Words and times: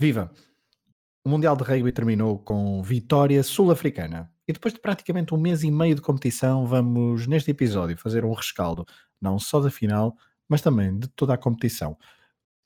Viva! 0.00 0.30
O 1.24 1.28
Mundial 1.28 1.56
de 1.56 1.64
Rugby 1.64 1.90
terminou 1.90 2.38
com 2.38 2.80
vitória 2.84 3.42
sul-africana. 3.42 4.30
E 4.46 4.52
depois 4.52 4.72
de 4.72 4.78
praticamente 4.78 5.34
um 5.34 5.36
mês 5.36 5.64
e 5.64 5.72
meio 5.72 5.96
de 5.96 6.00
competição, 6.00 6.64
vamos 6.64 7.26
neste 7.26 7.50
episódio 7.50 7.98
fazer 7.98 8.24
um 8.24 8.32
rescaldo, 8.32 8.86
não 9.20 9.40
só 9.40 9.58
da 9.58 9.72
final, 9.72 10.14
mas 10.48 10.62
também 10.62 10.96
de 10.96 11.08
toda 11.08 11.34
a 11.34 11.36
competição, 11.36 11.98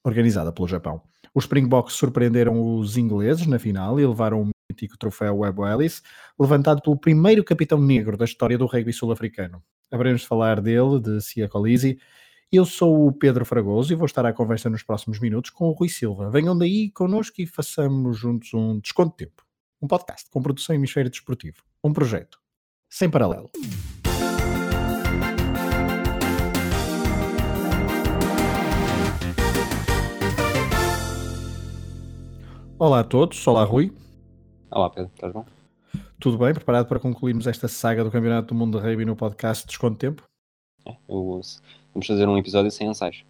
organizada 0.05 0.53
pelo 0.53 0.69
Japão. 0.69 1.01
Os 1.35 1.45
Springboks 1.45 1.95
surpreenderam 1.95 2.77
os 2.77 2.99
ingleses 2.99 3.47
na 3.47 3.59
final 3.59 3.99
e 3.99 4.07
levaram 4.07 4.43
o 4.43 4.51
mítico 4.71 4.99
troféu 4.99 5.39
Webb 5.39 5.63
Ellis, 5.63 6.03
levantado 6.39 6.83
pelo 6.83 6.99
primeiro 6.99 7.43
capitão 7.43 7.81
negro 7.81 8.15
da 8.15 8.27
história 8.27 8.59
do 8.59 8.67
rugby 8.67 8.93
sul-africano. 8.93 9.63
Haveremos 9.91 10.21
de 10.21 10.27
falar 10.27 10.61
dele, 10.61 11.01
de 11.01 11.19
Sia 11.23 11.49
Colisi, 11.49 11.99
eu 12.53 12.67
sou 12.67 13.07
o 13.07 13.13
Pedro 13.13 13.47
Fragoso 13.47 13.91
e 13.91 13.97
vou 13.97 14.05
estar 14.05 14.27
à 14.27 14.33
conversa 14.33 14.69
nos 14.69 14.83
próximos 14.83 15.19
minutos 15.19 15.51
com 15.51 15.69
o 15.69 15.73
Rui 15.73 15.89
Silva. 15.89 16.29
Venham 16.29 16.57
daí 16.57 16.91
connosco 16.91 17.41
e 17.41 17.47
façamos 17.47 18.19
juntos 18.19 18.53
um 18.53 18.79
Desconto 18.79 19.17
de 19.17 19.25
Tempo, 19.25 19.43
um 19.81 19.89
podcast 19.89 20.29
com 20.31 20.43
produção 20.43 20.77
Hemisfério 20.77 21.11
Desportivo, 21.11 21.63
um 21.83 21.95
projeto 21.95 22.39
sem 22.91 23.09
paralelo. 23.09 23.51
Olá 32.79 33.01
a 33.01 33.05
todos, 33.05 33.47
olá 33.47 33.65
Rui. 33.65 33.91
Olá 34.71 34.91
Pedro, 34.91 35.11
estás 35.15 35.33
bom? 35.33 35.47
Tudo 36.21 36.37
bem? 36.37 36.53
Preparado 36.53 36.87
para 36.87 37.01
concluirmos 37.01 37.47
esta 37.47 37.67
saga 37.67 38.05
do 38.05 38.11
Campeonato 38.11 38.49
do 38.49 38.55
Mundo 38.55 38.79
de 38.79 38.87
Rugby 38.87 39.07
no 39.07 39.17
podcast 39.17 39.67
Desconto 39.67 39.95
de 39.95 39.99
Tempo? 40.01 40.29
É, 40.85 40.95
eu 41.09 41.41
Vamos 41.95 42.07
fazer 42.07 42.29
um 42.29 42.39
episódio 42.39 42.71
sem 42.71 42.89
ensaios. 42.89 43.25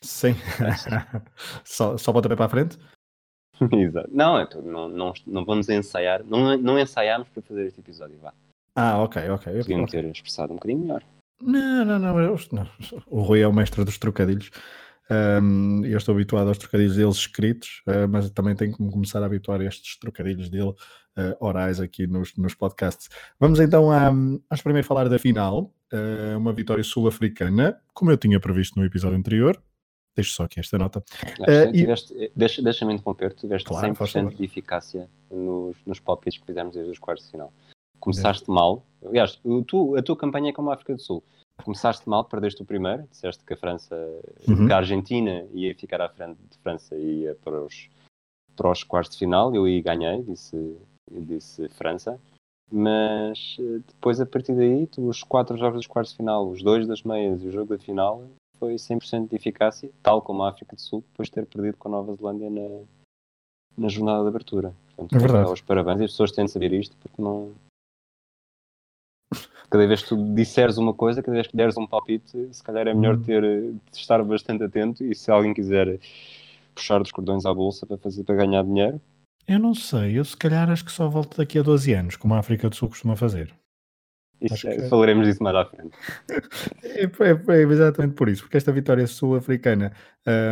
Sim. 0.00 0.34
só, 1.64 1.96
só 1.96 2.12
bota 2.12 2.34
para 2.34 2.44
a 2.44 2.48
frente? 2.48 2.78
Exato. 3.72 4.08
Não, 4.12 4.38
é 4.38 4.48
não, 4.62 4.88
não, 4.88 5.12
não 5.26 5.44
vamos 5.44 5.68
ensaiar. 5.68 6.24
Não, 6.24 6.56
não 6.58 6.78
ensaiámos 6.78 7.28
para 7.28 7.42
fazer 7.42 7.66
este 7.66 7.80
episódio, 7.80 8.18
vá. 8.20 8.32
Ah, 8.76 9.02
ok, 9.02 9.28
ok. 9.30 9.52
Podíamos 9.58 9.90
ter 9.90 10.04
expressado 10.04 10.52
um 10.52 10.56
bocadinho 10.56 10.80
melhor. 10.80 11.02
Não, 11.40 11.84
não, 11.84 11.98
não, 11.98 12.20
eu, 12.20 12.36
não. 12.52 12.68
O 13.06 13.22
Rui 13.22 13.40
é 13.40 13.46
o 13.46 13.52
mestre 13.52 13.84
dos 13.84 13.98
trocadilhos. 13.98 14.50
Um, 15.10 15.84
eu 15.84 15.98
estou 15.98 16.14
habituado 16.14 16.48
aos 16.48 16.58
trocadilhos 16.58 16.96
deles 16.96 17.16
escritos, 17.16 17.82
uh, 17.86 18.08
mas 18.08 18.30
também 18.30 18.56
tenho 18.56 18.72
que 18.72 18.90
começar 18.90 19.22
a 19.22 19.26
habituar 19.26 19.60
a 19.60 19.64
estes 19.64 19.98
trocadilhos 19.98 20.48
dele 20.48 20.72
uh, 21.16 21.36
orais 21.44 21.80
aqui 21.80 22.06
nos, 22.06 22.34
nos 22.36 22.54
podcasts. 22.54 23.08
Vamos 23.38 23.60
então 23.60 23.90
a, 23.90 24.10
vamos 24.10 24.62
primeiro 24.62 24.86
falar 24.86 25.08
da 25.08 25.18
final, 25.18 25.72
uh, 25.92 26.38
uma 26.38 26.52
vitória 26.52 26.84
sul-africana, 26.84 27.80
como 27.92 28.10
eu 28.10 28.16
tinha 28.16 28.38
previsto 28.40 28.78
no 28.78 28.84
episódio 28.84 29.18
anterior. 29.18 29.60
Deixo 30.16 30.32
só 30.32 30.44
aqui 30.44 30.60
esta 30.60 30.78
nota. 30.78 31.02
Tiveste, 31.72 32.32
deixa, 32.36 32.62
deixa-me 32.62 32.94
interromper, 32.94 33.34
tiveste 33.34 33.66
claro, 33.66 33.92
100% 33.94 34.36
de 34.36 34.44
eficácia 34.44 35.10
nos, 35.28 35.76
nos 35.84 35.98
palpites 35.98 36.38
que 36.38 36.46
fizemos 36.46 36.74
desde 36.74 36.92
os 36.92 36.98
quartos 36.98 37.24
de 37.24 37.32
final. 37.32 37.52
Começaste 37.98 38.48
mal, 38.48 38.86
aliás, 39.04 39.40
tu, 39.66 39.96
a 39.96 40.02
tua 40.02 40.16
campanha 40.16 40.50
é 40.50 40.52
como 40.52 40.70
a 40.70 40.74
África 40.74 40.94
do 40.94 41.00
Sul 41.00 41.24
começaste 41.62 42.08
mal, 42.08 42.24
perdeste 42.24 42.62
o 42.62 42.64
primeiro, 42.64 43.06
disseste 43.10 43.44
que 43.44 43.54
a 43.54 43.56
França, 43.56 43.96
uhum. 44.48 44.66
que 44.66 44.72
a 44.72 44.76
Argentina 44.78 45.46
ia 45.52 45.74
ficar 45.74 46.00
à 46.00 46.08
frente 46.08 46.38
de 46.50 46.58
França 46.58 46.96
e 46.96 47.22
ia 47.22 47.34
para 47.36 47.62
os, 47.62 47.88
para 48.56 48.70
os 48.70 48.82
quartos 48.82 49.12
de 49.12 49.18
final, 49.18 49.54
eu 49.54 49.64
aí 49.64 49.80
ganhei, 49.80 50.22
disse, 50.22 50.76
disse 51.10 51.68
França, 51.70 52.20
mas 52.70 53.56
eh, 53.58 53.80
depois 53.86 54.20
a 54.20 54.26
partir 54.26 54.54
daí, 54.54 54.88
os 54.98 55.22
quatro 55.22 55.56
jogos 55.56 55.78
dos 55.78 55.86
quartos 55.86 56.12
de 56.12 56.18
final, 56.18 56.48
os 56.48 56.62
dois 56.62 56.86
das 56.86 57.02
meias 57.02 57.42
e 57.42 57.48
o 57.48 57.52
jogo 57.52 57.76
da 57.76 57.78
final, 57.78 58.24
foi 58.58 58.74
100% 58.74 59.28
de 59.28 59.36
eficácia, 59.36 59.90
tal 60.02 60.22
como 60.22 60.42
a 60.42 60.48
África 60.48 60.74
do 60.74 60.80
Sul, 60.80 61.04
depois 61.10 61.28
de 61.28 61.34
ter 61.34 61.46
perdido 61.46 61.76
com 61.76 61.88
a 61.88 61.90
Nova 61.90 62.14
Zelândia 62.14 62.48
na, 62.50 62.84
na 63.76 63.88
jornada 63.88 64.22
de 64.22 64.28
abertura. 64.28 64.74
Portanto, 64.96 65.16
é 65.16 65.18
verdade. 65.18 65.52
Os 65.52 65.60
parabéns 65.60 66.00
e 66.00 66.04
as 66.04 66.10
pessoas 66.12 66.32
têm 66.32 66.44
de 66.46 66.50
saber 66.50 66.72
isto, 66.72 66.96
porque 66.96 67.20
não, 67.20 67.52
cada 69.74 69.86
vez 69.86 70.02
que 70.02 70.08
tu 70.10 70.34
disseres 70.34 70.76
uma 70.76 70.94
coisa, 70.94 71.20
cada 71.20 71.34
vez 71.34 71.48
que 71.48 71.56
deres 71.56 71.76
um 71.76 71.86
palpite, 71.86 72.48
se 72.52 72.62
calhar 72.62 72.86
é 72.86 72.94
melhor 72.94 73.16
uhum. 73.16 73.22
ter, 73.22 73.74
estar 73.92 74.22
bastante 74.22 74.62
atento 74.62 75.04
e 75.04 75.14
se 75.14 75.30
alguém 75.30 75.52
quiser 75.52 75.98
puxar 76.74 77.00
dos 77.00 77.10
cordões 77.10 77.44
à 77.44 77.52
bolsa 77.52 77.84
para, 77.84 77.98
fazer, 77.98 78.22
para 78.24 78.36
ganhar 78.36 78.62
dinheiro. 78.62 79.00
Eu 79.46 79.58
não 79.58 79.74
sei, 79.74 80.18
eu 80.18 80.24
se 80.24 80.36
calhar 80.36 80.70
acho 80.70 80.84
que 80.84 80.92
só 80.92 81.08
volto 81.08 81.36
daqui 81.36 81.58
a 81.58 81.62
12 81.62 81.92
anos, 81.92 82.16
como 82.16 82.34
a 82.34 82.38
África 82.38 82.68
do 82.68 82.76
Sul 82.76 82.88
costuma 82.88 83.14
fazer. 83.14 83.54
Isso, 84.40 84.68
é, 84.68 84.76
que... 84.76 84.88
Falaremos 84.88 85.26
disso 85.26 85.42
mais 85.42 85.56
à 85.56 85.64
frente. 85.64 85.96
É, 86.82 87.04
é, 87.04 87.56
é, 87.56 87.62
exatamente 87.62 88.14
por 88.14 88.28
isso, 88.28 88.42
porque 88.42 88.56
esta 88.56 88.70
vitória 88.70 89.06
sul-africana, 89.06 89.92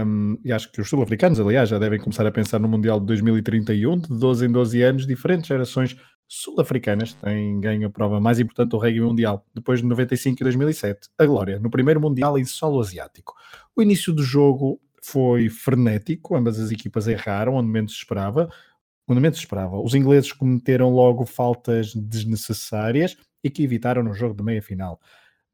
um, 0.05 0.37
e 0.45 0.51
acho 0.51 0.73
que 0.73 0.81
os 0.81 0.89
sul-africanos, 0.89 1.39
aliás, 1.39 1.69
já 1.69 1.79
devem 1.79 2.01
começar 2.01 2.27
a 2.27 2.33
pensar 2.33 2.59
no 2.59 2.67
Mundial 2.67 2.99
de 2.99 3.07
2031, 3.07 3.99
de 3.99 4.19
12 4.19 4.47
em 4.47 4.51
12 4.51 4.83
anos, 4.83 5.07
diferentes 5.07 5.47
gerações 5.47 5.97
sul-africanas 6.27 7.15
têm 7.15 7.61
ganho 7.61 7.87
a 7.87 7.91
prova 7.91 8.19
mais 8.19 8.41
importante 8.41 8.71
do 8.71 8.79
rugby 8.79 9.03
mundial, 9.03 9.47
depois 9.55 9.81
de 9.81 9.87
95 9.87 10.43
e 10.43 10.45
2007, 10.45 11.09
a 11.19 11.27
glória, 11.27 11.61
no 11.61 11.71
primeiro 11.71 12.01
mundial 12.01 12.39
em 12.39 12.45
solo 12.45 12.81
asiático. 12.81 13.35
O 13.77 13.83
início 13.83 14.13
do 14.13 14.23
jogo 14.23 14.81
foi 15.05 15.49
frenético, 15.49 16.35
ambas 16.35 16.59
as 16.59 16.71
equipas 16.71 17.07
erraram 17.07 17.55
onde 17.55 17.69
menos 17.69 17.93
se 17.93 17.99
esperava, 17.99 18.49
onde 19.09 19.21
menos 19.21 19.39
esperava. 19.39 19.81
Os 19.81 19.95
ingleses 19.95 20.33
cometeram 20.33 20.91
logo 20.91 21.25
faltas 21.27 21.95
desnecessárias 21.95 23.17
e 23.43 23.51
que 23.51 23.63
evitaram 23.63 24.03
no 24.03 24.15
jogo 24.15 24.35
de 24.35 24.43
meia 24.43 24.63
final. 24.63 25.01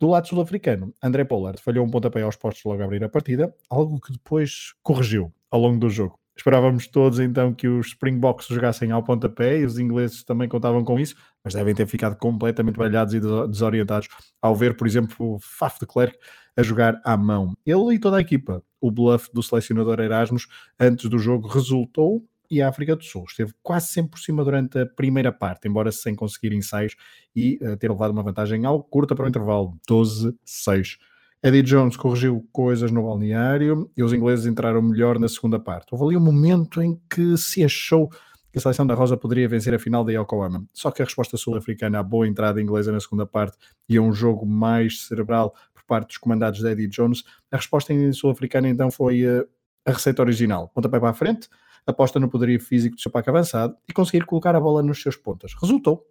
Do 0.01 0.09
lado 0.09 0.29
sul-africano, 0.29 0.95
André 1.03 1.25
Pollard 1.25 1.61
falhou 1.61 1.85
um 1.85 1.91
pontapé 1.91 2.23
aos 2.23 2.37
postos 2.37 2.63
logo 2.65 2.81
a 2.81 2.85
abrir 2.85 3.03
a 3.03 3.09
partida, 3.09 3.53
algo 3.69 4.01
que 4.01 4.13
depois 4.13 4.75
corrigiu 4.83 5.33
ao 5.51 5.61
longo 5.61 5.79
do 5.79 5.91
jogo. 5.91 6.19
Esperávamos 6.37 6.87
todos 6.87 7.19
então 7.19 7.53
que 7.53 7.67
os 7.67 7.89
Springboks 7.89 8.47
jogassem 8.47 8.93
ao 8.93 9.03
pontapé 9.03 9.59
e 9.59 9.65
os 9.65 9.77
ingleses 9.77 10.23
também 10.23 10.49
contavam 10.49 10.85
com 10.85 11.01
isso, 11.01 11.17
mas 11.43 11.55
devem 11.55 11.75
ter 11.75 11.85
ficado 11.89 12.17
completamente 12.17 12.77
balhados 12.77 13.13
e 13.13 13.21
desorientados 13.21 14.09
ao 14.41 14.55
ver, 14.55 14.77
por 14.77 14.87
exemplo, 14.87 15.35
o 15.35 15.39
Faf 15.41 15.81
de 15.81 15.87
Klerk 15.87 16.17
a 16.57 16.63
jogar 16.63 17.01
à 17.05 17.17
mão. 17.17 17.57
Ele 17.67 17.95
e 17.95 17.99
toda 17.99 18.19
a 18.19 18.21
equipa. 18.21 18.63
O 18.81 18.93
bluff 18.93 19.29
do 19.35 19.43
selecionador 19.43 19.99
Erasmus 19.99 20.47
antes 20.79 21.11
do 21.11 21.19
jogo 21.19 21.49
resultou 21.49 22.25
e 22.51 22.63
a 22.63 22.69
África 22.69 22.97
do 22.97 23.05
Sul 23.05 23.25
esteve 23.29 23.53
quase 23.63 23.89
sempre 23.89 24.13
por 24.13 24.21
cima 24.21 24.45
durante 24.45 24.79
a 24.79 24.87
primeira 24.87 25.33
parte, 25.33 25.69
embora 25.69 25.93
sem 25.93 26.15
conseguir 26.15 26.53
ensaios 26.53 26.95
e 27.35 27.59
uh, 27.63 27.77
ter 27.77 27.91
levado 27.91 28.11
uma 28.11 28.23
vantagem 28.23 28.65
algo 28.65 28.85
curta 28.85 29.15
para 29.15 29.27
o 29.27 29.29
intervalo, 29.29 29.79
12-6. 29.89 30.97
Eddie 31.43 31.63
Jones 31.63 31.97
corrigiu 31.97 32.49
coisas 32.51 32.91
no 32.91 33.05
balneário 33.05 33.91
e 33.97 34.03
os 34.03 34.13
ingleses 34.13 34.47
entraram 34.47 34.83
melhor 34.83 35.19
na 35.19 35.29
segunda 35.29 35.59
parte. 35.59 35.87
Houve 35.93 36.07
ali 36.07 36.17
um 36.17 36.25
momento 36.25 36.83
em 36.83 37.01
que 37.09 37.37
se 37.37 37.63
achou 37.63 38.09
que 38.51 38.59
a 38.59 38.61
seleção 38.61 38.87
da 38.87 38.95
Rosa 38.95 39.17
poderia 39.17 39.49
vencer 39.49 39.73
a 39.73 39.79
final 39.79 40.05
da 40.05 40.13
Yokohama. 40.13 40.65
Só 40.73 40.91
que 40.91 41.01
a 41.01 41.05
resposta 41.05 41.37
sul-africana 41.37 42.01
à 42.01 42.03
boa 42.03 42.27
entrada 42.27 42.61
inglesa 42.61 42.91
na 42.91 42.99
segunda 42.99 43.25
parte 43.25 43.57
e 43.89 43.97
a 43.97 44.03
um 44.03 44.13
jogo 44.13 44.45
mais 44.45 45.07
cerebral 45.07 45.55
por 45.73 45.85
parte 45.85 46.09
dos 46.09 46.19
comandados 46.19 46.59
de 46.59 46.67
Eddie 46.67 46.89
Jones, 46.89 47.23
a 47.53 47.57
resposta 47.57 47.95
sul-africana 48.13 48.69
então 48.69 48.91
foi 48.91 49.25
uh, 49.25 49.47
a 49.87 49.93
receita 49.93 50.23
original. 50.23 50.69
Pontapé 50.75 50.99
para 50.99 51.11
a 51.11 51.15
frente, 51.15 51.49
aposta 51.91 52.21
no 52.21 52.29
poderio 52.29 52.61
físico 52.61 53.01
seu 53.01 53.11
pack 53.11 53.29
avançado 53.29 53.75
e 53.89 53.93
conseguir 53.93 54.25
colocar 54.25 54.55
a 54.55 54.61
bola 54.61 54.83
nos 54.83 55.01
seus 55.03 55.17
pontas. 55.17 55.53
Resultou. 55.61 56.05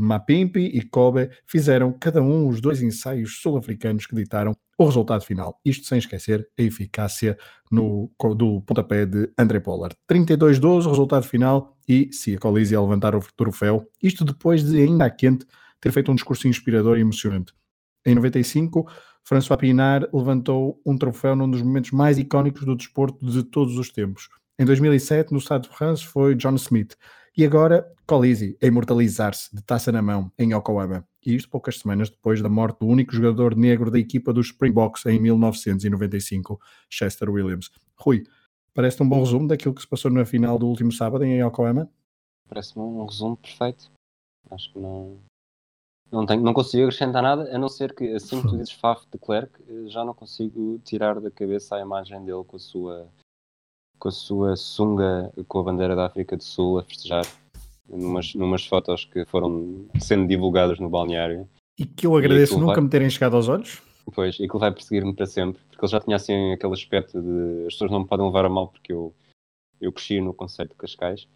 Mapimpi 0.00 0.60
e 0.60 0.80
Kobe 0.80 1.28
fizeram 1.44 1.92
cada 1.92 2.22
um 2.22 2.46
os 2.46 2.60
dois 2.60 2.80
ensaios 2.80 3.40
sul-africanos 3.42 4.06
que 4.06 4.14
ditaram 4.14 4.56
o 4.78 4.84
resultado 4.84 5.24
final. 5.24 5.60
Isto 5.64 5.88
sem 5.88 5.98
esquecer 5.98 6.48
a 6.56 6.62
eficácia 6.62 7.36
no, 7.68 8.08
do 8.36 8.60
pontapé 8.60 9.04
de 9.04 9.28
André 9.36 9.58
Pollard. 9.58 9.96
32-12, 10.08 10.88
resultado 10.88 11.24
final, 11.24 11.76
e 11.88 12.08
Colisi 12.40 12.76
a 12.76 12.80
levantar 12.80 13.16
o 13.16 13.20
troféu. 13.36 13.90
Isto 14.00 14.24
depois 14.24 14.62
de, 14.62 14.80
ainda 14.80 15.06
a 15.06 15.10
quente, 15.10 15.44
ter 15.80 15.90
feito 15.90 16.12
um 16.12 16.14
discurso 16.14 16.46
inspirador 16.46 16.96
e 16.96 17.00
emocionante. 17.00 17.52
Em 18.06 18.14
95, 18.14 18.88
François 19.24 19.58
Pinard 19.58 20.08
levantou 20.12 20.80
um 20.86 20.96
troféu 20.96 21.34
num 21.34 21.50
dos 21.50 21.60
momentos 21.60 21.90
mais 21.90 22.18
icónicos 22.18 22.64
do 22.64 22.76
desporto 22.76 23.26
de 23.26 23.42
todos 23.42 23.76
os 23.76 23.90
tempos. 23.90 24.28
Em 24.60 24.64
2007, 24.64 25.32
no 25.32 25.38
Stade 25.38 25.68
de 25.68 25.74
France, 25.76 26.04
foi 26.04 26.34
John 26.34 26.56
Smith. 26.56 26.96
E 27.36 27.44
agora, 27.44 27.88
Colisi 28.04 28.58
a 28.60 28.66
imortalizar-se 28.66 29.54
de 29.54 29.62
taça 29.62 29.92
na 29.92 30.02
mão 30.02 30.32
em 30.36 30.52
Yokohama. 30.52 31.06
E 31.24 31.36
isto 31.36 31.48
poucas 31.48 31.78
semanas 31.78 32.10
depois 32.10 32.42
da 32.42 32.48
morte 32.48 32.80
do 32.80 32.86
único 32.86 33.14
jogador 33.14 33.54
negro 33.54 33.88
da 33.88 33.98
equipa 34.00 34.32
dos 34.32 34.46
Springboks 34.46 35.06
em 35.06 35.20
1995, 35.20 36.58
Chester 36.90 37.30
Williams. 37.30 37.70
Rui, 37.94 38.24
parece-te 38.74 39.04
um 39.04 39.08
bom 39.08 39.20
resumo 39.20 39.46
daquilo 39.46 39.74
que 39.74 39.82
se 39.82 39.86
passou 39.86 40.10
na 40.10 40.24
final 40.24 40.58
do 40.58 40.66
último 40.66 40.90
sábado 40.90 41.22
em 41.22 41.40
Yokohama? 41.40 41.88
Parece-me 42.48 42.82
um 42.82 43.04
resumo 43.04 43.36
perfeito. 43.36 43.92
Acho 44.50 44.72
que 44.72 44.78
não, 44.80 45.18
não, 46.10 46.26
tenho, 46.26 46.42
não 46.42 46.52
consigo 46.52 46.84
acrescentar 46.84 47.22
nada, 47.22 47.54
a 47.54 47.58
não 47.58 47.68
ser 47.68 47.94
que 47.94 48.12
assim 48.14 48.42
que 48.42 48.48
tu 48.48 48.56
dizes 48.58 48.72
Faf 48.72 49.06
de 49.12 49.18
Klerk, 49.18 49.52
já 49.86 50.04
não 50.04 50.14
consigo 50.14 50.80
tirar 50.82 51.20
da 51.20 51.30
cabeça 51.30 51.76
a 51.76 51.80
imagem 51.80 52.24
dele 52.24 52.42
com 52.44 52.56
a 52.56 52.58
sua 52.58 53.08
com 53.98 54.08
a 54.08 54.12
sua 54.12 54.56
sunga 54.56 55.32
com 55.46 55.58
a 55.58 55.62
bandeira 55.62 55.96
da 55.96 56.06
África 56.06 56.36
do 56.36 56.42
Sul 56.42 56.78
a 56.78 56.82
festejar 56.82 57.24
numas, 57.88 58.34
numas 58.34 58.66
fotos 58.66 59.04
que 59.04 59.24
foram 59.26 59.86
sendo 59.98 60.26
divulgadas 60.26 60.78
no 60.78 60.88
balneário. 60.88 61.48
E 61.78 61.84
que 61.84 62.06
eu 62.06 62.16
agradeço 62.16 62.58
nunca 62.58 62.74
vai... 62.74 62.84
me 62.84 62.88
terem 62.90 63.10
chegado 63.10 63.36
aos 63.36 63.48
olhos. 63.48 63.82
Pois, 64.14 64.36
e 64.36 64.48
que 64.48 64.52
ele 64.52 64.58
vai 64.58 64.72
perseguir-me 64.72 65.14
para 65.14 65.26
sempre, 65.26 65.60
porque 65.68 65.84
ele 65.84 65.92
já 65.92 66.00
tinha 66.00 66.16
assim 66.16 66.52
aquele 66.52 66.72
aspecto 66.72 67.20
de 67.20 67.66
as 67.66 67.74
pessoas 67.74 67.90
não 67.90 68.00
me 68.00 68.06
podem 68.06 68.26
levar 68.26 68.44
a 68.44 68.48
mal 68.48 68.68
porque 68.68 68.92
eu 68.92 69.14
eu 69.80 69.92
cresci 69.92 70.20
no 70.20 70.34
conceito 70.34 70.70
de 70.70 70.76
Cascais. 70.76 71.28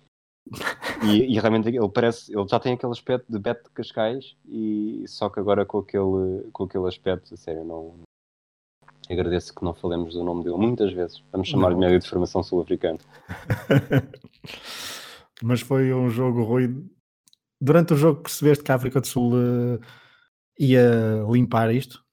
E, 1.04 1.34
e, 1.34 1.38
realmente 1.38 1.68
ele 1.68 1.88
parece, 1.88 2.32
ele 2.36 2.46
já 2.48 2.58
tem 2.58 2.74
aquele 2.74 2.92
aspecto 2.92 3.30
de 3.30 3.38
Beto 3.38 3.64
de 3.64 3.70
Cascais, 3.70 4.36
e 4.46 5.04
só 5.06 5.28
que 5.28 5.38
agora 5.38 5.64
com 5.64 5.78
aquele, 5.78 6.50
com 6.52 6.64
aquele 6.64 6.88
aspecto, 6.88 7.34
a 7.34 7.36
sério, 7.36 7.64
não, 7.64 7.94
agradeço 9.10 9.54
que 9.54 9.64
não 9.64 9.74
falemos 9.74 10.14
do 10.14 10.24
nome 10.24 10.44
dele 10.44 10.56
muitas 10.56 10.92
vezes. 10.92 11.22
Vamos 11.32 11.48
chamar-lhe 11.48 11.76
médio 11.76 11.98
de 11.98 12.08
formação 12.08 12.42
sul-africano. 12.42 12.98
Mas 15.42 15.60
foi 15.60 15.92
um 15.92 16.08
jogo 16.08 16.42
ruim. 16.44 16.90
Durante 17.60 17.94
o 17.94 17.96
jogo 17.96 18.22
percebeste 18.22 18.64
que 18.64 18.72
a 18.72 18.74
África 18.76 19.00
do 19.00 19.06
Sul 19.06 19.32
uh, 19.34 19.80
ia 20.58 21.24
limpar 21.30 21.72
isto? 21.74 22.04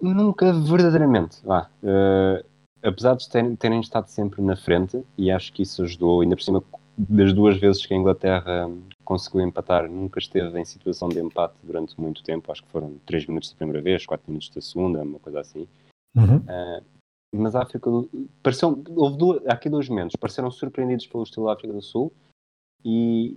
Nunca 0.00 0.52
verdadeiramente. 0.52 1.38
Ah, 1.48 1.68
uh, 1.82 2.44
apesar 2.82 3.14
de 3.16 3.28
terem, 3.28 3.56
terem, 3.56 3.80
estado 3.80 4.08
sempre 4.08 4.42
na 4.42 4.56
frente, 4.56 5.02
e 5.16 5.30
acho 5.30 5.52
que 5.52 5.62
isso 5.62 5.82
ajudou, 5.82 6.20
ainda 6.20 6.36
por 6.36 6.42
cima 6.42 6.62
das 6.96 7.32
duas 7.32 7.58
vezes 7.58 7.84
que 7.84 7.92
a 7.92 7.96
Inglaterra 7.96 8.70
conseguiu 9.04 9.40
empatar, 9.40 9.90
nunca 9.90 10.18
esteve 10.18 10.58
em 10.58 10.64
situação 10.64 11.08
de 11.08 11.20
empate 11.20 11.54
durante 11.62 12.00
muito 12.00 12.22
tempo. 12.22 12.50
Acho 12.50 12.62
que 12.62 12.70
foram 12.70 12.98
3 13.06 13.26
minutos 13.26 13.50
da 13.50 13.56
primeira 13.56 13.82
vez, 13.82 14.06
4 14.06 14.24
minutos 14.28 14.48
da 14.50 14.60
segunda, 14.60 15.02
uma 15.02 15.18
coisa 15.18 15.40
assim. 15.40 15.66
Uhum. 16.16 16.36
Uh, 16.38 16.84
mas 17.34 17.56
a 17.56 17.62
África 17.62 17.90
do 17.90 18.08
pareceu, 18.42 18.82
houve 18.90 19.18
duas, 19.18 19.46
aqui 19.46 19.68
dois 19.68 19.88
momentos, 19.88 20.14
pareceram 20.14 20.50
surpreendidos 20.50 21.06
pelo 21.06 21.24
estilo 21.24 21.46
da 21.46 21.54
África 21.54 21.72
do 21.72 21.82
Sul 21.82 22.12
e, 22.84 23.36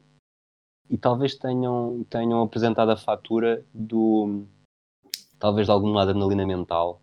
e 0.87 0.97
talvez 0.97 1.35
tenham, 1.35 2.05
tenham 2.07 2.43
apresentado 2.43 2.91
a 2.91 2.97
fatura 2.97 3.65
do 3.73 4.45
talvez 5.39 5.65
de 5.65 5.71
algum 5.71 5.97
adrenalina 5.97 6.45
mental 6.45 7.01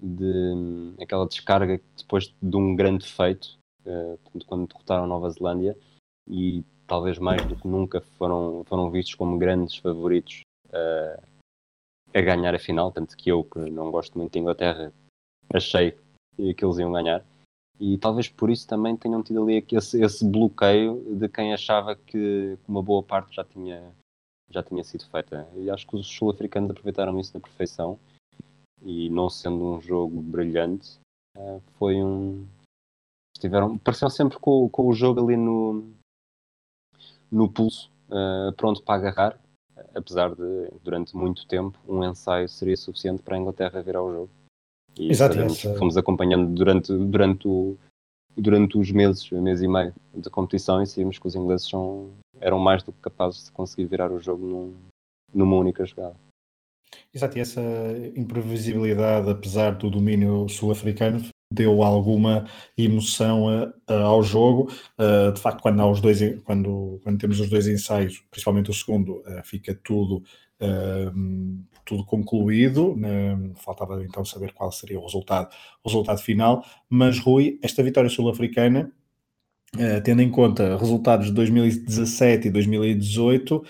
de 0.00 0.94
aquela 1.00 1.26
descarga 1.26 1.80
depois 1.96 2.32
de 2.40 2.56
um 2.56 2.76
grande 2.76 3.04
feito 3.04 3.58
uh, 3.84 4.18
quando 4.46 4.68
derrotaram 4.68 5.04
a 5.04 5.08
Nova 5.08 5.30
Zelândia 5.30 5.76
e 6.28 6.64
talvez 6.86 7.18
mais 7.18 7.44
do 7.46 7.56
que 7.56 7.66
nunca 7.66 8.00
foram, 8.00 8.64
foram 8.64 8.90
vistos 8.90 9.14
como 9.14 9.38
grandes 9.38 9.76
favoritos 9.76 10.40
uh, 10.68 11.22
a 12.14 12.20
ganhar 12.20 12.54
a 12.54 12.58
final, 12.58 12.90
tanto 12.92 13.16
que 13.16 13.30
eu 13.30 13.44
que 13.44 13.58
não 13.70 13.90
gosto 13.90 14.18
muito 14.18 14.32
da 14.32 14.38
Inglaterra 14.38 14.92
achei 15.52 15.92
que 16.36 16.64
eles 16.64 16.78
iam 16.78 16.92
ganhar. 16.92 17.24
E 17.80 17.96
talvez 17.98 18.28
por 18.28 18.50
isso 18.50 18.66
também 18.66 18.96
tenham 18.96 19.22
tido 19.22 19.42
ali 19.42 19.64
esse, 19.72 20.02
esse 20.02 20.24
bloqueio 20.24 21.02
de 21.16 21.28
quem 21.28 21.52
achava 21.52 21.94
que 21.94 22.58
uma 22.66 22.82
boa 22.82 23.02
parte 23.02 23.34
já 23.34 23.44
tinha 23.44 23.92
já 24.50 24.62
tinha 24.62 24.82
sido 24.82 25.04
feita. 25.06 25.46
E 25.56 25.70
acho 25.70 25.86
que 25.86 25.96
os 25.96 26.06
sul-africanos 26.06 26.70
aproveitaram 26.70 27.20
isso 27.20 27.32
na 27.34 27.40
perfeição. 27.40 27.98
E 28.82 29.10
não 29.10 29.28
sendo 29.28 29.62
um 29.62 29.80
jogo 29.80 30.20
brilhante 30.22 30.98
uh, 31.36 31.60
foi 31.78 32.02
um 32.02 32.46
estiveram 33.36 33.78
pareciam 33.78 34.08
sempre 34.10 34.38
com, 34.38 34.68
com 34.68 34.86
o 34.86 34.92
jogo 34.92 35.22
ali 35.22 35.36
no 35.36 35.92
no 37.30 37.48
pulso 37.48 37.90
uh, 38.08 38.52
pronto 38.52 38.82
para 38.82 38.96
agarrar 38.96 39.40
apesar 39.94 40.34
de 40.34 40.70
durante 40.82 41.16
muito 41.16 41.46
tempo 41.46 41.78
um 41.88 42.04
ensaio 42.04 42.48
seria 42.48 42.76
suficiente 42.76 43.22
para 43.22 43.36
a 43.36 43.38
Inglaterra 43.38 43.82
virar 43.82 44.02
o 44.02 44.12
jogo 44.12 44.30
e 44.98 45.10
Exato, 45.10 45.38
essa... 45.38 45.74
fomos 45.76 45.96
acompanhando 45.96 46.52
durante, 46.52 46.92
durante, 46.92 47.46
o, 47.46 47.76
durante 48.36 48.76
os 48.76 48.90
meses, 48.90 49.30
mês 49.30 49.62
e 49.62 49.68
meio 49.68 49.94
de 50.12 50.28
competição 50.28 50.82
e 50.82 50.86
sabíamos 50.86 51.18
que 51.18 51.26
os 51.26 51.36
ingleses 51.36 51.68
são, 51.68 52.10
eram 52.40 52.58
mais 52.58 52.82
do 52.82 52.92
que 52.92 53.00
capazes 53.00 53.44
de 53.44 53.52
conseguir 53.52 53.86
virar 53.86 54.10
o 54.10 54.20
jogo 54.20 54.44
num, 54.44 54.74
numa 55.32 55.56
única 55.56 55.86
jogada. 55.86 56.16
Exato, 57.14 57.38
e 57.38 57.40
essa 57.40 57.62
imprevisibilidade, 58.16 59.30
apesar 59.30 59.76
do 59.76 59.88
domínio 59.88 60.48
sul-africano, 60.48 61.20
deu 61.50 61.82
alguma 61.82 62.46
emoção 62.76 63.48
a, 63.48 63.72
a, 63.86 64.02
ao 64.02 64.22
jogo. 64.22 64.70
Uh, 64.98 65.32
de 65.32 65.40
facto, 65.40 65.62
quando, 65.62 65.80
há 65.80 65.90
os 65.90 66.00
dois, 66.00 66.20
quando, 66.44 67.00
quando 67.02 67.18
temos 67.18 67.40
os 67.40 67.48
dois 67.48 67.66
ensaios, 67.66 68.22
principalmente 68.30 68.70
o 68.70 68.74
segundo, 68.74 69.18
uh, 69.18 69.42
fica 69.44 69.74
tudo 69.74 70.22
Uh, 70.60 71.64
tudo 71.84 72.04
concluído, 72.04 72.96
né? 72.96 73.38
faltava 73.54 74.02
então 74.02 74.24
saber 74.24 74.52
qual 74.52 74.72
seria 74.72 74.98
o 74.98 75.04
resultado, 75.04 75.54
o 75.84 75.88
resultado 75.88 76.20
final, 76.20 76.64
mas 76.90 77.20
Rui, 77.20 77.60
esta 77.62 77.80
vitória 77.80 78.10
sul-africana, 78.10 78.90
tendo 80.02 80.20
em 80.20 80.28
conta 80.28 80.76
resultados 80.76 81.28
de 81.28 81.32
2017 81.32 82.48
e 82.48 82.50
2018, 82.50 83.64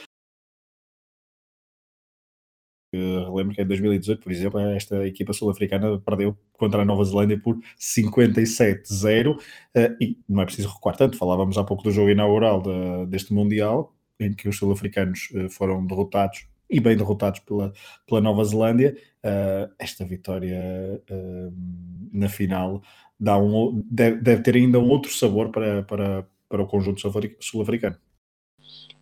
relembro 2.96 3.55
que 3.55 3.62
em 3.62 3.67
2018, 3.67 4.23
por 4.23 4.32
exemplo, 4.32 4.61
esta 4.61 5.06
equipa 5.06 5.32
sul-africana 5.32 5.99
perdeu 6.00 6.37
contra 6.52 6.82
a 6.82 6.85
Nova 6.85 7.05
Zelândia 7.05 7.38
por 7.38 7.58
57-0 7.79 9.37
uh, 9.37 9.40
e 10.00 10.19
não 10.29 10.43
é 10.43 10.44
preciso 10.44 10.69
recuar 10.69 10.96
tanto, 10.96 11.17
falávamos 11.17 11.58
há 11.58 11.64
pouco 11.64 11.82
do 11.82 11.90
jogo 11.90 12.11
inaugural 12.11 12.62
de, 12.62 13.06
deste 13.06 13.32
Mundial, 13.32 13.94
em 14.19 14.32
que 14.32 14.49
os 14.49 14.56
sul-africanos 14.56 15.29
uh, 15.32 15.50
foram 15.50 15.85
derrotados 15.87 16.46
e 16.70 16.81
bem 16.81 16.96
derrotados 16.96 17.40
pela, 17.40 17.73
pela 18.06 18.20
Nova 18.20 18.44
Zelândia. 18.44 18.96
Uh, 19.25 19.73
esta 19.79 20.05
vitória 20.05 21.02
uh, 21.11 21.52
na 22.12 22.29
final 22.29 22.82
dá 23.19 23.38
um, 23.38 23.85
deve, 23.90 24.20
deve, 24.20 24.43
ter 24.43 24.55
ainda 24.56 24.79
um 24.79 24.88
outro 24.88 25.12
sabor 25.12 25.50
para, 25.50 25.82
para, 25.82 26.26
para 26.49 26.62
o 26.62 26.67
conjunto 26.67 27.00
sul-africano. 27.40 27.96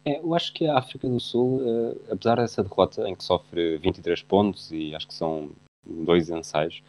É, 0.07 0.21
eu 0.21 0.35
acho 0.35 0.53
que 0.53 0.67
a 0.67 0.79
África 0.79 1.09
do 1.09 1.19
Sul, 1.19 1.57
uh, 1.57 2.13
apesar 2.13 2.37
dessa 2.37 2.63
derrota 2.63 3.09
em 3.09 3.15
que 3.15 3.25
sofre 3.25 3.77
23 3.79 4.23
pontos 4.23 4.71
e 4.71 4.95
acho 4.95 5.09
que 5.09 5.15
são 5.15 5.51
dois 5.85 6.31
ensaios, 6.31 6.83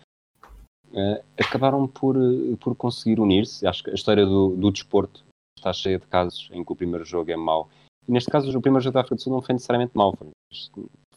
acabaram 1.38 1.88
por, 1.88 2.16
por 2.60 2.76
conseguir 2.76 3.20
unir-se. 3.20 3.68
Acho 3.68 3.84
que 3.84 3.90
a 3.90 3.94
história 3.94 4.26
do, 4.26 4.56
do 4.56 4.72
desporto 4.72 5.26
está 5.58 5.74
cheia 5.74 6.00
de 6.00 6.08
casos 6.08 6.50
em 6.54 6.64
que 6.64 6.72
o 6.72 6.76
primeiro 6.76 7.04
jogo 7.04 7.32
é 7.32 7.36
mau 7.36 7.68
e 8.08 8.12
neste 8.12 8.32
caso, 8.32 8.58
o 8.58 8.62
primeiro 8.62 8.84
jogo 8.84 8.94
da 8.94 9.02
África 9.02 9.16
do 9.16 9.22
Sul 9.22 9.34
não 9.34 9.42
foi 9.42 9.54
necessariamente 9.54 9.92
mau, 9.96 10.16
foi, 10.16 10.30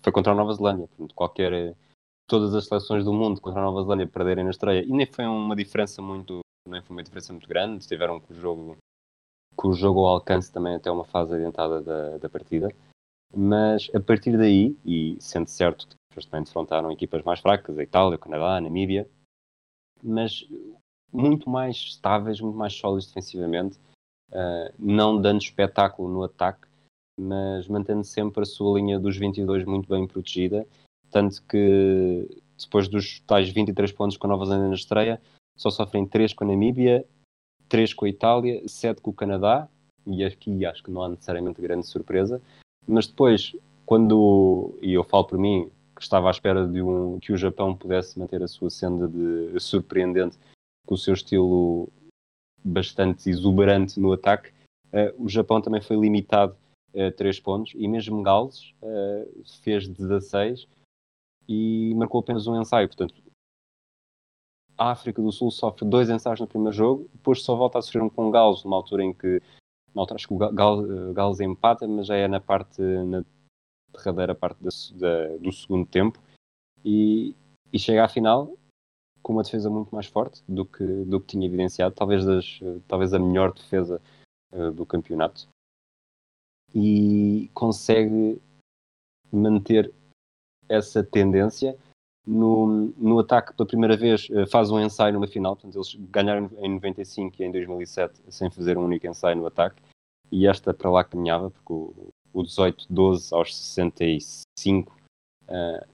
foi 0.03 0.13
contra 0.13 0.33
a 0.33 0.35
Nova 0.35 0.53
Zelândia. 0.53 0.89
Portanto, 0.89 1.15
qualquer, 1.15 1.77
todas 2.29 2.53
as 2.55 2.67
seleções 2.67 3.05
do 3.05 3.13
mundo 3.13 3.41
contra 3.41 3.61
a 3.61 3.65
Nova 3.65 3.83
Zelândia 3.83 4.09
perderem 4.09 4.45
na 4.45 4.51
estreia, 4.51 4.83
e 4.83 4.89
nem 4.89 5.07
foi 5.07 5.25
uma 5.25 5.55
diferença 5.55 6.03
muito, 6.03 6.41
nem 6.69 6.83
foi 6.83 6.97
uma 6.97 7.03
diferença 7.03 7.33
muito 7.33 7.49
grande, 7.49 7.83
estiveram 7.83 8.19
com 8.19 8.35
o 8.35 8.37
jogo, 8.37 8.77
com 9.61 9.69
o 9.69 9.75
jogo 9.75 10.01
ao 10.01 10.15
alcance 10.15 10.51
também 10.51 10.75
até 10.75 10.91
uma 10.91 11.05
fase 11.05 11.35
adiantada 11.35 11.83
da, 11.83 12.17
da 12.17 12.31
partida. 12.31 12.75
Mas 13.37 13.91
a 13.95 14.01
partir 14.01 14.39
daí, 14.39 14.75
e 14.87 15.19
sendo 15.21 15.49
certo 15.49 15.87
que 15.87 15.97
depois 16.09 16.25
também 16.25 16.45
defrontaram 16.45 16.91
equipas 16.91 17.23
mais 17.23 17.41
fracas, 17.41 17.79
a 17.79 17.83
Itália, 17.83 18.17
o 18.17 18.19
Canadá, 18.19 18.57
a 18.57 18.61
Namíbia, 18.63 19.07
mas 20.03 20.49
muito 21.13 21.51
mais 21.51 21.77
estáveis, 21.77 22.41
muito 22.41 22.57
mais 22.57 22.73
sólidos 22.73 23.09
defensivamente, 23.09 23.79
uh, 24.31 24.73
não 24.79 25.21
dando 25.21 25.43
espetáculo 25.43 26.09
no 26.09 26.23
ataque, 26.23 26.67
mas 27.21 27.69
mantendo 27.69 28.03
sempre 28.03 28.43
a 28.43 28.47
sua 28.47 28.79
linha 28.79 28.99
dos 28.99 29.19
22 29.19 29.67
muito 29.67 29.91
bem 29.91 30.07
protegida, 30.07 30.67
tanto 31.11 31.43
que 31.43 32.27
depois 32.59 32.89
dos 32.89 33.21
tais 33.27 33.51
23 33.51 33.93
pontos 33.93 34.17
com 34.17 34.27
a 34.27 34.31
Nova 34.31 34.47
Zelândia 34.47 34.69
na 34.69 34.75
estreia, 34.75 35.21
só 35.55 35.69
sofrem 35.69 36.07
3 36.07 36.33
com 36.33 36.45
a 36.45 36.47
Namíbia, 36.47 37.07
3 37.71 37.95
com 37.95 38.05
a 38.05 38.09
Itália, 38.09 38.63
7 38.69 39.01
com 39.01 39.11
o 39.11 39.15
Canadá, 39.15 39.67
e 40.07 40.23
aqui 40.25 40.67
acho 40.67 40.83
que 40.83 40.91
não 40.91 41.03
há 41.03 41.09
necessariamente 41.09 41.63
grande 41.63 41.87
surpresa, 41.87 42.43
mas 42.87 43.07
depois, 43.07 43.55
quando, 43.87 44.77
e 44.83 44.93
eu 44.93 45.05
falo 45.05 45.25
por 45.25 45.39
mim, 45.39 45.71
que 45.95 46.03
estava 46.03 46.29
à 46.29 46.31
espera 46.31 46.67
de 46.67 46.83
um, 46.83 47.19
que 47.21 47.33
o 47.33 47.37
Japão 47.37 47.75
pudesse 47.75 48.19
manter 48.19 48.43
a 48.43 48.49
sua 48.49 48.71
senda 48.71 49.07
de 49.07 49.59
surpreendente 49.61 50.37
com 50.87 50.95
o 50.95 50.99
seu 50.99 51.15
estilo 51.15 51.89
bastante 52.63 53.31
exuberante 53.31 54.01
no 54.01 54.13
ataque, 54.13 54.51
uh, 54.93 55.25
o 55.25 55.29
Japão 55.29 55.61
também 55.61 55.81
foi 55.81 55.97
limitado 55.97 56.57
uh, 56.93 57.13
3 57.13 57.39
pontos, 57.41 57.73
e 57.77 57.87
mesmo 57.87 58.23
Gales 58.23 58.75
uh, 58.83 59.45
fez 59.63 59.87
16 59.87 60.67
e 61.49 61.95
marcou 61.95 62.21
apenas 62.21 62.47
um 62.47 62.61
ensaio. 62.61 62.89
Portanto, 62.89 63.15
a 64.81 64.93
África 64.93 65.21
do 65.21 65.31
Sul 65.31 65.51
sofre 65.51 65.85
dois 65.85 66.09
ensaios 66.09 66.41
no 66.41 66.47
primeiro 66.47 66.75
jogo, 66.75 67.07
depois 67.13 67.43
só 67.43 67.55
volta 67.55 67.79
a 67.79 67.83
sofrer 67.83 68.03
um 68.03 68.09
com 68.09 68.31
Gales, 68.31 68.65
numa 68.65 68.77
altura 68.77 69.05
em 69.05 69.13
que, 69.13 69.43
na 69.95 70.01
altura 70.01 70.17
acho 70.17 70.27
que 70.27 70.33
o 70.33 70.39
Gales, 70.39 70.89
eh, 70.89 71.13
Gales 71.13 71.41
empata, 71.41 71.87
mas 71.87 72.07
já 72.07 72.17
é 72.17 72.27
na 72.27 72.41
parte, 72.41 72.81
na 72.81 73.23
derradeira 73.93 74.35
parte 74.35 74.59
da, 74.63 74.71
da, 74.95 75.37
do 75.37 75.53
segundo 75.53 75.87
tempo, 75.87 76.19
e, 76.83 77.37
e 77.71 77.79
chega 77.79 78.05
à 78.05 78.09
final 78.09 78.57
com 79.23 79.35
uma 79.35 79.43
defesa 79.43 79.69
muito 79.69 79.95
mais 79.95 80.07
forte 80.07 80.43
do 80.49 80.65
que, 80.65 80.83
do 81.05 81.21
que 81.21 81.27
tinha 81.27 81.47
evidenciado, 81.47 81.95
talvez, 81.95 82.25
das, 82.25 82.59
talvez 82.89 83.13
a 83.13 83.19
melhor 83.19 83.53
defesa 83.53 84.01
uh, 84.51 84.73
do 84.73 84.87
campeonato 84.87 85.47
e 86.75 87.51
consegue 87.53 88.41
manter 89.31 89.93
essa 90.69 91.03
tendência. 91.03 91.77
No, 92.27 92.93
no 92.97 93.19
ataque, 93.19 93.55
pela 93.55 93.67
primeira 93.67 93.97
vez, 93.97 94.29
eh, 94.31 94.47
faz 94.47 94.71
um 94.71 94.79
ensaio 94.79 95.15
numa 95.15 95.27
final. 95.27 95.57
Portanto, 95.57 95.77
eles 95.77 95.95
ganharam 96.11 96.51
em 96.59 96.75
95 96.75 97.37
e 97.41 97.45
em 97.45 97.51
2007 97.51 98.21
sem 98.29 98.51
fazer 98.51 98.77
um 98.77 98.85
único 98.85 99.07
ensaio 99.07 99.37
no 99.37 99.47
ataque. 99.47 99.83
E 100.31 100.47
esta 100.47 100.73
para 100.73 100.91
lá 100.91 101.03
caminhava, 101.03 101.51
porque 101.51 101.73
o, 101.73 102.13
o 102.33 102.43
18-12 102.43 103.33
aos 103.33 103.57
65 103.57 104.95
uh, 105.49 105.87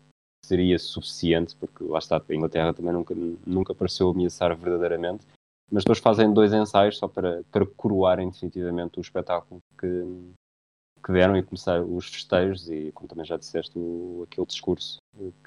seria 0.44 0.78
suficiente, 0.78 1.56
porque 1.56 1.84
lá 1.84 1.98
está, 1.98 2.16
a 2.16 2.34
Inglaterra 2.34 2.74
também 2.74 2.92
nunca, 2.92 3.14
nunca 3.46 3.74
pareceu 3.74 4.10
ameaçar 4.10 4.54
verdadeiramente. 4.56 5.26
mas 5.70 5.84
depois 5.84 5.98
fazem 5.98 6.32
dois 6.32 6.52
ensaios 6.52 6.98
só 6.98 7.08
para, 7.08 7.42
para 7.50 7.66
coroarem 7.66 8.30
definitivamente 8.30 8.98
o 8.98 9.00
espetáculo 9.00 9.60
que, 9.78 10.04
que 11.04 11.12
deram 11.12 11.36
e 11.36 11.42
começar 11.42 11.80
os 11.82 12.08
festejos 12.08 12.68
e, 12.68 12.90
como 12.92 13.08
também 13.08 13.24
já 13.24 13.36
disseste, 13.36 13.72
o, 13.78 14.26
aquele 14.28 14.46
discurso 14.46 14.98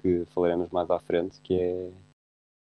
que 0.01 0.25
falaremos 0.33 0.69
mais 0.69 0.89
à 0.89 0.99
frente, 0.99 1.39
que 1.41 1.53
é 1.53 1.91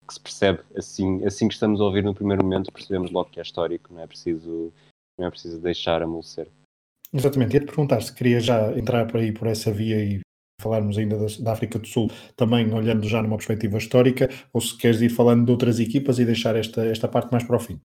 que 0.07 0.15
se 0.15 0.21
percebe 0.21 0.63
assim, 0.77 1.25
assim 1.25 1.49
que 1.49 1.55
estamos 1.55 1.81
a 1.81 1.85
ouvir 1.85 2.03
no 2.03 2.15
primeiro 2.15 2.43
momento, 2.43 2.73
percebemos 2.73 3.11
logo 3.11 3.31
que 3.31 3.39
é 3.39 3.43
histórico, 3.43 3.93
não 3.93 4.03
é 4.03 4.07
preciso, 4.07 4.73
não 5.19 5.27
é 5.27 5.31
preciso 5.31 5.61
deixar 5.61 6.03
amolecer. 6.03 6.49
Exatamente, 7.13 7.55
ia-te 7.55 7.67
perguntar 7.67 8.01
se 8.01 8.13
queria 8.13 8.41
já 8.41 8.73
entrar 8.77 9.07
por 9.07 9.21
aí 9.21 9.33
por 9.33 9.47
essa 9.47 9.71
via 9.71 10.03
e 10.03 10.21
falarmos 10.61 10.97
ainda 10.97 11.19
da, 11.19 11.27
da, 11.41 11.53
África 11.53 11.79
do 11.79 11.87
Sul, 11.87 12.09
também 12.37 12.73
olhando 12.73 13.07
já 13.07 13.21
numa 13.21 13.37
perspectiva 13.37 13.79
histórica, 13.79 14.29
ou 14.53 14.61
se 14.61 14.77
queres 14.77 15.01
ir 15.01 15.11
falando 15.11 15.45
de 15.45 15.51
outras 15.51 15.81
equipas 15.81 16.19
e 16.19 16.25
deixar 16.25 16.57
esta, 16.57 16.85
esta 16.87 17.09
parte 17.09 17.31
mais 17.31 17.45
para 17.45 17.57
o 17.57 17.61
fim? 17.61 17.81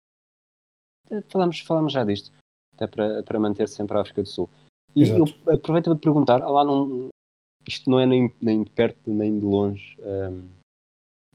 Falamos, 1.29 1.61
falamos 1.61 1.93
já 1.93 2.03
disto, 2.05 2.33
até 2.75 2.87
para, 2.87 3.23
para 3.23 3.39
manter 3.39 3.69
sempre 3.69 3.97
a 3.97 4.01
África 4.01 4.23
do 4.23 4.29
Sul. 4.29 4.49
E 4.95 5.03
Exato. 5.03 5.35
eu 5.47 5.55
aproveito 5.55 5.85
para 5.87 5.97
perguntar, 5.97 6.39
lá 6.39 6.65
não, 6.65 7.09
isto 7.67 7.91
não 7.91 7.99
é 8.01 8.07
nem, 8.07 8.33
nem 8.41 8.63
de 8.63 8.71
perto 8.71 9.11
nem 9.11 9.39
de 9.39 9.45
longe 9.45 9.97
um, 10.01 10.49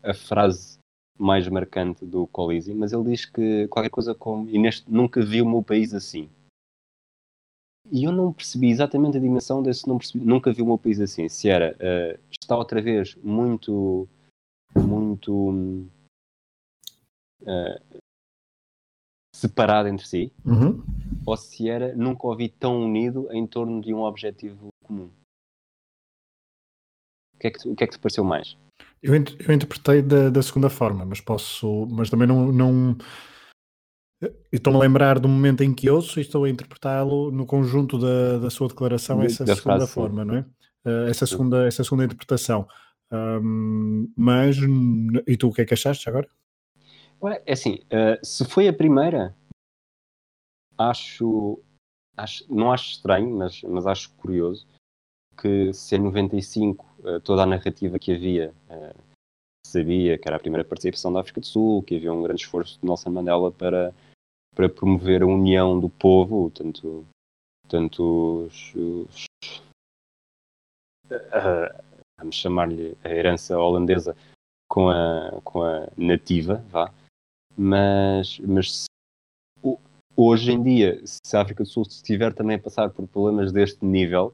a 0.03 0.13
frase 0.13 0.77
mais 1.17 1.47
marcante 1.47 2.05
do 2.05 2.27
Colisi, 2.27 2.73
mas 2.73 2.93
ele 2.93 3.05
diz 3.05 3.25
que 3.25 3.67
qualquer 3.69 3.89
coisa 3.89 4.13
como, 4.13 4.47
e 4.49 4.59
neste 4.59 4.89
nunca 4.91 5.23
vi 5.23 5.41
o 5.41 5.49
meu 5.49 5.63
país 5.63 5.93
assim. 5.93 6.29
E 7.91 8.03
eu 8.03 8.11
não 8.11 8.33
percebi 8.33 8.69
exatamente 8.69 9.17
a 9.17 9.21
dimensão 9.21 9.63
desse, 9.63 9.87
não 9.87 9.97
percebi, 9.97 10.23
nunca 10.23 10.51
vi 10.51 10.61
o 10.61 10.65
meu 10.65 10.77
país 10.77 10.99
assim. 10.99 11.27
Se 11.29 11.49
era, 11.49 11.75
uh, 11.75 12.19
está 12.29 12.55
outra 12.55 12.81
vez 12.81 13.15
muito, 13.15 14.07
muito 14.75 15.87
uh, 17.41 18.01
separado 19.33 19.87
entre 19.87 20.05
si, 20.05 20.31
uhum. 20.45 20.83
Ou 21.27 21.35
se 21.35 21.69
era, 21.69 21.93
nunca 21.93 22.25
o 22.25 22.33
vi 22.33 22.47
tão 22.47 22.81
unido 22.81 23.27
em 23.33 23.45
torno 23.45 23.81
de 23.81 23.93
um 23.93 23.99
objetivo 23.99 24.69
comum. 24.81 25.11
O 27.35 27.37
que 27.37 27.47
é 27.47 27.51
que, 27.51 27.67
o 27.67 27.75
que, 27.75 27.83
é 27.83 27.87
que 27.87 27.93
te 27.93 27.99
pareceu 27.99 28.23
mais? 28.23 28.57
Eu, 29.03 29.13
eu 29.13 29.53
interpretei 29.53 30.01
da, 30.01 30.29
da, 30.29 30.41
segunda 30.41 30.69
forma, 30.69 31.03
mas 31.03 31.19
posso, 31.19 31.85
mas 31.91 32.09
também 32.09 32.27
não, 32.27 32.49
não 32.49 32.97
estou-me 34.51 34.79
a 34.79 34.81
lembrar 34.81 35.19
do 35.19 35.27
momento 35.27 35.65
em 35.65 35.73
que 35.73 35.89
ouço 35.89 36.17
e 36.17 36.21
estou 36.21 36.45
a 36.45 36.49
interpretá-lo 36.49 37.29
no 37.29 37.45
conjunto 37.45 37.99
da, 37.99 38.39
da 38.39 38.49
sua 38.49 38.69
declaração, 38.69 39.21
essa 39.21 39.43
da 39.43 39.53
segunda 39.53 39.79
frase, 39.79 39.93
forma, 39.93 40.21
sim. 40.21 40.27
não 40.27 40.35
é? 40.37 40.45
Uh, 40.85 41.09
essa, 41.09 41.25
segunda, 41.25 41.67
essa 41.67 41.83
segunda 41.83 42.05
interpretação. 42.05 42.65
Um, 43.11 44.09
mas, 44.15 44.55
e 45.27 45.35
tu 45.35 45.49
o 45.49 45.53
que 45.53 45.61
é 45.61 45.65
que 45.65 45.73
achaste 45.73 46.07
agora? 46.07 46.29
É 47.45 47.51
assim, 47.51 47.79
uh, 47.91 48.25
se 48.25 48.45
foi 48.45 48.69
a 48.69 48.73
primeira, 48.73 49.35
acho, 50.77 51.59
acho, 52.15 52.53
não 52.53 52.71
acho 52.71 52.91
estranho, 52.91 53.29
mas, 53.35 53.61
mas 53.63 53.87
acho 53.87 54.13
curioso 54.15 54.67
que 55.37 55.71
se 55.73 55.95
em 55.95 55.99
95 55.99 56.85
uh, 56.99 57.19
toda 57.21 57.43
a 57.43 57.45
narrativa 57.45 57.99
que 57.99 58.13
havia 58.13 58.53
uh, 58.69 59.07
sabia 59.65 60.17
que 60.17 60.27
era 60.27 60.37
a 60.37 60.39
primeira 60.39 60.67
participação 60.67 61.11
da 61.11 61.19
África 61.19 61.41
do 61.41 61.45
Sul, 61.45 61.83
que 61.83 61.95
havia 61.95 62.13
um 62.13 62.23
grande 62.23 62.41
esforço 62.41 62.79
de 62.79 62.87
Nelson 62.87 63.09
Mandela 63.09 63.51
para, 63.51 63.93
para 64.55 64.69
promover 64.69 65.21
a 65.21 65.27
união 65.27 65.79
do 65.79 65.89
povo, 65.89 66.49
tanto, 66.51 67.05
tanto 67.67 68.47
os, 68.47 68.73
os 68.75 69.25
uh, 71.11 71.83
vamos 72.19 72.35
chamar-lhe 72.35 72.97
a 73.03 73.09
herança 73.09 73.57
holandesa 73.57 74.15
com 74.69 74.89
a, 74.89 75.39
com 75.43 75.61
a 75.61 75.87
nativa, 75.97 76.63
vá. 76.69 76.91
Mas, 77.55 78.39
mas 78.39 78.85
hoje 80.17 80.51
em 80.51 80.61
dia, 80.61 80.99
se 81.05 81.37
a 81.37 81.41
África 81.41 81.63
do 81.63 81.69
Sul 81.69 81.83
estiver 81.83 82.33
também 82.33 82.55
a 82.55 82.59
passar 82.59 82.89
por 82.89 83.07
problemas 83.07 83.51
deste 83.51 83.85
nível, 83.85 84.33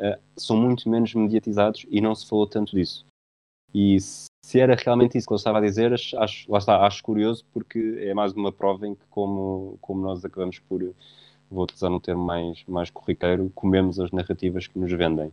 uh, 0.00 0.18
são 0.36 0.56
muito 0.56 0.88
menos 0.88 1.14
mediatizados 1.14 1.86
e 1.90 2.00
não 2.00 2.14
se 2.14 2.26
falou 2.26 2.46
tanto 2.46 2.74
disso. 2.74 3.04
E 3.74 3.98
se 4.00 4.58
era 4.58 4.74
realmente 4.74 5.18
isso 5.18 5.26
que 5.26 5.32
eu 5.34 5.36
estava 5.36 5.58
a 5.58 5.60
dizer, 5.60 5.92
acho, 5.92 6.50
lá 6.50 6.58
está, 6.58 6.86
acho 6.86 7.02
curioso 7.02 7.44
porque 7.52 7.98
é 8.00 8.14
mais 8.14 8.32
uma 8.32 8.50
prova 8.50 8.86
em 8.86 8.94
que, 8.94 9.04
como, 9.10 9.76
como 9.82 10.00
nós 10.00 10.24
acabamos 10.24 10.58
por, 10.60 10.82
vou 11.50 11.64
utilizar 11.64 11.92
um 11.92 12.00
termo 12.00 12.24
mais, 12.24 12.64
mais 12.66 12.88
corriqueiro, 12.88 13.52
comemos 13.54 14.00
as 14.00 14.10
narrativas 14.10 14.66
que 14.66 14.78
nos 14.78 14.90
vendem. 14.90 15.30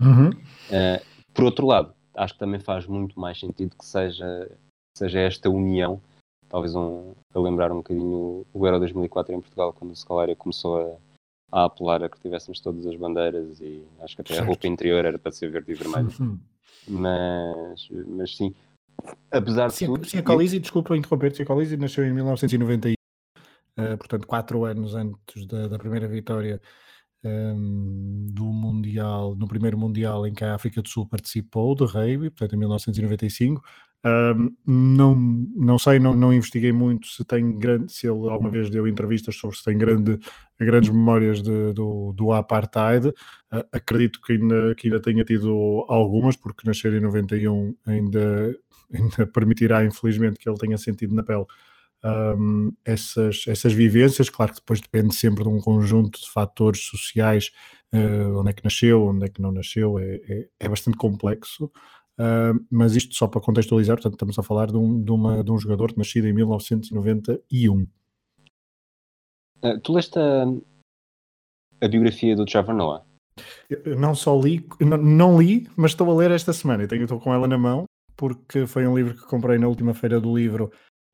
Uhum. 0.00 0.28
Uh, 0.28 1.04
por 1.32 1.44
outro 1.44 1.66
lado, 1.66 1.94
acho 2.14 2.34
que 2.34 2.40
também 2.40 2.60
faz 2.60 2.86
muito 2.86 3.18
mais 3.18 3.40
sentido 3.40 3.74
que 3.76 3.86
seja, 3.86 4.50
seja 4.96 5.20
esta 5.20 5.48
união, 5.48 6.00
talvez 6.54 6.72
um, 6.76 7.14
a 7.34 7.40
lembrar 7.40 7.72
um 7.72 7.78
bocadinho 7.78 8.46
o 8.54 8.64
Euro 8.64 8.78
2004 8.78 9.34
em 9.34 9.40
Portugal, 9.40 9.72
quando 9.72 9.90
o 9.90 9.96
Scalária 9.96 10.36
começou 10.36 10.78
a, 11.50 11.60
a 11.62 11.64
apelar 11.64 12.04
a 12.04 12.08
que 12.08 12.20
tivéssemos 12.20 12.60
todas 12.60 12.86
as 12.86 12.94
bandeiras 12.94 13.60
e 13.60 13.84
acho 14.00 14.14
que 14.14 14.22
até 14.22 14.34
certo. 14.34 14.44
a 14.44 14.46
roupa 14.46 14.68
interior 14.68 15.04
era 15.04 15.18
para 15.18 15.32
ser 15.32 15.50
verde 15.50 15.72
e 15.72 15.74
vermelho. 15.74 16.12
Uhum. 16.20 16.38
Mas, 16.86 17.88
mas 18.06 18.36
sim, 18.36 18.54
apesar 19.32 19.68
sim, 19.70 19.86
de 19.86 19.94
tudo... 19.94 20.06
Sim, 20.06 20.18
a 20.18 20.22
Colisi, 20.22 20.60
desculpa 20.60 20.96
interromper-te, 20.96 21.42
a 21.42 21.44
Colisi 21.44 21.76
nasceu 21.76 22.06
em 22.06 22.12
1991, 22.12 22.92
uh, 22.92 22.94
eh, 23.76 23.96
portanto 23.96 24.24
quatro 24.24 24.64
anos 24.64 24.94
antes 24.94 25.46
da, 25.48 25.66
da 25.66 25.76
primeira 25.76 26.06
vitória 26.06 26.60
um, 27.24 27.28
ehm, 27.28 28.26
do 28.32 28.44
Mundial, 28.44 29.34
no 29.34 29.48
primeiro 29.48 29.76
Mundial 29.76 30.24
em 30.24 30.32
que 30.32 30.44
a 30.44 30.54
África 30.54 30.80
do 30.80 30.88
Sul 30.88 31.08
participou 31.08 31.74
de 31.74 31.84
rugby, 31.84 32.30
portanto 32.30 32.54
em 32.54 32.58
1995, 32.58 33.60
não, 34.66 35.14
não 35.56 35.78
sei, 35.78 35.98
não, 35.98 36.14
não 36.14 36.32
investiguei 36.32 36.72
muito 36.72 37.06
se 37.06 37.24
tem 37.24 37.58
grande, 37.58 37.90
se 37.90 38.06
ele 38.06 38.28
alguma 38.28 38.50
vez 38.50 38.68
deu 38.68 38.86
entrevistas 38.86 39.34
sobre 39.36 39.56
se 39.56 39.64
tem 39.64 39.78
grande, 39.78 40.18
grandes 40.60 40.90
memórias 40.90 41.42
de, 41.42 41.72
do, 41.72 42.12
do 42.12 42.32
apartheid. 42.32 43.08
Uh, 43.08 43.64
acredito 43.72 44.20
que 44.20 44.34
ainda, 44.34 44.74
que 44.74 44.88
ainda 44.88 45.00
tenha 45.00 45.24
tido 45.24 45.84
algumas, 45.88 46.36
porque 46.36 46.66
nascer 46.66 46.92
em 46.92 47.00
91 47.00 47.74
ainda, 47.86 48.54
ainda 48.92 49.26
permitirá, 49.26 49.84
infelizmente, 49.84 50.38
que 50.38 50.48
ele 50.48 50.58
tenha 50.58 50.76
sentido 50.76 51.14
na 51.14 51.22
pele 51.22 51.46
um, 52.04 52.72
essas, 52.84 53.44
essas 53.48 53.72
vivências. 53.72 54.28
Claro 54.28 54.52
que 54.52 54.60
depois 54.60 54.80
depende 54.80 55.14
sempre 55.14 55.42
de 55.42 55.48
um 55.48 55.60
conjunto 55.60 56.20
de 56.20 56.30
fatores 56.30 56.82
sociais, 56.84 57.50
uh, 57.94 58.38
onde 58.38 58.50
é 58.50 58.52
que 58.52 58.64
nasceu, 58.64 59.02
onde 59.06 59.24
é 59.24 59.28
que 59.28 59.40
não 59.40 59.50
nasceu, 59.50 59.98
é, 59.98 60.20
é, 60.28 60.48
é 60.60 60.68
bastante 60.68 60.98
complexo. 60.98 61.70
Uh, 62.18 62.64
mas 62.70 62.94
isto 62.94 63.14
só 63.14 63.26
para 63.26 63.40
contextualizar, 63.40 63.96
portanto, 63.96 64.14
estamos 64.14 64.38
a 64.38 64.42
falar 64.42 64.70
de 64.70 64.76
um, 64.76 65.02
de 65.02 65.10
uma, 65.10 65.42
de 65.42 65.50
um 65.50 65.58
jogador 65.58 65.92
nascido 65.96 66.28
em 66.28 66.32
1991. 66.32 67.82
Uh, 67.82 67.88
ah, 69.62 69.80
tu 69.82 69.92
leste 69.92 70.18
a, 70.18 70.44
a, 71.80 71.88
biografia 71.88 72.36
do 72.36 72.44
Trevor 72.44 72.74
Noah? 72.74 73.04
Eu 73.68 73.98
não 73.98 74.14
só 74.14 74.38
li, 74.40 74.64
não, 74.80 74.96
não, 74.96 75.42
li, 75.42 75.68
mas 75.76 75.90
estou 75.90 76.08
a 76.10 76.14
ler 76.14 76.30
esta 76.30 76.52
semana 76.52 76.84
e 76.84 76.86
tenho, 76.86 77.02
estou 77.02 77.18
com 77.18 77.34
ela 77.34 77.48
na 77.48 77.58
mão, 77.58 77.84
porque 78.16 78.64
foi 78.66 78.86
um 78.86 78.96
livro 78.96 79.14
que 79.14 79.26
comprei 79.26 79.58
na 79.58 79.66
última 79.66 79.92
feira 79.92 80.20
do 80.20 80.36
livro 80.36 80.70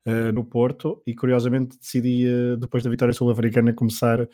uh, 0.07 0.33
no 0.35 0.45
Porto 0.45 1.02
e 1.07 1.14
curiosamente 1.14 1.78
decidi, 1.78 2.26
depois 2.59 2.85
da 2.85 2.90
vitória 2.90 3.14
sul-africana, 3.14 3.73
começar 3.73 4.28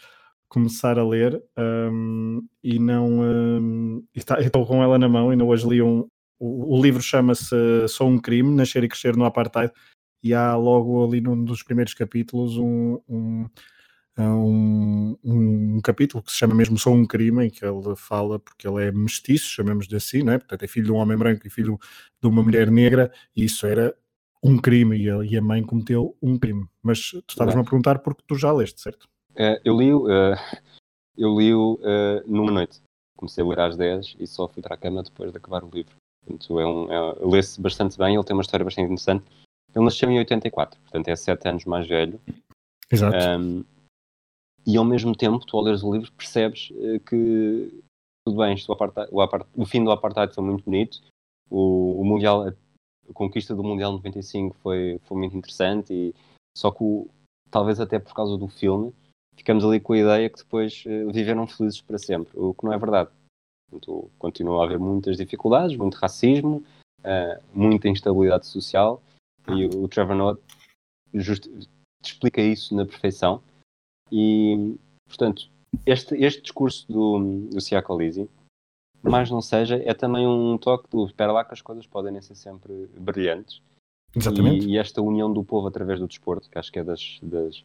começar 0.49 0.99
a 0.99 1.05
ler 1.05 1.43
um, 1.59 2.41
e 2.63 2.79
não 2.79 3.21
um, 3.21 4.05
está, 4.15 4.41
estou 4.41 4.65
com 4.65 4.83
ela 4.83 4.99
na 4.99 5.09
mão 5.09 5.33
e 5.33 5.37
não 5.37 5.49
hoje 5.49 5.69
li 5.69 5.83
um, 5.83 6.07
o, 6.39 6.77
o 6.77 6.83
livro 6.83 7.03
chama-se 7.03 7.55
Só 7.89 8.07
um 8.07 8.19
Crime, 8.19 8.55
Nascer 8.55 8.85
e 8.85 8.89
Crescer 8.89 9.17
no 9.17 9.25
Apartheid, 9.25 9.73
e 10.23 10.35
há 10.35 10.57
logo 10.57 11.05
ali 11.05 11.21
num 11.21 11.45
dos 11.45 11.63
primeiros 11.63 11.95
capítulos 11.95 12.57
um, 12.57 13.01
um, 13.09 13.47
um, 14.19 15.17
um, 15.25 15.81
capítulo 15.81 16.23
que 16.23 16.33
se 16.33 16.39
chama 16.39 16.55
mesmo 16.55 16.79
Só 16.79 16.91
um 16.91 17.07
Crime, 17.07 17.47
em 17.47 17.51
que 17.51 17.65
ele 17.65 17.95
fala, 17.97 18.39
porque 18.39 18.67
ele 18.67 18.85
é 18.85 18.93
mestiço, 18.93 19.49
chamemos-lhe 19.49 19.97
assim, 19.97 20.23
não 20.23 20.33
é? 20.33 20.39
portanto 20.39 20.63
é 20.63 20.67
filho 20.67 20.87
de 20.87 20.93
um 20.93 20.97
homem 20.97 21.17
branco 21.17 21.47
e 21.47 21.51
filho 21.51 21.79
de 22.21 22.29
uma 22.29 22.43
mulher 22.43 22.71
negra, 22.71 23.13
e 23.35 23.45
isso 23.45 23.67
era 23.67 23.95
um 24.43 24.59
crime, 24.59 24.97
e 24.97 25.11
a, 25.11 25.25
e 25.25 25.37
a 25.37 25.43
mãe 25.43 25.63
cometeu 25.63 26.17
um 26.23 26.39
crime. 26.39 26.67
Mas 26.83 27.11
tu 27.11 27.25
estavas-me 27.31 27.61
a 27.61 27.65
perguntar 27.65 27.99
porque 27.99 28.23
tu 28.27 28.37
já 28.37 28.53
leste, 28.53 28.81
certo? 28.81 29.09
Uh, 29.33 29.59
eu 29.65 29.77
li-o 29.77 30.07
uh, 30.07 30.37
eu 31.17 31.37
li-o 31.37 31.75
uh, 31.75 32.23
numa 32.27 32.53
noite. 32.53 32.83
Comecei 33.17 33.43
a 33.43 33.47
ler 33.47 33.61
às 33.61 33.77
10 33.77 34.17
e 34.21 34.27
só 34.27 34.47
fui 34.47 34.63
para 34.63 34.75
a 34.75 34.79
cama 34.79 35.03
depois 35.03 35.33
de 35.33 35.39
acabar 35.39 35.65
o 35.65 35.71
livro. 35.71 35.97
Portanto, 36.27 36.59
é 36.59 36.67
um, 36.67 36.93
é, 36.93 37.17
lê-se 37.21 37.61
bastante 37.61 37.97
bem, 37.97 38.15
ele 38.15 38.25
tem 38.25 38.35
uma 38.35 38.43
história 38.43 38.65
bastante 38.65 38.87
interessante. 38.87 39.25
Ele 39.75 39.85
nasceu 39.85 40.11
em 40.11 40.19
84, 40.19 40.81
portanto 40.81 41.09
é 41.09 41.17
7 41.17 41.49
anos 41.49 41.65
mais 41.65 41.87
velho. 41.87 42.21
Exato. 42.91 43.17
Um, 43.17 43.65
e 44.67 44.77
ao 44.77 44.85
mesmo 44.85 45.15
tempo, 45.15 45.47
tu 45.47 45.57
ao 45.57 45.63
leres 45.63 45.83
o 45.83 45.93
livro 45.93 46.11
percebes 46.13 46.71
uh, 46.71 46.99
que 47.01 47.83
tudo 48.27 48.39
bem, 48.39 48.55
isto, 48.55 48.69
o, 48.69 48.73
apartheid, 48.73 49.09
o, 49.13 49.63
o, 49.63 49.67
fim 49.67 49.85
do 49.85 49.93
apartheid 49.93 50.35
foi 50.35 50.43
muito 50.43 50.65
bonito, 50.65 51.01
o, 51.49 52.01
o 52.01 52.05
Mundial, 52.05 52.49
a 52.49 52.53
conquista 53.15 53.55
do 53.55 53.63
Mundial 53.63 53.93
95 53.93 54.57
foi, 54.57 55.01
foi 55.05 55.17
muito 55.17 55.37
interessante, 55.37 55.93
e 55.93 56.15
só 56.57 56.73
que 56.73 56.83
o, 56.83 57.09
talvez 57.49 57.79
até 57.79 58.01
por 58.01 58.13
causa 58.13 58.37
do 58.37 58.49
filme, 58.49 58.93
ficamos 59.37 59.65
ali 59.65 59.79
com 59.79 59.93
a 59.93 59.99
ideia 59.99 60.29
que 60.29 60.39
depois 60.39 60.83
uh, 60.87 61.13
viveram 61.13 61.47
felizes 61.47 61.81
para 61.81 61.99
sempre, 61.99 62.33
o 62.35 62.53
que 62.53 62.65
não 62.65 62.73
é 62.73 62.79
verdade. 62.79 63.11
Portanto, 63.71 64.11
continua 64.19 64.63
a 64.63 64.65
haver 64.65 64.79
muitas 64.79 65.17
dificuldades, 65.17 65.77
muito 65.77 65.97
racismo, 65.97 66.63
uh, 67.01 67.43
muita 67.53 67.89
instabilidade 67.89 68.47
social 68.47 69.03
e 69.49 69.67
o 69.67 69.89
Trevor 69.89 70.17
Noah 70.17 70.39
just, 71.15 71.49
explica 72.05 72.41
isso 72.41 72.75
na 72.75 72.85
perfeição. 72.85 73.43
E, 74.11 74.77
portanto, 75.09 75.51
este, 75.85 76.15
este 76.17 76.43
discurso 76.43 76.87
do, 76.91 77.49
do 77.51 77.61
Siacolisi, 77.61 78.29
mais 79.03 79.31
não 79.31 79.41
seja, 79.41 79.77
é 79.85 79.95
também 79.95 80.27
um 80.27 80.57
toque 80.59 80.89
do 80.91 81.07
espera 81.07 81.33
lá 81.33 81.45
que 81.45 81.55
as 81.55 81.61
coisas 81.61 81.87
podem 81.87 82.13
nem 82.13 82.23
ser 82.23 82.35
sempre 82.35 82.89
brilhantes. 82.99 83.61
Exatamente. 84.15 84.67
E, 84.67 84.73
e, 84.73 84.79
esta 84.79 85.03
união 85.03 85.33
do 85.33 85.45
povo 85.45 85.67
através 85.69 86.01
do 86.01 86.09
desporto, 86.09 86.49
que 86.49 86.59
acho 86.59 86.73
que 86.73 86.79
é 86.79 86.85
das, 86.85 87.19
das 87.23 87.63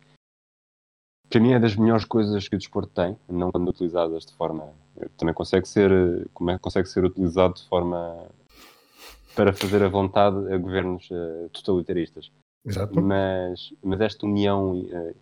para 1.32 1.40
mim 1.40 1.54
é 1.54 1.60
das 1.60 1.78
melhores 1.78 2.04
coisas 2.04 2.48
que 2.50 2.56
o 2.56 2.60
desporto 2.60 2.92
tem, 2.94 3.18
não 3.30 3.52
quando 3.52 3.70
utilizadas 3.70 4.26
de 4.26 4.34
forma 4.34 4.70
também 5.18 5.34
consegue 5.34 5.66
ser 5.66 6.28
como 6.34 6.52
é, 6.52 6.60
consegue 6.60 6.90
ser 6.90 7.06
utilizado 7.06 7.54
de 7.54 7.64
forma 7.68 8.28
para 9.34 9.54
fazer 9.54 9.82
a 9.82 9.88
vontade 9.88 10.54
a 10.54 10.58
governos 10.58 11.10
uh, 11.10 11.50
totalitaristas. 11.54 12.30
Exato. 12.66 13.02
Mas, 13.02 13.74
mas 13.82 14.02
esta 14.02 14.26
união 14.26 14.82
uh, 14.82 15.16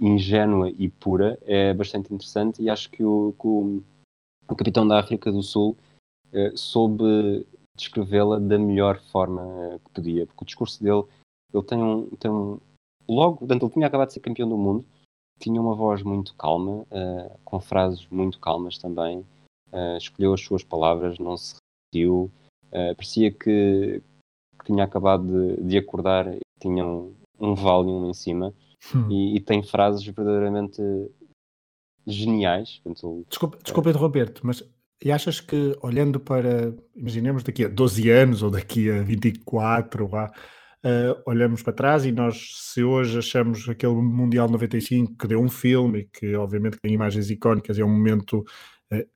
ingênua 0.00 0.70
e 0.70 0.88
pura 0.88 1.36
é 1.42 1.74
bastante 1.74 2.14
interessante 2.14 2.62
e 2.62 2.70
acho 2.70 2.88
que 2.88 3.02
o, 3.02 3.34
que 3.38 3.46
o, 3.46 3.82
o 4.48 4.54
capitão 4.54 4.86
da 4.86 5.00
África 5.00 5.32
do 5.32 5.42
Sul 5.42 5.76
uh, 6.32 6.56
soube 6.56 7.44
descrevê-la 7.76 8.38
da 8.38 8.56
melhor 8.56 9.00
forma 9.10 9.80
que 9.84 9.90
podia, 9.90 10.26
porque 10.26 10.44
o 10.44 10.46
discurso 10.46 10.82
dele 10.82 11.02
ele 11.52 11.64
tem 11.64 11.82
um, 11.82 12.08
tem 12.10 12.30
um 12.30 12.60
logo, 13.08 13.38
portanto, 13.38 13.64
ele 13.64 13.72
tinha 13.72 13.86
acabado 13.88 14.08
de 14.08 14.14
ser 14.14 14.20
campeão 14.20 14.48
do 14.48 14.56
mundo 14.56 14.84
tinha 15.38 15.60
uma 15.60 15.74
voz 15.74 16.02
muito 16.02 16.34
calma, 16.34 16.82
uh, 16.90 17.38
com 17.44 17.60
frases 17.60 18.06
muito 18.10 18.38
calmas 18.38 18.78
também. 18.78 19.24
Uh, 19.72 19.96
escolheu 19.98 20.32
as 20.32 20.40
suas 20.40 20.62
palavras, 20.62 21.18
não 21.18 21.36
se 21.36 21.56
repetiu. 21.92 22.30
Uh, 22.68 22.94
parecia 22.94 23.30
que, 23.30 24.02
que, 24.58 24.64
tinha 24.66 24.84
acabado 24.84 25.24
de, 25.24 25.62
de 25.62 25.78
acordar 25.78 26.26
e 26.34 26.40
tinha 26.60 26.84
um, 26.84 27.14
um 27.38 27.54
Valium 27.54 28.08
em 28.10 28.14
cima. 28.14 28.52
Hum. 28.94 29.10
E, 29.10 29.36
e, 29.36 29.40
tem 29.40 29.62
frases 29.62 30.04
verdadeiramente 30.04 30.80
geniais. 32.06 32.80
Portanto, 32.82 33.24
desculpa, 33.28 33.58
desculpa 33.62 33.90
interromper-te, 33.90 34.44
mas 34.44 34.62
e 35.02 35.12
achas 35.12 35.40
que 35.40 35.76
olhando 35.80 36.18
para, 36.18 36.74
imaginemos 36.94 37.44
daqui 37.44 37.64
a 37.64 37.68
12 37.68 38.10
anos 38.10 38.42
ou 38.42 38.50
daqui 38.50 38.90
a 38.90 39.00
24, 39.02 40.08
vá, 40.08 40.32
uh, 40.84 41.22
olhamos 41.26 41.62
para 41.62 41.72
trás 41.72 42.04
e 42.04 42.12
nós, 42.12 42.54
se 42.56 42.82
hoje 42.82 43.18
achamos 43.18 43.68
aquele 43.68 43.94
Mundial 43.94 44.48
95 44.48 45.16
que 45.16 45.26
deu 45.26 45.40
um 45.40 45.48
filme 45.48 46.00
e 46.00 46.04
que 46.04 46.34
obviamente 46.36 46.78
tem 46.78 46.92
imagens 46.92 47.30
icónicas, 47.30 47.78
é 47.78 47.84
um 47.84 47.88
momento, 47.88 48.44
uh, 48.92 49.06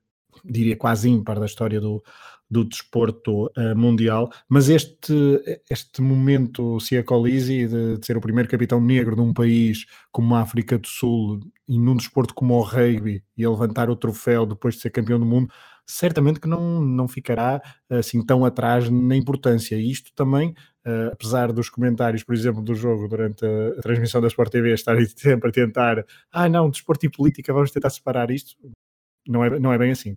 diria 0.45 0.77
quase 0.77 1.09
ímpar 1.09 1.39
da 1.39 1.47
história 1.47 1.81
do, 1.81 2.03
do 2.51 2.65
desporto 2.65 3.47
uh, 3.47 3.77
mundial, 3.77 4.31
mas 4.49 4.69
este, 4.69 5.15
este 5.71 6.03
momento 6.03 6.79
Cia 6.81 7.03
Colisi 7.03 7.67
de, 7.67 7.97
de, 7.99 8.07
ser 8.07 8.17
o 8.17 8.21
primeiro 8.21 8.49
capitão 8.49 8.81
negro 8.81 9.15
de 9.15 9.23
um 9.23 9.33
país 9.33 9.87
como 10.11 10.35
a 10.35 10.43
África 10.43 10.79
do 10.79 10.87
Sul 10.87 11.41
e 11.67 11.79
num 11.79 11.97
desporto 11.97 12.35
como 12.35 12.55
o 12.55 12.61
rugby 12.63 13.25
e 13.37 13.45
a 13.45 13.51
levantar 13.51 13.89
o 13.89 13.97
troféu 13.97 14.45
depois 14.45 14.75
de 14.75 14.83
ser 14.83 14.91
campeão 14.91 15.19
do 15.19 15.25
mundo, 15.25 15.51
certamente 15.87 16.41
que 16.41 16.49
não, 16.49 16.81
não 16.81 17.09
ficará 17.09 17.61
assim 17.89 18.25
tão 18.25 18.45
atrás 18.45 18.89
na 18.91 19.17
importância. 19.17 19.77
E 19.77 19.91
isto 19.91 20.13
também 20.15 20.55
Uh, 20.85 21.13
apesar 21.13 21.53
dos 21.53 21.71
comentários, 21.71 22.25
por 22.25 22.35
exemplo, 22.35 22.61
do 22.61 22.75
jogo 22.75 23.07
durante 23.07 23.47
a, 23.47 23.69
a, 23.79 23.83
transmissão 23.83 24.21
da 24.21 24.27
Sport 24.27 24.51
TV 24.51 24.75
estarem 24.75 25.07
sempre 25.17 25.51
a 25.51 25.53
tentar, 25.53 26.05
ah 26.33 26.49
não, 26.49 26.69
desporto 26.69 27.07
e 27.07 27.11
política, 27.11 27.53
vamos 27.53 27.71
tentar 27.71 27.91
separar 27.91 28.33
isto, 28.33 28.57
não 29.27 29.45
é, 29.45 29.61
não 29.61 29.73
é 29.73 29.79
bem 29.79 29.93
assim. 29.93 30.17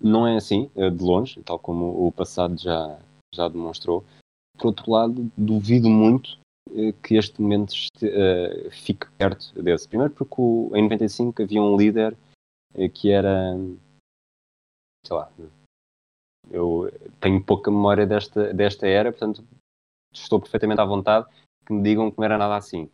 Não 0.00 0.26
é 0.26 0.36
assim, 0.36 0.70
é 0.74 0.88
de 0.88 1.02
longe, 1.02 1.42
tal 1.42 1.58
como 1.58 2.06
o 2.06 2.10
passado 2.10 2.58
já, 2.58 2.98
já 3.34 3.46
demonstrou. 3.48 4.02
Por 4.56 4.68
outro 4.68 4.90
lado, 4.90 5.30
duvido 5.36 5.90
muito 5.90 6.38
uh, 6.70 6.92
que 7.02 7.16
este 7.16 7.40
momento 7.40 7.74
este, 7.74 8.06
uh, 8.06 8.70
fique 8.70 9.06
perto 9.18 9.52
desse. 9.62 9.86
Primeiro 9.86 10.14
porque 10.14 10.34
o, 10.38 10.70
em 10.74 10.82
95 10.84 11.42
havia 11.42 11.60
um 11.60 11.76
líder 11.76 12.16
que 12.94 13.10
era, 13.10 13.54
sei 15.06 15.16
lá, 15.16 15.30
eu 16.50 16.92
tenho 17.20 17.42
pouca 17.42 17.70
memória 17.70 18.06
desta, 18.06 18.52
desta 18.52 18.86
era, 18.86 19.10
portanto 19.10 19.44
estou 20.12 20.40
perfeitamente 20.40 20.80
à 20.80 20.84
vontade 20.84 21.26
que 21.66 21.72
me 21.72 21.82
digam 21.82 22.10
que 22.10 22.18
não 22.18 22.24
era 22.24 22.38
nada 22.38 22.56
assim. 22.56 22.90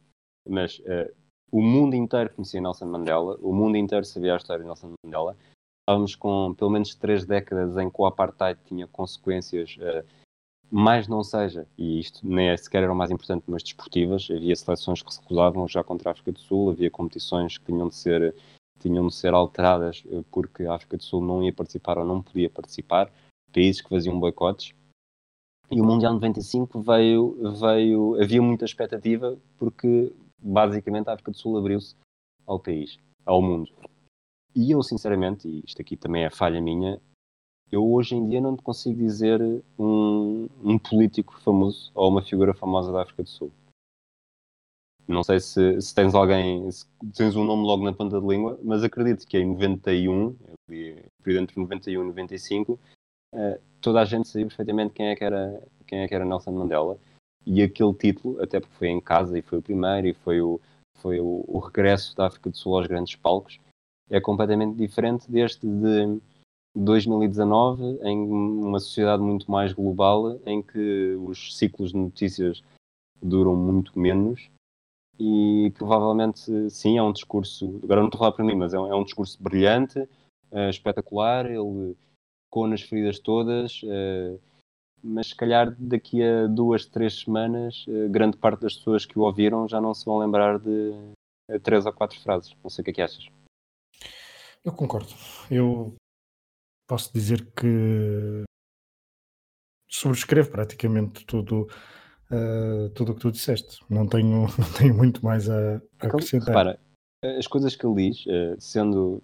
Mas 0.48 0.78
uh, 0.80 1.12
o 1.50 1.60
mundo 1.60 1.94
inteiro 1.94 2.32
conhecia 2.34 2.60
Nelson 2.60 2.86
Mandela, 2.86 3.36
o 3.40 3.52
mundo 3.52 3.76
inteiro 3.76 4.04
sabia 4.04 4.34
a 4.34 4.36
história 4.36 4.62
de 4.62 4.66
Nelson 4.66 4.94
Mandela. 5.04 5.36
Estávamos 5.82 6.14
com 6.14 6.54
pelo 6.54 6.70
menos 6.70 6.94
três 6.94 7.26
décadas 7.26 7.76
em 7.76 7.90
que 7.90 8.00
o 8.00 8.06
apartheid 8.06 8.58
tinha 8.64 8.86
consequências, 8.86 9.76
uh, 9.78 10.06
mais 10.70 11.08
não 11.08 11.24
seja, 11.24 11.66
e 11.76 11.98
isto 11.98 12.26
nem 12.26 12.48
é 12.48 12.56
sequer 12.56 12.84
era 12.84 12.92
o 12.92 12.96
mais 12.96 13.10
importante, 13.10 13.44
mas 13.48 13.62
desportivas. 13.62 14.28
Havia 14.30 14.54
seleções 14.54 15.02
que 15.02 15.12
se 15.12 15.20
recusavam 15.20 15.66
já 15.66 15.82
contra 15.82 16.10
a 16.10 16.12
África 16.12 16.32
do 16.32 16.38
Sul, 16.38 16.70
havia 16.70 16.90
competições 16.90 17.58
que 17.58 17.64
tinham 17.64 17.88
de 17.88 17.96
ser, 17.96 18.34
tinham 18.78 19.08
de 19.08 19.14
ser 19.14 19.34
alteradas 19.34 20.04
uh, 20.06 20.24
porque 20.30 20.64
a 20.64 20.74
África 20.74 20.96
do 20.96 21.02
Sul 21.02 21.20
não 21.20 21.42
ia 21.42 21.52
participar 21.52 21.98
ou 21.98 22.04
não 22.04 22.22
podia 22.22 22.48
participar 22.48 23.10
países 23.50 23.80
que 23.80 23.88
faziam 23.88 24.18
boicotes. 24.18 24.72
E 25.70 25.80
o 25.80 25.84
Mundial 25.84 26.14
95 26.14 26.80
veio, 26.80 27.54
veio, 27.60 28.20
havia 28.20 28.42
muita 28.42 28.64
expectativa 28.64 29.38
porque 29.56 30.12
basicamente 30.38 31.08
a 31.08 31.12
África 31.12 31.30
do 31.30 31.36
Sul 31.36 31.56
abriu-se 31.56 31.94
ao 32.46 32.58
país, 32.58 32.98
ao 33.24 33.40
mundo. 33.40 33.70
E 34.54 34.72
eu, 34.72 34.82
sinceramente, 34.82 35.46
e 35.46 35.62
isto 35.64 35.80
aqui 35.80 35.96
também 35.96 36.24
é 36.24 36.30
falha 36.30 36.60
minha, 36.60 37.00
eu 37.70 37.88
hoje 37.88 38.16
em 38.16 38.28
dia 38.28 38.40
não 38.40 38.56
te 38.56 38.62
consigo 38.62 38.98
dizer 38.98 39.40
um, 39.78 40.48
um 40.62 40.78
político 40.78 41.38
famoso 41.40 41.92
ou 41.94 42.08
uma 42.08 42.22
figura 42.22 42.52
famosa 42.52 42.90
da 42.90 43.02
África 43.02 43.22
do 43.22 43.28
Sul. 43.28 43.52
Não 45.06 45.22
sei 45.22 45.40
se, 45.40 45.80
se, 45.80 45.94
tens 45.94 46.14
alguém, 46.14 46.70
se 46.70 46.86
tens 47.14 47.34
um 47.36 47.44
nome 47.44 47.64
logo 47.64 47.84
na 47.84 47.92
ponta 47.92 48.20
da 48.20 48.26
língua, 48.26 48.58
mas 48.62 48.82
acredito 48.82 49.26
que 49.26 49.38
em 49.38 49.46
91, 49.46 50.36
período 50.66 51.42
entre 51.42 51.60
91 51.60 52.02
e 52.02 52.06
95, 52.06 52.72
uh, 52.74 52.78
toda 53.80 54.00
a 54.00 54.04
gente 54.04 54.28
sabia 54.28 54.46
perfeitamente 54.46 54.94
quem 54.94 55.06
é, 55.06 55.16
que 55.16 55.24
era, 55.24 55.62
quem 55.86 56.00
é 56.00 56.08
que 56.08 56.14
era 56.14 56.24
Nelson 56.24 56.52
Mandela. 56.52 56.98
E 57.46 57.62
aquele 57.62 57.94
título, 57.94 58.42
até 58.42 58.60
porque 58.60 58.76
foi 58.76 58.88
em 58.88 59.00
casa 59.00 59.38
e 59.38 59.42
foi 59.42 59.58
o 59.58 59.62
primeiro 59.62 60.08
e 60.08 60.14
foi 60.14 60.40
o, 60.40 60.60
foi 60.98 61.20
o, 61.20 61.44
o 61.48 61.58
regresso 61.58 62.14
da 62.16 62.26
África 62.26 62.50
do 62.50 62.56
Sul 62.56 62.76
aos 62.76 62.86
grandes 62.86 63.16
palcos, 63.16 63.58
é 64.10 64.20
completamente 64.20 64.76
diferente 64.76 65.30
deste 65.30 65.66
de 65.66 66.20
2019, 66.76 68.00
em 68.02 68.18
uma 68.18 68.78
sociedade 68.78 69.22
muito 69.22 69.50
mais 69.50 69.72
global, 69.72 70.38
em 70.44 70.62
que 70.62 71.16
os 71.20 71.56
ciclos 71.56 71.92
de 71.92 71.96
notícias 71.96 72.62
duram 73.22 73.56
muito 73.56 73.98
menos 73.98 74.50
e 75.18 75.70
provavelmente 75.76 76.70
sim 76.70 76.96
é 76.96 77.02
um 77.02 77.12
discurso, 77.12 77.78
agora 77.82 78.00
não 78.00 78.08
estou 78.08 78.18
a 78.18 78.20
falar 78.20 78.32
para 78.32 78.44
mim, 78.44 78.54
mas 78.54 78.72
é 78.72 78.80
um, 78.80 78.86
é 78.86 78.94
um 78.96 79.04
discurso 79.04 79.40
brilhante, 79.42 80.00
uh, 80.00 80.70
espetacular, 80.70 81.44
ele 81.44 81.94
com 82.50 82.66
nas 82.66 82.82
feridas 82.82 83.18
todas, 83.18 83.80
uh, 83.84 84.40
mas 85.02 85.28
se 85.28 85.36
calhar 85.36 85.74
daqui 85.78 86.22
a 86.22 86.46
duas, 86.46 86.84
três 86.84 87.20
semanas, 87.20 87.86
uh, 87.88 88.08
grande 88.10 88.36
parte 88.36 88.62
das 88.62 88.74
pessoas 88.74 89.06
que 89.06 89.18
o 89.18 89.22
ouviram 89.22 89.68
já 89.68 89.80
não 89.80 89.94
se 89.94 90.04
vão 90.04 90.18
lembrar 90.18 90.58
de 90.58 90.90
uh, 91.48 91.60
três 91.62 91.86
ou 91.86 91.92
quatro 91.92 92.20
frases. 92.20 92.54
Não 92.62 92.70
sei 92.70 92.82
o 92.82 92.84
que 92.84 92.90
é 92.90 92.94
que 92.94 93.02
achas. 93.02 93.26
Eu 94.64 94.72
concordo. 94.72 95.08
Eu 95.50 95.94
posso 96.86 97.12
dizer 97.12 97.50
que 97.52 98.42
subscrevo 99.88 100.50
praticamente 100.50 101.24
tudo 101.24 101.66
uh, 102.30 102.90
tudo 102.90 103.12
o 103.12 103.14
que 103.14 103.20
tu 103.22 103.32
disseste. 103.32 103.82
Não 103.88 104.06
tenho, 104.06 104.42
não 104.58 104.72
tenho 104.76 104.94
muito 104.94 105.24
mais 105.24 105.48
a, 105.48 105.76
a 105.76 106.06
acrescentar. 106.06 106.48
Repara, 106.48 106.80
as 107.38 107.46
coisas 107.46 107.74
que 107.74 107.86
ele 107.86 108.10
diz, 108.10 108.24
sendo 108.58 109.22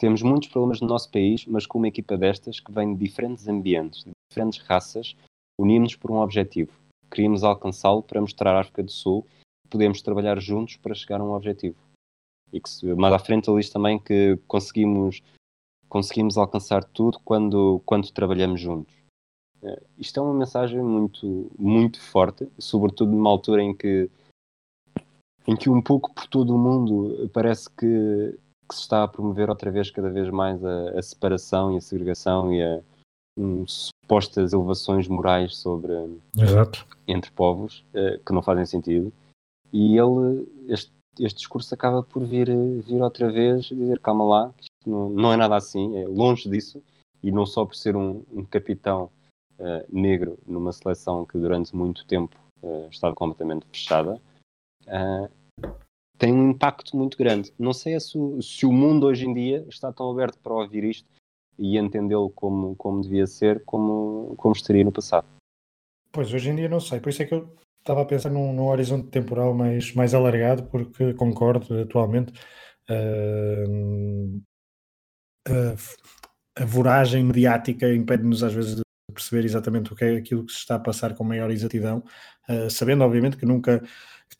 temos 0.00 0.22
muitos 0.22 0.48
problemas 0.48 0.80
no 0.80 0.88
nosso 0.88 1.10
país, 1.10 1.44
mas 1.44 1.66
com 1.66 1.76
uma 1.76 1.88
equipa 1.88 2.16
destas 2.16 2.58
que 2.58 2.72
vem 2.72 2.94
de 2.94 3.04
diferentes 3.04 3.46
ambientes, 3.46 4.02
de 4.02 4.10
diferentes 4.30 4.58
raças, 4.66 5.14
unimos-nos 5.60 5.96
por 5.96 6.10
um 6.10 6.22
objetivo. 6.22 6.72
Queríamos 7.10 7.44
alcançá-lo 7.44 8.02
para 8.02 8.18
mostrar 8.18 8.56
à 8.56 8.60
África 8.60 8.82
do 8.82 8.90
Sul 8.90 9.26
que 9.62 9.68
podemos 9.70 10.00
trabalhar 10.00 10.40
juntos 10.40 10.76
para 10.76 10.94
chegar 10.94 11.20
a 11.20 11.24
um 11.24 11.34
objetivo. 11.34 11.76
E 12.50 12.58
que 12.58 12.94
mais 12.94 13.12
à 13.12 13.18
frente 13.18 13.54
diz 13.54 13.68
também 13.68 13.98
que 13.98 14.38
conseguimos, 14.48 15.20
conseguimos 15.86 16.38
alcançar 16.38 16.82
tudo 16.82 17.20
quando, 17.22 17.82
quando 17.84 18.10
trabalhamos 18.10 18.58
juntos. 18.58 18.94
Uh, 19.62 19.84
isto 19.98 20.18
é 20.18 20.22
uma 20.22 20.32
mensagem 20.32 20.80
muito, 20.82 21.50
muito 21.58 22.00
forte, 22.00 22.48
sobretudo 22.58 23.12
numa 23.12 23.28
altura 23.28 23.62
em 23.62 23.76
que, 23.76 24.08
em 25.46 25.54
que 25.54 25.68
um 25.68 25.82
pouco 25.82 26.14
por 26.14 26.26
todo 26.26 26.56
o 26.56 26.58
mundo 26.58 27.28
parece 27.34 27.68
que 27.68 28.38
que 28.70 28.76
se 28.76 28.82
está 28.82 29.02
a 29.02 29.08
promover 29.08 29.50
outra 29.50 29.68
vez 29.68 29.90
cada 29.90 30.08
vez 30.08 30.30
mais 30.30 30.64
a, 30.64 30.90
a 30.90 31.02
separação 31.02 31.74
e 31.74 31.76
a 31.76 31.80
segregação 31.80 32.54
e 32.54 32.62
a 32.62 32.80
um, 33.36 33.66
supostas 33.66 34.52
elevações 34.52 35.08
morais 35.08 35.56
sobre 35.56 35.92
Exato. 36.38 36.86
entre 37.06 37.32
povos 37.32 37.84
uh, 37.94 38.22
que 38.24 38.32
não 38.32 38.42
fazem 38.42 38.64
sentido 38.64 39.12
e 39.72 39.98
ele 39.98 40.46
este, 40.68 40.92
este 41.18 41.38
discurso 41.38 41.74
acaba 41.74 42.02
por 42.04 42.24
vir 42.24 42.48
vir 42.82 43.02
outra 43.02 43.30
vez 43.30 43.64
dizer 43.64 43.98
calma 43.98 44.24
lá 44.24 44.54
isto 44.60 44.88
não, 44.88 45.10
não 45.10 45.32
é 45.32 45.36
nada 45.36 45.56
assim 45.56 45.96
é 45.96 46.06
longe 46.06 46.48
disso 46.48 46.80
e 47.24 47.32
não 47.32 47.46
só 47.46 47.64
por 47.64 47.74
ser 47.74 47.96
um, 47.96 48.22
um 48.32 48.44
capitão 48.44 49.10
uh, 49.58 49.84
negro 49.88 50.38
numa 50.46 50.72
seleção 50.72 51.26
que 51.26 51.36
durante 51.38 51.74
muito 51.74 52.06
tempo 52.06 52.36
uh, 52.62 52.86
estava 52.88 53.16
completamente 53.16 53.66
fechada 53.72 54.20
tem 56.20 56.34
um 56.34 56.50
impacto 56.50 56.94
muito 56.94 57.16
grande. 57.16 57.50
Não 57.58 57.72
sei 57.72 57.98
se 57.98 58.18
o, 58.18 58.42
se 58.42 58.66
o 58.66 58.72
mundo 58.72 59.06
hoje 59.06 59.26
em 59.26 59.32
dia 59.32 59.64
está 59.70 59.90
tão 59.90 60.10
aberto 60.10 60.38
para 60.38 60.52
ouvir 60.52 60.84
isto 60.84 61.08
e 61.58 61.78
entendê-lo 61.78 62.28
como, 62.30 62.76
como 62.76 63.00
devia 63.00 63.26
ser, 63.26 63.64
como, 63.64 64.34
como 64.36 64.54
estaria 64.54 64.84
no 64.84 64.92
passado. 64.92 65.26
Pois, 66.12 66.32
hoje 66.32 66.50
em 66.50 66.56
dia 66.56 66.68
não 66.68 66.78
sei. 66.78 67.00
Por 67.00 67.08
isso 67.08 67.22
é 67.22 67.24
que 67.24 67.32
eu 67.32 67.48
estava 67.78 68.02
a 68.02 68.04
pensar 68.04 68.28
num, 68.28 68.52
num 68.52 68.66
horizonte 68.66 69.08
temporal 69.08 69.54
mais, 69.54 69.94
mais 69.94 70.12
alargado, 70.12 70.64
porque 70.64 71.14
concordo 71.14 71.80
atualmente. 71.80 72.34
Uh, 72.90 74.42
a, 75.48 76.62
a 76.62 76.66
voragem 76.66 77.24
mediática 77.24 77.90
impede-nos 77.94 78.42
às 78.42 78.52
vezes 78.52 78.76
de 78.76 78.82
perceber 79.14 79.46
exatamente 79.46 79.90
o 79.90 79.96
que 79.96 80.04
é 80.04 80.16
aquilo 80.16 80.44
que 80.44 80.52
se 80.52 80.58
está 80.58 80.74
a 80.74 80.80
passar 80.80 81.14
com 81.14 81.24
maior 81.24 81.50
exatidão, 81.50 82.04
uh, 82.46 82.68
sabendo 82.68 83.04
obviamente 83.04 83.38
que 83.38 83.46
nunca 83.46 83.82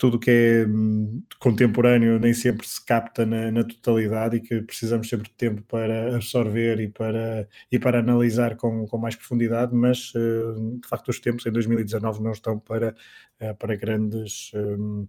tudo 0.00 0.18
que 0.18 0.30
é 0.30 0.66
hum, 0.66 1.22
contemporâneo 1.38 2.18
nem 2.18 2.32
sempre 2.32 2.66
se 2.66 2.82
capta 2.82 3.26
na, 3.26 3.50
na, 3.50 3.62
totalidade 3.62 4.38
e 4.38 4.40
que 4.40 4.62
precisamos 4.62 5.06
sempre 5.10 5.28
de 5.28 5.34
tempo 5.34 5.62
para 5.64 6.16
absorver 6.16 6.80
e 6.80 6.88
para, 6.88 7.46
e 7.70 7.78
para 7.78 7.98
analisar 8.00 8.56
com, 8.56 8.86
com 8.86 8.96
mais 8.96 9.14
profundidade, 9.14 9.74
mas 9.74 10.14
uh, 10.14 10.80
de 10.80 10.88
facto 10.88 11.08
os 11.08 11.20
tempos 11.20 11.44
em 11.44 11.52
2019 11.52 12.22
não 12.22 12.32
estão 12.32 12.58
para, 12.58 12.94
uh, 13.42 13.54
para 13.56 13.76
grandes. 13.76 14.50
Um, 14.54 15.06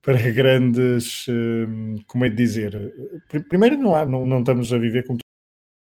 para 0.00 0.30
grandes, 0.30 1.26
hum, 1.28 1.96
como 2.06 2.24
é 2.24 2.30
de 2.30 2.36
dizer, 2.36 2.94
primeiro 3.48 3.76
não, 3.76 3.94
há, 3.94 4.06
não, 4.06 4.24
não 4.24 4.38
estamos 4.38 4.72
a 4.72 4.78
viver 4.78 5.04
como 5.04 5.18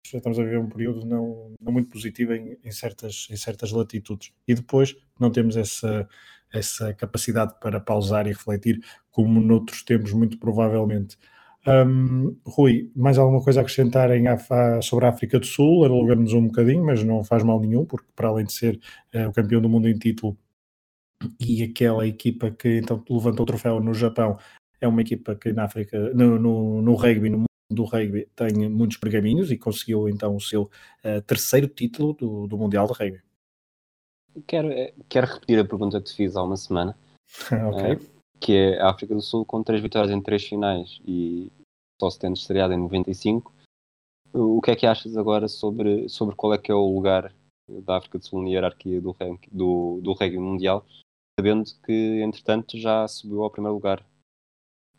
estamos 0.04 0.38
a 0.38 0.42
viver 0.42 0.58
um 0.58 0.68
período 0.68 1.04
não, 1.04 1.54
não 1.60 1.72
muito 1.72 1.90
positivo 1.90 2.32
em, 2.32 2.56
em, 2.64 2.72
certas, 2.72 3.28
em 3.30 3.36
certas 3.36 3.72
latitudes. 3.72 4.32
E 4.48 4.54
depois 4.54 4.96
não 5.20 5.30
temos 5.30 5.56
essa, 5.56 6.08
essa 6.56 6.92
capacidade 6.94 7.54
para 7.60 7.80
pausar 7.80 8.26
e 8.26 8.30
refletir, 8.30 8.80
como 9.10 9.40
noutros 9.40 9.82
tempos, 9.82 10.12
muito 10.12 10.38
provavelmente. 10.38 11.16
Um, 11.66 12.36
Rui, 12.46 12.92
mais 12.94 13.18
alguma 13.18 13.42
coisa 13.42 13.60
a 13.60 13.62
acrescentar 13.62 14.10
sobre 14.82 15.06
a 15.06 15.08
África 15.08 15.38
do 15.40 15.46
Sul? 15.46 15.84
Alugamos 15.84 16.32
um 16.32 16.46
bocadinho, 16.46 16.84
mas 16.84 17.02
não 17.02 17.24
faz 17.24 17.42
mal 17.42 17.60
nenhum, 17.60 17.84
porque 17.84 18.06
para 18.14 18.28
além 18.28 18.44
de 18.44 18.52
ser 18.52 18.80
uh, 19.14 19.28
o 19.28 19.32
campeão 19.32 19.60
do 19.60 19.68
mundo 19.68 19.88
em 19.88 19.98
título 19.98 20.38
e 21.40 21.62
aquela 21.62 22.06
equipa 22.06 22.50
que 22.50 22.78
então 22.78 23.02
levantou 23.08 23.44
o 23.44 23.46
troféu 23.46 23.80
no 23.80 23.94
Japão, 23.94 24.38
é 24.80 24.86
uma 24.86 25.00
equipa 25.00 25.34
que 25.34 25.52
na 25.52 25.64
África, 25.64 25.98
no, 26.14 26.38
no, 26.38 26.82
no 26.82 26.94
rugby, 26.94 27.30
no 27.30 27.46
do 27.68 27.84
rugby 27.84 28.28
tem 28.36 28.68
muitos 28.68 28.96
pergaminhos 28.96 29.50
e 29.50 29.58
conseguiu 29.58 30.08
então 30.08 30.36
o 30.36 30.40
seu 30.40 30.70
uh, 31.04 31.20
terceiro 31.26 31.66
título 31.66 32.12
do, 32.12 32.46
do 32.46 32.56
Mundial 32.56 32.86
de 32.86 32.92
Rugby. 32.92 33.25
Quero, 34.46 34.70
eh, 34.70 34.92
quero 35.08 35.26
repetir 35.26 35.58
a 35.58 35.64
pergunta 35.64 36.00
que 36.00 36.06
te 36.06 36.14
fiz 36.14 36.36
há 36.36 36.42
uma 36.42 36.56
semana, 36.56 36.96
okay. 37.46 37.94
uh, 37.94 38.00
que 38.40 38.52
é 38.52 38.80
a 38.80 38.90
África 38.90 39.14
do 39.14 39.22
Sul 39.22 39.44
com 39.44 39.62
três 39.62 39.82
vitórias 39.82 40.12
em 40.12 40.20
três 40.20 40.44
finais 40.44 41.00
e 41.06 41.50
só 42.00 42.10
se 42.10 42.18
tendo 42.18 42.36
estreado 42.36 42.74
em 42.74 42.78
95. 42.78 43.54
O 44.32 44.60
que 44.60 44.70
é 44.70 44.76
que 44.76 44.86
achas 44.86 45.16
agora 45.16 45.48
sobre, 45.48 46.08
sobre 46.08 46.34
qual 46.34 46.52
é 46.52 46.58
que 46.58 46.70
é 46.70 46.74
o 46.74 46.94
lugar 46.94 47.32
da 47.68 47.96
África 47.96 48.18
do 48.18 48.26
Sul 48.26 48.42
na 48.42 48.48
hierarquia 48.50 49.00
do, 49.00 49.16
do, 49.50 50.00
do 50.02 50.12
rugby 50.12 50.38
mundial, 50.38 50.84
sabendo 51.38 51.64
que, 51.84 52.20
entretanto, 52.22 52.78
já 52.78 53.06
subiu 53.08 53.42
ao 53.42 53.50
primeiro 53.50 53.74
lugar 53.74 54.04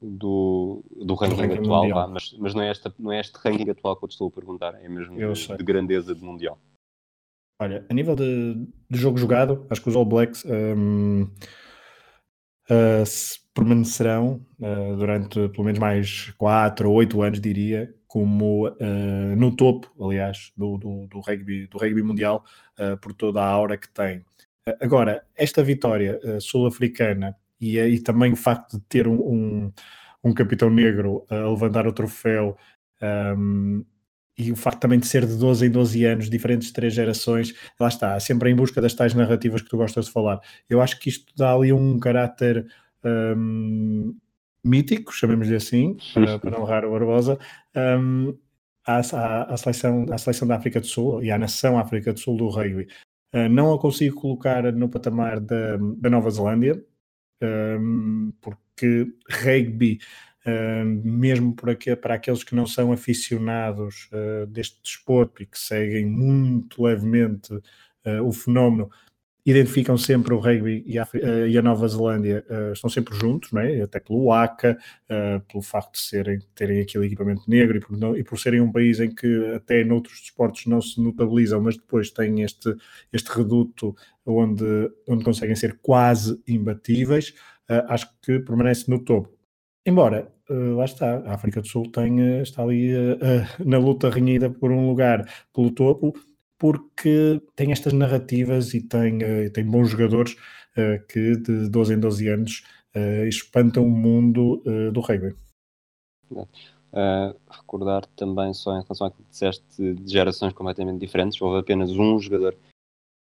do, 0.02 0.84
do 0.92 1.16
ranking, 1.16 1.36
do 1.36 1.42
ranking 1.42 1.60
atual, 1.60 1.90
vá, 1.90 2.08
mas, 2.08 2.34
mas 2.34 2.54
não, 2.54 2.62
é 2.62 2.70
esta, 2.70 2.94
não 3.00 3.12
é 3.12 3.20
este 3.20 3.36
ranking 3.36 3.70
atual 3.70 3.96
que 3.96 4.06
eu 4.06 4.10
te 4.10 4.12
estou 4.12 4.28
a 4.28 4.32
perguntar, 4.32 4.76
é 4.76 4.88
mesmo 4.88 5.16
de, 5.16 5.58
de, 5.58 5.64
grandeza 5.64 6.14
de 6.14 6.24
mundial. 6.24 6.60
Olha, 7.60 7.84
a 7.90 7.94
nível 7.94 8.16
de, 8.16 8.68
de 8.88 9.00
jogo 9.00 9.18
jogado, 9.18 9.66
acho 9.70 9.82
que 9.82 9.90
os 9.90 9.96
All 9.96 10.06
Blacks 10.06 10.46
um, 10.46 11.24
uh, 12.70 13.04
permanecerão 13.52 14.46
uh, 14.60 14.96
durante 14.96 15.50
pelo 15.50 15.64
menos 15.64 15.80
mais 15.80 16.30
4 16.38 16.88
ou 16.88 16.96
8 16.98 17.20
anos, 17.24 17.42
diria, 17.42 17.92
como 18.06 18.68
uh, 18.68 19.36
no 19.36 19.56
topo, 19.56 19.92
aliás, 20.00 20.52
do, 20.56 20.78
do, 20.78 21.08
do, 21.08 21.20
rugby, 21.20 21.66
do 21.66 21.80
rugby 21.80 22.04
mundial, 22.04 22.46
por 23.02 23.12
toda 23.14 23.42
a 23.42 23.48
aura 23.48 23.76
que 23.76 23.90
tem. 23.90 24.24
agora, 24.80 25.26
esta 25.36 25.64
vitória 25.64 26.20
sul-africana 26.40 27.36
e, 27.60 27.80
e 27.80 28.00
também 28.00 28.34
o 28.34 28.36
facto 28.36 28.78
de 28.78 28.84
ter 28.84 29.08
um, 29.08 29.16
um, 29.16 29.74
um 30.24 30.32
capitão 30.32 30.70
negro 30.70 31.26
a 31.28 31.50
levantar 31.50 31.88
o 31.88 31.92
troféu 31.92 32.56
um, 33.02 33.84
e 34.38 34.52
o 34.52 34.56
facto 34.56 34.80
também 34.80 35.00
de 35.00 35.08
ser 35.08 35.26
de 35.26 35.36
12 35.36 35.66
em 35.66 35.72
12 35.72 36.06
anos, 36.06 36.30
diferentes 36.30 36.68
de 36.68 36.74
três 36.74 36.94
gerações, 36.94 37.54
lá 37.80 37.88
está, 37.88 38.20
sempre 38.20 38.52
em 38.52 38.56
busca 38.56 38.80
das 38.80 38.94
tais 38.94 39.14
narrativas 39.14 39.62
que 39.62 39.70
tu 39.70 39.78
gostas 39.78 40.06
de 40.06 40.12
falar. 40.12 40.40
Eu 40.70 40.80
acho 40.80 41.00
que 41.00 41.10
isto 41.10 41.34
dá 41.36 41.54
ali 41.54 41.74
um 41.74 42.00
caráter 42.00 42.68
um, 43.04 44.16
mítico, 44.64 45.12
chamemos-lhe 45.12 45.56
assim, 45.56 45.98
para, 46.14 46.38
para 46.38 46.62
honrar 46.62 46.86
o 46.86 46.92
Barbosa, 46.92 47.40
um, 47.76 48.38
à, 48.86 48.98
à, 48.98 49.54
à, 49.54 49.58
seleção, 49.58 50.06
à 50.12 50.18
seleção 50.18 50.48
da 50.48 50.56
África 50.56 50.80
do 50.80 50.86
Sul 50.86 51.24
e 51.24 51.32
à 51.32 51.38
nação 51.38 51.80
África 51.80 52.14
do 52.14 52.20
Sul 52.20 52.38
do 52.38 52.48
rugby. 52.48 52.88
Uh, 53.34 53.50
não 53.50 53.74
a 53.74 53.80
consigo 53.80 54.22
colocar 54.22 54.72
no 54.72 54.88
patamar 54.88 55.40
da, 55.40 55.78
da 55.98 56.10
Nova 56.10 56.30
Zelândia, 56.30 56.82
um, 57.42 58.32
porque 58.40 59.08
rugby, 59.30 60.00
mesmo 61.04 61.56
para 61.56 62.14
aqueles 62.16 62.44
que 62.44 62.56
não 62.56 62.66
são 62.66 62.92
aficionados 62.92 64.10
uh, 64.12 64.46
deste 64.48 64.82
desporto 64.82 65.44
e 65.44 65.46
que 65.46 65.60
seguem 65.60 66.06
muito 66.06 66.84
levemente 66.84 67.54
uh, 67.54 68.24
o 68.24 68.32
fenómeno, 68.32 68.90
identificam 69.48 69.98
sempre 69.98 70.34
o 70.34 70.40
rugby 70.40 70.84
e 70.86 71.00
a, 71.00 71.04
uh, 71.04 71.48
e 71.48 71.58
a 71.58 71.62
Nova 71.62 71.88
Zelândia, 71.88 72.46
uh, 72.50 72.74
estão 72.74 72.90
sempre 72.90 73.16
juntos, 73.16 73.54
não 73.54 73.62
é? 73.62 73.82
até 73.82 73.98
pelo 73.98 74.30
ACA, 74.34 74.78
uh, 75.06 75.40
pelo 75.48 75.64
facto 75.64 75.94
de 75.94 76.00
serem, 76.00 76.40
terem 76.54 76.82
aquele 76.82 77.06
equipamento 77.06 77.44
negro 77.48 77.78
e 77.78 77.80
por, 77.80 77.98
não, 77.98 78.18
e 78.18 78.26
por 78.26 78.38
serem 78.38 78.60
um 78.60 78.70
país 78.70 79.00
em 79.00 79.10
que 79.10 79.54
até 79.56 79.86
noutros 79.86 80.20
desportos 80.20 80.66
não 80.66 80.82
se 80.82 81.02
notabilizam, 81.02 81.62
mas 81.62 81.78
depois 81.78 82.12
têm 82.12 82.42
este, 82.42 82.76
este 83.14 83.30
reduto 83.30 83.96
onde, 84.26 84.66
onde 85.08 85.24
conseguem 85.24 85.56
ser 85.56 85.80
quase 85.82 86.38
imbatíveis, 86.46 87.34
acho 87.88 88.10
que 88.22 88.40
permanece 88.40 88.92
no 88.92 89.00
topo. 89.00 89.37
Embora, 89.88 90.32
lá 90.50 90.84
está, 90.86 91.20
a 91.20 91.34
África 91.34 91.62
do 91.62 91.68
Sul 91.68 91.90
tem, 91.92 92.42
está 92.42 92.62
ali 92.62 92.92
na 93.66 93.78
luta 93.78 94.10
renhida 94.10 94.50
por 94.50 94.70
um 94.70 94.90
lugar 94.90 95.26
pelo 95.54 95.72
topo, 95.72 96.14
porque 96.58 97.42
tem 97.56 97.72
estas 97.72 97.94
narrativas 97.94 98.74
e 98.74 98.82
tem, 98.82 99.18
uh, 99.18 99.50
tem 99.52 99.66
bons 99.66 99.90
jogadores 99.90 100.34
uh, 100.34 101.06
que 101.08 101.38
de 101.38 101.70
12 101.70 101.94
em 101.94 102.00
12 102.00 102.28
anos 102.28 102.64
uh, 102.96 103.28
espantam 103.28 103.86
o 103.86 103.90
mundo 103.90 104.62
do 104.92 105.00
rugby. 105.00 105.36
recordar 107.50 108.06
também 108.16 108.54
só 108.54 108.78
em 108.78 108.82
relação 108.82 109.08
àquilo 109.08 109.24
que 109.24 109.32
disseste 109.32 109.94
de 109.94 110.12
gerações 110.12 110.54
completamente 110.54 111.00
diferentes, 111.00 111.40
houve 111.42 111.60
apenas 111.60 111.92
um 111.92 112.20
jogador 112.20 112.58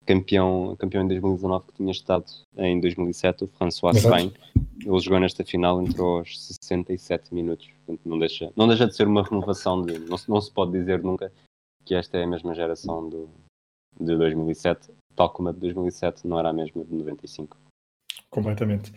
campeão, 0.05 0.75
campeão 0.77 1.03
em 1.03 1.07
2019 1.07 1.65
que 1.67 1.73
tinha 1.73 1.91
estado 1.91 2.25
em 2.57 2.79
2007, 2.79 3.43
o 3.43 3.47
François 3.47 3.99
Sain. 3.99 4.31
Ele 4.85 4.99
jogou 4.99 5.19
nesta 5.19 5.43
final 5.43 5.81
entre 5.81 6.01
os 6.01 6.47
67 6.47 7.33
minutos. 7.33 7.67
Portanto, 7.85 8.01
não 8.07 8.19
deixa, 8.19 8.51
não 8.55 8.67
deixa 8.67 8.87
de 8.87 8.95
ser 8.95 9.07
uma 9.07 9.23
renovação 9.23 9.81
de. 9.81 9.99
Não, 9.99 10.17
não 10.27 10.41
se 10.41 10.51
pode 10.51 10.71
dizer 10.71 11.01
nunca 11.03 11.31
que 11.83 11.95
esta 11.95 12.17
é 12.17 12.23
a 12.23 12.27
mesma 12.27 12.53
geração 12.53 13.09
do, 13.09 13.29
de 13.99 14.15
2007, 14.15 14.89
tal 15.15 15.29
como 15.29 15.49
a 15.49 15.51
de 15.51 15.59
2007 15.59 16.27
não 16.27 16.39
era 16.39 16.49
a 16.49 16.53
mesma 16.53 16.83
de 16.83 16.93
95. 16.93 17.57
Completamente. 18.29 18.91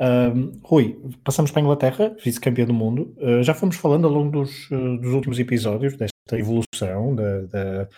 Um, 0.00 0.52
Rui, 0.62 0.98
passamos 1.22 1.50
para 1.50 1.60
a 1.60 1.64
Inglaterra, 1.64 2.16
vice-campeã 2.22 2.64
do 2.64 2.74
mundo. 2.74 3.14
Uh, 3.18 3.42
já 3.42 3.54
fomos 3.54 3.76
falando 3.76 4.06
ao 4.06 4.12
longo 4.12 4.30
dos, 4.30 4.70
uh, 4.70 4.98
dos 4.98 5.12
últimos 5.12 5.38
episódios 5.38 5.96
desta 6.22 6.38
evolução 6.38 7.14
da, 7.14 7.40
da 7.42 7.88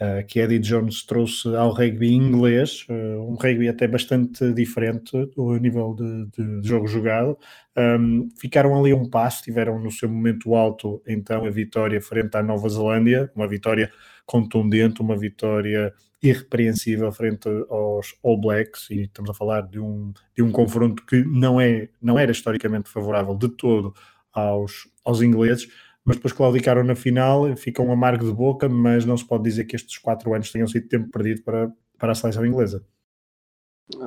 uh, 0.00 0.26
que 0.26 0.40
Eddie 0.40 0.58
Jones 0.58 1.04
trouxe 1.04 1.54
ao 1.54 1.70
rugby 1.70 2.12
inglês, 2.12 2.86
um 2.88 3.34
rugby 3.34 3.68
até 3.68 3.86
bastante 3.86 4.52
diferente 4.52 5.26
do 5.36 5.56
nível 5.56 5.94
de, 5.94 6.26
de, 6.26 6.60
de 6.60 6.68
jogo 6.68 6.86
jogado. 6.86 7.38
Um, 7.76 8.28
ficaram 8.36 8.78
ali 8.78 8.94
um 8.94 9.08
passo, 9.08 9.42
tiveram 9.42 9.78
no 9.78 9.90
seu 9.90 10.08
momento 10.08 10.54
alto 10.54 11.02
então 11.06 11.44
a 11.44 11.50
vitória 11.50 12.00
frente 12.00 12.36
à 12.36 12.42
Nova 12.42 12.68
Zelândia, 12.68 13.30
uma 13.34 13.46
vitória 13.46 13.90
contundente, 14.26 15.02
uma 15.02 15.16
vitória 15.16 15.92
irrepreensível 16.22 17.12
frente 17.12 17.48
aos 17.68 18.14
All 18.24 18.40
Blacks 18.40 18.88
e 18.90 19.02
estamos 19.02 19.30
a 19.30 19.34
falar 19.34 19.62
de 19.62 19.78
um, 19.78 20.12
de 20.34 20.42
um 20.42 20.50
confronto 20.50 21.04
que 21.04 21.22
não, 21.22 21.60
é, 21.60 21.88
não 22.00 22.18
era 22.18 22.32
historicamente 22.32 22.88
favorável 22.88 23.36
de 23.36 23.48
todo 23.50 23.94
aos, 24.32 24.88
aos 25.04 25.20
ingleses, 25.20 25.68
mas 26.04 26.16
depois 26.16 26.32
claudicaram 26.32 26.84
na 26.84 26.94
final, 26.94 27.56
ficam 27.56 27.86
um 27.86 27.92
amargo 27.92 28.24
de 28.24 28.32
boca, 28.32 28.68
mas 28.68 29.04
não 29.04 29.16
se 29.16 29.26
pode 29.26 29.44
dizer 29.44 29.64
que 29.64 29.76
estes 29.76 29.98
quatro 29.98 30.34
anos 30.34 30.52
tenham 30.52 30.68
sido 30.68 30.88
tempo 30.88 31.10
perdido 31.10 31.42
para, 31.42 31.72
para 31.98 32.12
a 32.12 32.14
seleção 32.14 32.44
inglesa. 32.44 32.86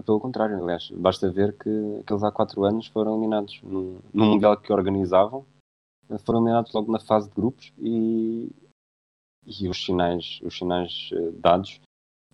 Pelo 0.06 0.20
contrário, 0.20 0.62
aliás, 0.62 0.90
basta 0.92 1.32
ver 1.32 1.56
que 1.58 1.70
aqueles 2.02 2.24
há 2.24 2.32
quatro 2.32 2.64
anos 2.64 2.88
foram 2.88 3.16
eliminados 3.18 3.60
no, 3.62 4.02
no 4.14 4.26
Mundial 4.26 4.58
que 4.58 4.74
organizavam, 4.74 5.46
foram 6.26 6.40
eliminados 6.40 6.74
logo 6.74 6.92
na 6.92 7.00
fase 7.00 7.30
de 7.30 7.36
grupos 7.36 7.74
e, 7.78 8.50
e 9.46 9.68
os 9.68 9.84
sinais, 9.84 10.40
os 10.44 10.58
sinais 10.58 11.10
eh, 11.14 11.32
dados 11.34 11.80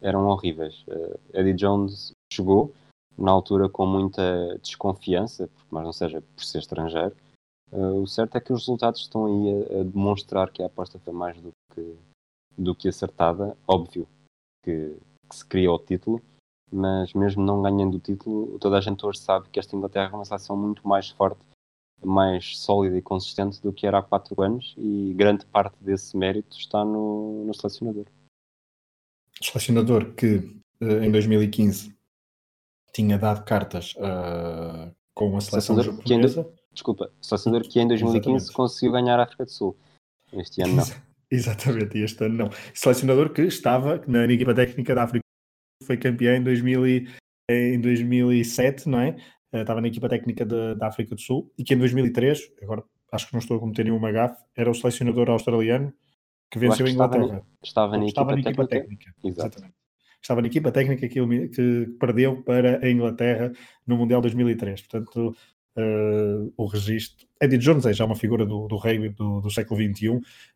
eram 0.01 0.27
horríveis. 0.27 0.85
Uh, 0.87 1.19
Eddie 1.33 1.53
Jones 1.53 2.13
chegou, 2.31 2.73
na 3.17 3.31
altura 3.31 3.69
com 3.69 3.85
muita 3.85 4.57
desconfiança, 4.61 5.49
mais 5.71 5.85
não 5.85 5.93
seja 5.93 6.21
por 6.21 6.43
ser 6.43 6.59
estrangeiro. 6.59 7.15
Uh, 7.73 8.03
o 8.03 8.07
certo 8.07 8.37
é 8.37 8.39
que 8.39 8.53
os 8.53 8.59
resultados 8.59 9.01
estão 9.01 9.25
aí 9.25 9.77
a, 9.77 9.81
a, 9.81 9.83
demonstrar 9.83 10.51
que 10.51 10.61
a 10.61 10.67
aposta 10.67 10.99
foi 10.99 11.11
mais 11.11 11.35
do 11.41 11.51
que, 11.73 11.97
do 12.55 12.75
que 12.75 12.87
acertada. 12.87 13.57
Óbvio 13.67 14.07
que, 14.63 14.95
que 15.27 15.35
se 15.35 15.43
cria 15.43 15.71
o 15.71 15.79
título, 15.79 16.21
mas 16.71 17.13
mesmo 17.13 17.43
não 17.43 17.63
ganhando 17.63 17.97
o 17.97 17.99
título, 17.99 18.59
toda 18.59 18.77
a 18.77 18.81
gente 18.81 19.03
hoje 19.03 19.19
sabe 19.19 19.49
que 19.49 19.59
esta 19.59 19.75
Inglaterra 19.75 20.11
é 20.13 20.15
uma 20.15 20.23
seleção 20.23 20.55
muito 20.55 20.87
mais 20.87 21.09
forte, 21.09 21.41
mais 22.03 22.59
sólida 22.59 22.95
e 22.95 23.01
consistente 23.01 23.59
do 23.59 23.73
que 23.73 23.87
era 23.87 23.97
há 23.97 24.03
quatro 24.03 24.39
anos 24.39 24.75
e 24.77 25.11
grande 25.15 25.43
parte 25.47 25.75
desse 25.81 26.15
mérito 26.15 26.55
está 26.55 26.85
no, 26.85 27.43
no 27.43 27.55
selecionador. 27.55 28.05
Selecionador 29.41 30.13
que 30.13 30.61
eh, 30.79 31.05
em 31.05 31.11
2015 31.11 31.95
tinha 32.93 33.17
dado 33.17 33.43
cartas 33.43 33.95
uh, 33.95 34.93
com 35.15 35.35
a 35.35 35.41
seleção 35.41 35.81
japonesa. 35.81 36.47
Desculpa, 36.73 37.11
selecionador 37.21 37.67
que 37.67 37.79
em 37.79 37.87
2015 37.87 38.17
Exatamente. 38.17 38.53
conseguiu 38.53 38.91
ganhar 38.91 39.19
a 39.19 39.23
África 39.23 39.45
do 39.45 39.51
Sul. 39.51 39.77
Este 40.33 40.61
ano 40.61 40.75
não. 40.75 40.83
Exatamente, 41.31 41.97
este 41.97 42.23
ano 42.25 42.35
não. 42.35 42.49
Selecionador 42.73 43.31
que 43.31 43.41
estava 43.43 44.01
na 44.07 44.25
equipa 44.25 44.53
técnica 44.53 44.93
da 44.93 45.03
África 45.03 45.23
foi 45.83 45.97
campeão 45.97 46.35
em, 46.35 46.43
2000 46.43 46.87
e, 46.87 47.07
em 47.49 47.79
2007, 47.79 48.87
não 48.87 48.99
é? 48.99 49.15
Eh, 49.51 49.61
estava 49.61 49.81
na 49.81 49.87
equipa 49.87 50.09
técnica 50.09 50.45
de, 50.45 50.75
da 50.75 50.87
África 50.87 51.15
do 51.15 51.21
Sul 51.21 51.51
e 51.57 51.63
que 51.63 51.73
em 51.73 51.77
2003, 51.77 52.51
agora 52.61 52.83
acho 53.11 53.27
que 53.27 53.33
não 53.33 53.39
estou 53.39 53.57
a 53.57 53.59
cometer 53.59 53.83
nenhuma 53.83 54.11
gafe, 54.11 54.43
era 54.55 54.69
o 54.69 54.73
selecionador 54.73 55.29
australiano 55.29 55.93
que 56.51 56.59
venceu 56.59 56.85
a 56.85 56.89
Inglaterra. 56.89 57.43
Estava, 57.63 57.97
na, 57.97 58.05
estava 58.05 58.31
na 58.33 58.41
equipa, 58.41 58.67
técnica. 58.67 59.11
técnica. 59.21 59.41
Exatamente 59.41 59.83
estava 60.23 60.41
na 60.41 60.47
equipa 60.47 60.71
técnica 60.71 61.07
que, 61.07 61.47
que, 61.49 61.85
perdeu 61.99 62.41
para 62.43 62.83
a 62.83 62.89
Inglaterra 62.89 63.51
no 63.85 63.97
Mundial 63.97 64.21
2003. 64.21 64.81
Portanto, 64.83 65.35
uh, 65.77 66.53
o 66.57 66.65
registro. 66.65 67.27
Eddie 67.43 67.57
Jones 67.57 67.85
é 67.85 67.91
já 67.91 68.05
uma 68.05 68.15
figura 68.15 68.45
do, 68.45 68.67
do 68.67 68.79
do, 69.17 69.41
do 69.41 69.51
século 69.51 69.81
XXI 69.81 70.07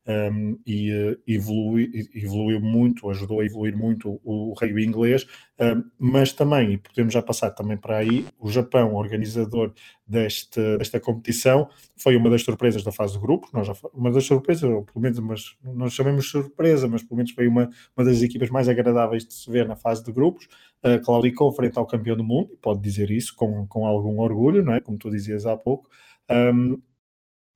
um, 0.08 0.58
e 0.66 0.94
uh, 0.94 1.20
evolui, 1.28 1.92
evoluiu 2.16 2.62
muito, 2.62 3.10
ajudou 3.10 3.42
a 3.42 3.46
evoluir 3.46 3.76
muito 3.76 4.22
o, 4.24 4.54
o 4.54 4.80
inglês, 4.80 5.24
uh, 5.24 5.84
mas 6.00 6.32
também, 6.32 6.74
e 6.74 6.78
podemos 6.78 7.14
já 7.14 7.22
passar 7.22 7.52
também 7.52 7.76
para 7.76 7.98
aí, 7.98 8.26
o 8.40 8.50
Japão, 8.50 8.94
organizador 8.94 9.74
deste, 10.08 10.62
desta 10.78 10.98
competição, 10.98 11.68
foi 11.98 12.16
uma 12.16 12.30
das 12.30 12.44
surpresas 12.44 12.84
da 12.84 12.92
fase 12.92 13.14
de 13.14 13.20
grupos, 13.20 13.52
nós 13.52 13.68
já, 13.68 13.74
uma 13.94 14.10
das 14.10 14.24
surpresas, 14.24 14.64
ou 14.64 14.84
pelo 14.84 15.02
menos 15.02 15.20
mas 15.20 15.58
nós 15.64 15.92
chamamos 15.92 16.30
surpresa, 16.30 16.88
mas 16.88 17.04
pelo 17.04 17.18
menos 17.18 17.32
foi 17.32 17.48
uma, 17.50 17.70
uma 17.98 18.06
das 18.06 18.22
equipas 18.22 18.50
mais 18.50 18.70
agradáveis 18.70 19.26
de 19.26 19.34
se 19.34 19.52
ver 19.52 19.68
na 19.68 19.76
fase 19.76 20.06
de 20.06 20.12
grupos, 20.14 20.48
uh, 20.86 21.04
claudicou 21.04 21.52
frente 21.52 21.78
ao 21.78 21.86
campeão 21.86 22.16
do 22.16 22.24
mundo, 22.24 22.58
pode 22.62 22.80
dizer 22.80 23.12
isso 23.12 23.36
com, 23.36 23.68
com 23.68 23.86
algum 23.86 24.22
orgulho, 24.22 24.64
não 24.64 24.74
é? 24.74 24.80
como 24.80 24.98
tu 24.98 25.10
dizias 25.10 25.46
há 25.46 25.58
pouco, 25.58 25.90
um, 26.30 26.82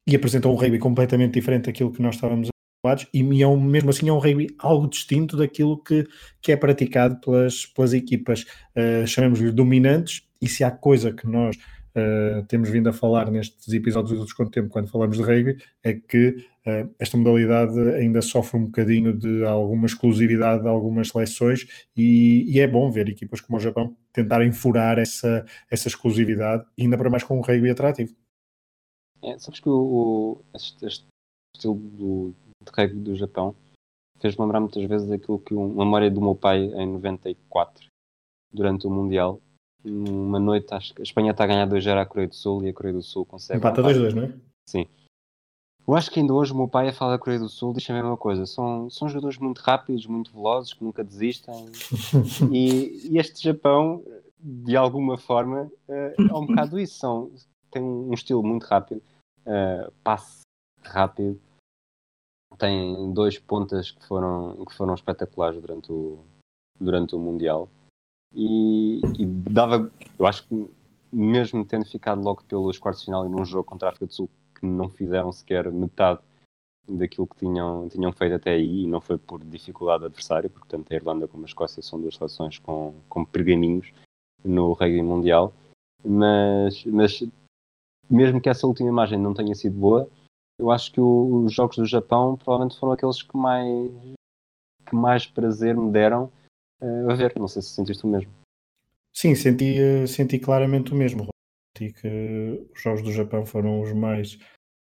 e 0.08 0.16
apresentou 0.16 0.54
um 0.54 0.56
rugby 0.56 0.80
completamente 0.80 1.34
diferente 1.34 1.66
daquilo 1.66 1.92
que 1.92 2.02
nós 2.02 2.16
estávamos 2.16 2.50
habituados, 2.84 3.08
e 3.14 3.44
é 3.44 3.48
um, 3.48 3.60
mesmo 3.62 3.90
assim 3.90 4.10
é 4.10 4.14
um 4.14 4.18
rugby 4.18 4.48
algo 4.60 4.90
distinto 4.90 5.38
daquilo 5.38 5.82
que, 5.82 6.06
que 6.42 6.52
é 6.52 6.58
praticado 6.58 7.20
pelas, 7.22 7.66
pelas 7.66 7.94
equipas, 7.94 8.46
uh, 8.76 9.06
chamamos-lhe 9.06 9.52
dominantes, 9.52 10.24
e 10.42 10.48
se 10.48 10.64
há 10.64 10.72
coisa 10.72 11.14
que 11.14 11.28
nós 11.28 11.56
uh, 11.56 12.44
temos 12.48 12.70
vindo 12.70 12.90
a 12.90 12.94
falar 12.94 13.30
nestes 13.30 13.72
episódios 13.74 14.18
do 14.18 14.26
Desconto 14.26 14.52
Tempo, 14.52 14.70
quando 14.70 14.90
falamos 14.90 15.18
de 15.18 15.24
rugby, 15.24 15.58
é 15.84 15.94
que 15.94 16.30
uh, 16.66 16.94
esta 17.00 17.18
modalidade 17.18 17.80
ainda 17.96 18.22
sofre 18.22 18.58
um 18.58 18.66
bocadinho 18.66 19.14
de 19.14 19.46
alguma 19.46 19.86
exclusividade 19.86 20.64
de 20.64 20.68
algumas 20.68 21.10
seleções 21.10 21.68
e, 21.96 22.52
e, 22.52 22.60
é 22.60 22.68
bom 22.68 22.90
ver 22.90 23.10
equipas 23.10 23.42
como 23.42 23.58
o 23.58 23.62
Japão 23.62 23.96
tentarem 24.12 24.52
furar 24.52 24.98
essa, 25.00 25.46
essa 25.70 25.88
exclusividade, 25.88 26.64
ainda 26.80 26.98
para 26.98 27.10
mais 27.10 27.24
com 27.24 27.38
um 27.38 27.42
rugby 27.42 27.70
atrativo. 27.70 28.14
É, 29.22 29.38
sabes 29.38 29.60
que 29.60 29.70
o, 29.70 29.74
o 29.74 30.42
este, 30.54 30.86
este, 30.86 31.06
estilo 31.56 31.76
do, 31.76 32.34
de 32.64 32.72
rugby 32.76 33.00
do 33.00 33.16
Japão 33.16 33.56
fez-me 34.20 34.44
lembrar 34.44 34.60
muitas 34.60 34.84
vezes 34.84 35.12
aquilo 35.12 35.40
que 35.40 35.54
uma 35.54 35.86
memória 35.86 36.10
do 36.10 36.22
meu 36.22 36.36
pai 36.36 36.64
em 36.64 36.88
94, 36.88 37.88
durante 38.52 38.88
o 38.88 38.90
Mundial, 38.90 39.40
uma 39.84 40.40
noite, 40.40 40.74
acho 40.74 40.94
que 40.94 41.02
a 41.02 41.04
Espanha 41.04 41.32
está 41.32 41.44
a 41.44 41.48
ganhar 41.48 41.68
2-0 41.68 41.98
à 42.00 42.06
Coreia 42.06 42.28
do 42.28 42.36
Sul 42.36 42.64
e 42.64 42.70
a 42.70 42.74
Coreia 42.74 42.94
do 42.94 43.02
Sul 43.02 43.26
consegue. 43.26 43.58
Empata 43.58 43.82
2-2, 43.82 44.14
não 44.14 44.24
é? 44.24 44.34
Sim. 44.68 44.86
Eu 45.88 45.96
acho 45.96 46.12
que 46.12 46.20
ainda 46.20 46.34
hoje 46.34 46.54
o 46.54 46.56
meu 46.56 46.68
pai 46.68 46.88
a 46.88 46.94
falar 46.94 47.14
da 47.14 47.20
Coreia 47.20 47.40
do 47.40 47.50
Sul 47.50 47.74
diz 47.74 47.90
a 47.90 47.94
mesma 47.94 48.16
coisa. 48.16 48.46
São, 48.46 48.90
são 48.90 49.10
jogadores 49.10 49.38
muito 49.40 49.60
rápidos, 49.60 50.06
muito 50.06 50.32
velozes, 50.32 50.74
que 50.74 50.84
nunca 50.84 51.04
desistem. 51.04 51.54
e, 52.52 53.10
e, 53.12 53.18
este 53.18 53.44
Japão, 53.44 54.04
de 54.40 54.76
alguma 54.78 55.18
forma, 55.18 55.72
é 55.90 56.14
um 56.32 56.46
bocado 56.46 56.80
isso. 56.80 57.00
São, 57.00 57.32
tem 57.72 57.82
um 57.82 58.14
estilo 58.14 58.44
muito 58.44 58.64
rápido, 58.64 59.02
uh, 59.42 59.92
passe 60.04 60.42
rápido. 60.84 61.40
Tem 62.58 63.14
dois 63.14 63.40
pontas 63.40 63.92
que 63.92 64.06
foram, 64.06 64.66
que 64.66 64.76
foram 64.76 64.94
espetaculares 64.94 65.60
durante 65.60 65.92
o, 65.92 66.20
durante 66.80 67.16
o 67.16 67.20
Mundial 67.20 67.70
e, 68.34 69.02
e, 69.20 69.26
dava, 69.26 69.92
eu 70.18 70.26
acho 70.26 70.48
que 70.48 70.70
mesmo 71.12 71.66
tendo 71.66 71.86
ficado 71.86 72.22
logo 72.22 72.44
pelos 72.44 72.80
quartos 72.80 73.02
de 73.02 73.06
final 73.06 73.26
e 73.26 73.30
num 73.30 73.44
jogo 73.44 73.66
contra 73.66 73.90
a 73.90 73.90
África 73.90 74.08
do 74.08 74.14
Sul 74.14 74.30
que 74.58 74.66
não 74.66 74.90
fizeram 74.90 75.32
sequer 75.32 75.70
metade 75.72 76.20
daquilo 76.88 77.28
que 77.28 77.38
tinham, 77.38 77.90
tinham 77.90 78.12
feito 78.14 78.36
até 78.36 78.52
aí 78.52 78.84
e 78.84 78.88
não 78.88 79.02
foi 79.02 79.18
por 79.18 79.44
dificuldade 79.44 80.02
do 80.02 80.06
adversário, 80.06 80.50
porque 80.50 80.70
tanto 80.70 80.92
a 80.92 80.96
Irlanda 80.96 81.28
como 81.28 81.44
a 81.44 81.46
Escócia 81.46 81.82
são 81.82 82.00
duas 82.00 82.16
seleções 82.16 82.58
com, 82.60 82.96
com 83.10 83.26
pergaminhos 83.26 83.94
no 84.44 84.72
rugby 84.74 85.02
mundial, 85.02 85.54
mas, 86.04 86.84
mas 86.86 87.24
mesmo 88.12 88.42
que 88.42 88.50
essa 88.50 88.68
última 88.68 88.90
imagem 88.90 89.18
não 89.18 89.34
tenha 89.34 89.56
sido 89.56 89.78
boa, 89.78 90.10
eu 90.60 90.70
acho 90.70 90.92
que 90.92 91.02
o, 91.02 91.46
os 91.46 91.54
jogos 91.54 91.78
do 91.78 91.86
Japão 91.86 92.38
provavelmente 92.38 92.78
foram 92.78 92.94
aqueles 92.94 93.24
que 93.24 93.36
mais, 93.36 93.92
que 94.86 94.96
mais 94.96 95.26
prazer 95.26 95.76
me 95.76 95.92
deram 95.92 96.32
uh, 96.82 97.10
a 97.10 97.16
ver. 97.16 97.34
Não 97.38 97.48
sei 97.48 97.62
se 97.62 97.70
sentiste 97.70 98.06
o 98.06 98.10
mesmo. 98.10 98.32
Sim, 99.14 99.36
senti, 99.36 99.78
eh, 99.78 100.08
senti 100.08 100.40
claramente 100.40 100.94
o 100.94 100.96
mesmo. 100.96 101.28
Senti 101.76 101.94
que 101.94 102.68
os 102.74 102.82
jogos 102.82 103.02
do 103.02 103.12
Japão 103.12 103.46
foram 103.46 103.82
os 103.82 103.92
mais, 103.92 104.36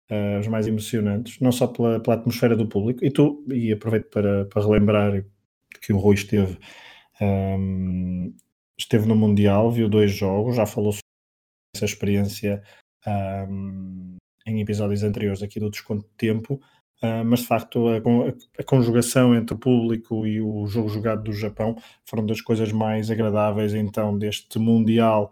uh, 0.09 0.39
os 0.39 0.47
mais 0.47 0.65
emocionantes, 0.65 1.39
não 1.39 1.51
só 1.51 1.67
pela, 1.67 1.99
pela 1.99 2.15
atmosfera 2.15 2.55
do 2.55 2.67
público, 2.67 3.03
e 3.03 3.11
tu, 3.11 3.43
e 3.49 3.71
aproveito 3.71 4.09
para, 4.09 4.45
para 4.45 4.61
relembrar 4.63 5.25
que 5.81 5.93
o 5.93 5.97
Rui 5.97 6.15
esteve, 6.15 6.57
um, 7.21 7.25
ehm, 7.25 8.35
esteve 8.77 9.07
no 9.07 9.15
Mundial, 9.15 9.71
viu 9.71 9.89
dois 9.89 10.11
jogos, 10.11 10.55
já 10.55 10.65
falou 10.65 10.91
sobre 10.91 11.03
essa 11.75 11.85
experiência 11.85 12.63
um, 13.07 14.17
em 14.45 14.61
episódios 14.61 15.03
anteriores 15.03 15.41
aqui 15.41 15.59
do 15.59 15.69
Desconto 15.69 16.03
de 16.03 16.15
Tempo, 16.17 16.59
Uh, 17.03 17.25
mas 17.25 17.41
de 17.41 17.47
facto 17.47 17.89
a, 17.89 17.97
a, 18.57 18.63
conjugação 18.63 19.35
entre 19.35 19.53
o 19.53 19.59
público 19.59 20.25
e 20.25 20.41
o 20.41 20.65
jogo 20.65 20.87
jogado 20.87 21.23
do 21.23 21.33
Japão 21.33 21.75
foram 22.05 22.25
das 22.25 22.39
coisas 22.39 22.71
mais 22.71 23.11
agradáveis 23.11 23.73
então 23.73 24.17
deste 24.17 24.57
Mundial 24.57 25.29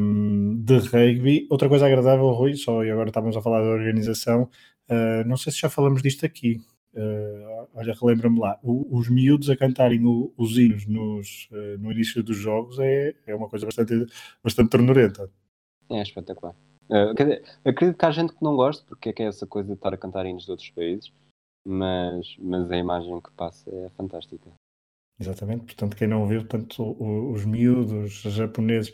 um, 0.00 0.62
de 0.62 0.78
rugby. 0.78 1.46
Outra 1.50 1.68
coisa 1.68 1.86
agradável, 1.86 2.30
Rui, 2.30 2.54
só 2.54 2.84
e 2.84 2.90
agora 2.90 3.08
estávamos 3.08 3.36
a 3.36 3.42
falar 3.42 3.62
da 3.62 3.70
organização, 3.70 4.44
uh, 4.88 5.26
não 5.26 5.36
sei 5.36 5.52
se 5.52 5.60
já 5.60 5.68
falamos 5.68 6.02
disto 6.02 6.24
aqui. 6.24 6.60
Uh, 6.94 7.68
olha, 7.74 7.92
relembra-me 7.92 8.38
lá, 8.38 8.58
o, 8.62 8.96
os 8.96 9.08
miúdos 9.10 9.50
a 9.50 9.56
cantarem 9.56 10.06
o, 10.06 10.32
os 10.36 10.56
hinos 10.56 10.86
nos, 10.86 11.48
no 11.80 11.90
início 11.92 12.22
dos 12.22 12.36
jogos 12.36 12.78
é, 12.78 13.12
é 13.26 13.34
uma 13.34 13.48
coisa 13.48 13.66
bastante, 13.66 14.06
bastante 14.42 14.70
ternurenta. 14.70 15.28
É 15.90 16.00
espetacular. 16.00 16.54
Uh, 16.88 17.14
dizer, 17.14 17.42
acredito 17.64 17.98
que 17.98 18.04
há 18.06 18.10
gente 18.10 18.32
que 18.32 18.42
não 18.42 18.54
gosta, 18.54 18.84
porque 18.88 19.08
é 19.08 19.12
que 19.12 19.22
é 19.22 19.26
essa 19.26 19.46
coisa 19.46 19.68
de 19.68 19.74
estar 19.74 19.92
a 19.92 19.96
cantar 19.96 20.24
hinos 20.24 20.44
de 20.44 20.50
outros 20.50 20.70
países, 20.70 21.12
mas, 21.66 22.36
mas 22.38 22.70
a 22.70 22.76
imagem 22.76 23.20
que 23.20 23.30
passa 23.32 23.68
é 23.70 23.88
fantástica. 23.90 24.50
Exatamente, 25.18 25.64
portanto, 25.64 25.96
quem 25.96 26.06
não 26.06 26.26
viu, 26.26 26.46
tanto 26.46 26.96
os 27.00 27.44
miúdos, 27.44 28.24
os 28.24 28.32
japoneses 28.34 28.92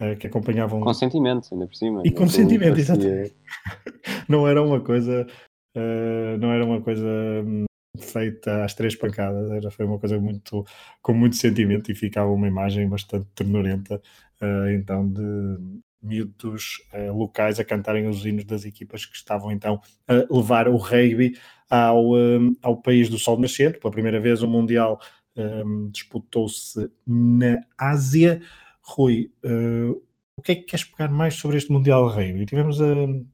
uh, 0.00 0.16
que 0.18 0.26
acompanhavam. 0.26 0.80
Consentimento, 0.80 1.48
ainda 1.52 1.66
por 1.66 1.76
cima. 1.76 2.02
E 2.04 2.10
consentimento, 2.10 2.78
exatamente. 2.78 3.36
não 4.28 4.48
era 4.48 4.62
uma 4.62 4.80
coisa. 4.80 5.26
Uh, 5.76 6.38
não 6.40 6.50
era 6.50 6.64
uma 6.64 6.80
coisa 6.80 7.06
hum, 7.06 7.66
feita 8.00 8.64
às 8.64 8.74
três 8.74 8.96
pancadas, 8.96 9.50
era, 9.50 9.70
foi 9.70 9.84
uma 9.84 9.98
coisa 9.98 10.18
muito 10.18 10.64
com 11.00 11.12
muito 11.12 11.36
sentimento 11.36 11.92
e 11.92 11.94
ficava 11.94 12.30
uma 12.30 12.48
imagem 12.48 12.88
bastante 12.88 13.28
ternurenta 13.34 14.00
então 14.72 15.08
de, 15.08 15.22
miúdos 16.02 16.82
uh, 16.92 17.12
locais 17.12 17.58
a 17.58 17.64
cantarem 17.64 18.06
os 18.06 18.24
hinos 18.24 18.44
das 18.44 18.64
equipas 18.64 19.04
que 19.04 19.16
estavam 19.16 19.50
então 19.50 19.80
a 20.06 20.24
levar 20.30 20.68
o 20.68 20.76
rugby 20.76 21.36
ao, 21.68 22.14
um, 22.14 22.54
ao 22.62 22.76
país 22.80 23.08
do 23.08 23.18
sol 23.18 23.38
nascente. 23.38 23.78
Pela 23.78 23.92
primeira 23.92 24.20
vez 24.20 24.42
o 24.42 24.48
Mundial 24.48 25.00
um, 25.36 25.90
disputou-se 25.90 26.90
na 27.06 27.60
Ásia. 27.76 28.40
Rui, 28.82 29.30
uh, 29.44 30.02
o 30.36 30.42
que 30.42 30.52
é 30.52 30.54
que 30.54 30.62
queres 30.62 30.84
pegar 30.84 31.10
mais 31.10 31.34
sobre 31.34 31.56
este 31.56 31.70
Mundial 31.70 32.08
de 32.08 32.14
Rugby? 32.14 32.46
Tivemos 32.46 32.80
uh, 32.80 33.26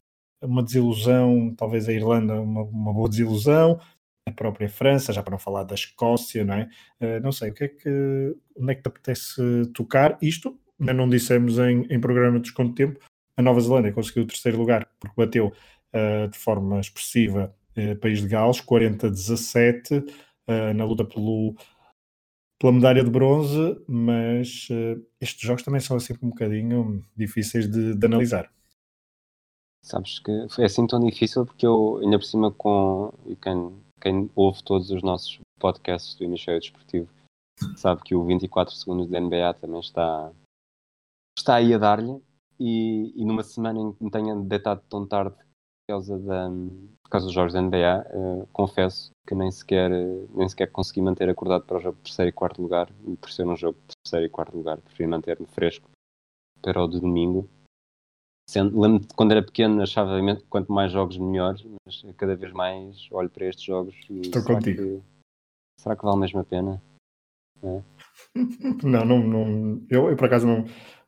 uma 0.42 0.62
desilusão, 0.62 1.54
talvez 1.56 1.88
a 1.88 1.92
Irlanda 1.92 2.40
uma, 2.40 2.62
uma, 2.62 2.92
boa 2.92 3.08
desilusão, 3.08 3.78
a 4.26 4.32
própria 4.32 4.68
França, 4.68 5.12
já 5.12 5.22
para 5.22 5.32
não 5.32 5.38
falar 5.38 5.64
da 5.64 5.74
Escócia, 5.74 6.44
não 6.44 6.54
é? 6.54 7.20
Não 7.20 7.30
sei, 7.30 7.50
o 7.50 7.54
que 7.54 7.64
é 7.64 7.68
que, 7.68 8.36
onde 8.56 8.72
é 8.72 8.74
que 8.74 8.82
te 8.82 8.88
apetece 8.88 9.42
tocar? 9.74 10.16
Isto 10.20 10.58
ainda 10.80 10.92
não 10.92 11.08
dissemos 11.08 11.58
em, 11.58 11.86
em 11.90 12.00
programa 12.00 12.36
de 12.36 12.44
desconto 12.44 12.70
de 12.70 12.76
tempo, 12.76 13.00
a 13.36 13.42
Nova 13.42 13.60
Zelândia 13.60 13.92
conseguiu 13.92 14.22
o 14.22 14.26
terceiro 14.26 14.58
lugar 14.58 14.88
porque 14.98 15.14
bateu 15.16 15.48
uh, 15.48 16.28
de 16.28 16.38
forma 16.38 16.80
expressiva 16.80 17.54
uh, 17.76 17.96
País 17.96 18.20
de 18.20 18.28
Gales, 18.28 18.60
40-17, 18.60 20.08
uh, 20.08 20.74
na 20.74 20.84
luta 20.84 21.04
pelo, 21.04 21.54
pela 22.60 22.72
medalha 22.72 23.02
de 23.02 23.10
bronze, 23.10 23.82
mas 23.88 24.68
estes 25.20 25.40
jogos 25.40 25.62
também 25.62 25.80
são 25.80 25.96
assim 25.96 26.14
um 26.22 26.28
bocadinho 26.28 27.04
difíceis 27.16 27.68
de, 27.68 27.94
de 27.94 28.06
analisar. 28.06 28.50
Sabes 29.84 30.18
que 30.18 30.46
foi 30.48 30.64
assim 30.64 30.86
tão 30.86 30.98
difícil 30.98 31.44
porque 31.44 31.66
eu, 31.66 31.98
ainda 32.02 32.18
por 32.18 32.24
cima, 32.24 32.50
com 32.50 33.12
quem, 33.42 33.82
quem 34.00 34.30
ouve 34.34 34.64
todos 34.64 34.90
os 34.90 35.02
nossos 35.02 35.38
podcasts 35.58 36.14
do 36.14 36.24
Hemisfério 36.24 36.60
Desportivo, 36.60 37.08
sabe 37.76 38.02
que 38.02 38.14
o 38.14 38.24
24 38.24 38.74
segundos 38.74 39.08
da 39.08 39.20
NBA 39.20 39.52
também 39.60 39.80
está, 39.80 40.32
está 41.36 41.56
aí 41.56 41.72
a 41.74 41.78
dar-lhe. 41.78 42.20
E, 42.58 43.12
e, 43.16 43.24
numa 43.24 43.42
semana 43.42 43.80
em 43.80 43.92
que 43.92 44.04
me 44.04 44.10
tenha 44.10 44.34
deitado 44.36 44.80
tão 44.88 45.06
tarde 45.06 45.34
por 45.34 45.94
causa, 45.94 46.18
da, 46.18 46.48
por 47.02 47.10
causa 47.10 47.26
dos 47.26 47.34
jogos 47.34 47.52
da 47.52 47.60
NBA, 47.60 47.76
uh, 47.76 48.42
eh, 48.42 48.46
confesso 48.52 49.10
que 49.26 49.34
nem 49.34 49.50
sequer, 49.50 49.90
nem 49.90 50.48
sequer 50.48 50.70
consegui 50.70 51.02
manter 51.02 51.28
acordado 51.28 51.64
para 51.64 51.78
o 51.78 51.80
jogo 51.80 51.96
de 51.96 52.04
terceiro 52.04 52.28
e 52.28 52.32
quarto 52.32 52.62
lugar. 52.62 52.88
E 53.08 53.16
por 53.16 53.30
ser 53.30 53.46
um 53.46 53.56
jogo 53.56 53.76
de 53.88 53.94
terceiro 54.04 54.26
e 54.26 54.30
quarto 54.30 54.56
lugar, 54.56 54.78
preferi 54.80 55.08
manter-me 55.08 55.46
fresco 55.46 55.90
para 56.62 56.82
o 56.82 56.88
de 56.88 57.00
domingo 57.00 57.48
lembro 58.56 59.00
de 59.00 59.14
quando 59.14 59.32
era 59.32 59.42
pequeno 59.42 59.82
achava 59.82 60.20
que 60.20 60.44
quanto 60.48 60.72
mais 60.72 60.92
jogos 60.92 61.16
melhor, 61.16 61.56
mas 61.86 62.04
cada 62.16 62.36
vez 62.36 62.52
mais 62.52 63.08
olho 63.10 63.30
para 63.30 63.46
estes 63.46 63.64
jogos 63.64 63.94
e 64.10 64.20
Estou 64.20 64.42
será 64.42 64.54
contigo. 64.54 64.82
Que, 64.82 65.02
será 65.80 65.96
que 65.96 66.04
vale 66.04 66.18
mesmo 66.18 66.40
a 66.40 66.44
pena? 66.44 66.82
É? 67.62 67.82
não, 68.84 69.04
não, 69.04 69.18
não 69.18 69.86
eu, 69.88 70.10
eu, 70.10 70.16
por 70.16 70.26
acaso 70.26 70.46
não, 70.46 70.64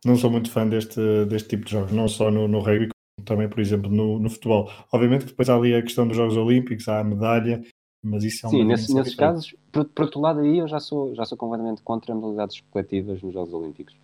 não 0.06 0.16
sou 0.16 0.30
muito 0.30 0.50
fã 0.50 0.66
deste, 0.66 1.00
deste 1.26 1.48
tipo 1.48 1.64
de 1.64 1.72
jogos, 1.72 1.92
não 1.92 2.08
só 2.08 2.30
no, 2.30 2.46
no 2.46 2.60
rugby, 2.60 2.88
como 2.88 3.26
também, 3.26 3.48
por 3.48 3.60
exemplo, 3.60 3.90
no, 3.90 4.18
no 4.18 4.30
futebol. 4.30 4.70
Obviamente 4.92 5.24
que 5.24 5.30
depois 5.30 5.48
há 5.48 5.56
ali 5.56 5.74
a 5.74 5.82
questão 5.82 6.06
dos 6.06 6.16
Jogos 6.16 6.36
Olímpicos, 6.36 6.88
há 6.88 7.00
a 7.00 7.04
medalha, 7.04 7.62
mas 8.02 8.22
isso 8.22 8.46
é 8.46 8.50
Sim, 8.50 8.64
nesse, 8.64 8.94
nesses 8.94 9.14
casos, 9.14 9.54
por, 9.72 9.84
por, 9.86 10.04
outro 10.04 10.20
lado, 10.20 10.40
aí 10.40 10.58
eu 10.58 10.68
já 10.68 10.78
sou, 10.78 11.14
já 11.14 11.24
sou 11.24 11.36
completamente 11.36 11.82
contra 11.82 12.14
modalidades 12.14 12.60
coletivas 12.70 13.20
nos 13.20 13.34
Jogos 13.34 13.52
Olímpicos. 13.52 13.96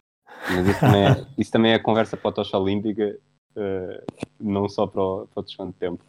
Mas 0.51 0.67
isso 0.67 0.81
também 0.81 1.05
é, 1.05 1.27
isso 1.39 1.51
também 1.53 1.73
é 1.73 1.79
conversa 1.79 2.17
para 2.17 2.31
a 2.31 2.35
tocha 2.35 2.59
olímpica, 2.59 3.19
uh, 3.57 4.23
não 4.41 4.69
só 4.69 4.87
para 4.87 5.03
o, 5.03 5.27
para 5.29 5.41
o 5.41 5.45
desconto 5.45 5.73
de 5.73 5.79
tempo. 5.79 6.05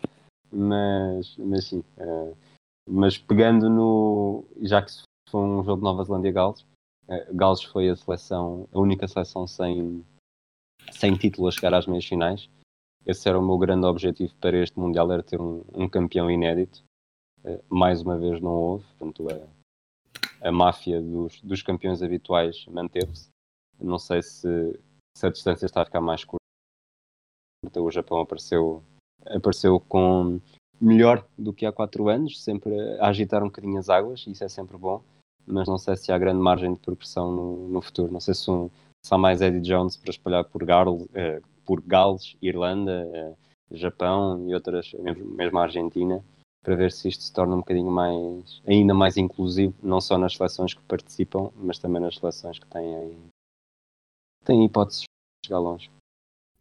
Mas, 0.52 1.36
mas 1.38 1.66
sim. 1.66 1.84
Uh, 1.98 2.36
mas 2.90 3.18
pegando 3.18 3.70
no. 3.70 4.44
Já 4.62 4.82
que 4.82 4.92
foi 5.30 5.42
um 5.42 5.64
jogo 5.64 5.78
de 5.78 5.84
Nova 5.84 6.04
Zelândia 6.04 6.32
Uh, 7.08 7.36
Gales 7.36 7.64
foi 7.64 7.90
a 7.90 7.96
seleção, 7.96 8.68
a 8.72 8.80
única 8.80 9.08
seleção 9.08 9.46
sem, 9.46 10.06
sem 10.92 11.16
título 11.16 11.48
a 11.48 11.52
chegar 11.52 11.74
às 11.74 11.86
meias 11.86 12.06
finais. 12.06 12.50
Esse 13.06 13.28
era 13.28 13.38
o 13.38 13.46
meu 13.46 13.58
grande 13.58 13.86
objetivo 13.86 14.34
para 14.40 14.58
este 14.58 14.80
Mundial, 14.80 15.12
era 15.12 15.22
ter 15.22 15.40
um, 15.40 15.64
um 15.74 15.90
campeão 15.90 16.32
inédito. 16.32 16.84
mais 17.70 18.02
uma 18.02 18.18
vez 18.18 18.40
não 18.40 18.52
houve, 18.52 18.86
portanto 18.98 19.28
a, 19.30 20.48
a 20.48 20.52
máfia 20.52 21.02
dos, 21.02 21.42
dos 21.42 21.62
campeões 21.62 22.02
habituais 22.02 22.66
manteve-se. 22.68 23.30
Não 23.80 24.00
sei 24.00 24.22
se, 24.22 24.80
se 25.18 25.28
a 25.28 25.30
distância 25.30 25.66
está 25.66 25.82
a 25.82 25.86
ficar 25.86 26.02
mais 26.02 26.24
curta. 26.24 26.40
O 27.78 27.92
Japão 27.92 28.20
apareceu, 28.20 28.84
apareceu 29.26 29.80
com 29.80 30.40
melhor 30.80 31.26
do 31.38 31.54
que 31.54 31.66
há 31.66 31.72
quatro 31.72 32.10
anos, 32.10 32.42
sempre 32.42 32.74
a 33.00 33.08
agitar 33.08 33.42
um 33.42 33.48
bocadinho 33.48 33.80
as 33.80 33.90
águas, 33.90 34.26
isso 34.28 34.44
é 34.44 34.50
sempre 34.50 34.78
bom, 34.78 35.02
mas 35.46 35.68
não 35.68 35.78
sei 35.78 35.96
se 35.96 36.12
há 36.12 36.18
grande 36.18 36.40
margem 36.40 36.74
de 36.74 36.80
progressão 36.80 37.32
no, 37.32 37.68
no 37.70 37.82
futuro. 37.82 38.12
Não 38.12 38.20
sei 38.20 38.34
se, 38.34 38.50
um, 38.50 38.70
se 39.06 39.14
há 39.14 39.18
mais 39.18 39.42
Eddie 39.42 39.62
Jones 39.62 39.98
para 39.98 40.12
espalhar 40.12 40.46
por, 40.46 40.64
Garl, 40.66 41.06
eh, 41.14 41.42
por 41.66 41.82
Gales, 41.82 42.36
Irlanda, 42.42 43.10
eh, 43.14 43.34
Japão 43.72 44.48
e 44.48 44.54
outras, 44.54 44.94
mesmo, 44.94 45.26
mesmo 45.36 45.58
a 45.60 45.64
Argentina, 45.64 46.24
para 46.64 46.76
ver 46.76 46.92
se 46.92 47.10
isto 47.10 47.24
se 47.24 47.34
torna 47.34 47.56
um 47.56 47.60
bocadinho 47.60 47.92
mais, 47.92 48.62
ainda 48.66 48.94
mais 48.94 49.18
inclusivo, 49.18 49.74
não 49.84 50.00
só 50.00 50.18
nas 50.18 50.36
seleções 50.36 50.74
que 50.74 50.82
participam, 50.84 51.52
mas 51.56 51.78
também 51.78 52.02
nas 52.02 52.16
seleções 52.16 52.58
que 52.58 52.68
têm 52.68 53.18
tem 54.46 54.66
hipóteses 54.66 55.02
de 55.02 55.48
chegar 55.48 55.60
longe. 55.60 55.90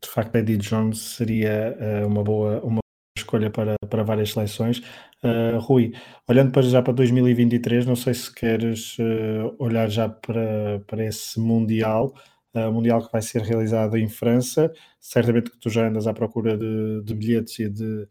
De 0.01 0.09
facto, 0.09 0.37
Eddie 0.37 0.57
Jones 0.57 0.99
seria 0.99 1.77
uh, 1.79 2.07
uma, 2.07 2.23
boa, 2.25 2.61
uma 2.61 2.82
escolha 3.17 3.51
para, 3.51 3.77
para 3.89 4.03
várias 4.03 4.33
seleções. 4.33 4.79
Uh, 5.23 5.59
Rui, 5.59 5.93
olhando 6.29 6.51
para 6.51 6.63
já 6.63 6.83
para 6.83 6.93
2023, 6.93 7.87
não 7.87 7.97
sei 7.97 8.15
se 8.15 8.33
queres 8.33 8.99
uh, 8.99 9.55
olhar 9.59 9.89
já 9.89 10.09
para, 10.09 10.81
para 10.87 11.05
esse 11.05 11.39
Mundial, 11.39 12.15
uh, 12.55 12.73
Mundial 12.73 13.05
que 13.05 13.13
vai 13.13 13.23
ser 13.23 13.43
realizado 13.43 13.97
em 13.97 14.09
França. 14.09 14.73
Certamente 15.01 15.51
que 15.51 15.59
tu 15.59 15.71
já 15.71 15.89
andas 15.89 16.07
à 16.07 16.15
procura 16.15 16.57
de, 16.57 17.03
de 17.05 17.15
bilhetes 17.15 17.59
e 17.59 17.69
de, 17.69 18.09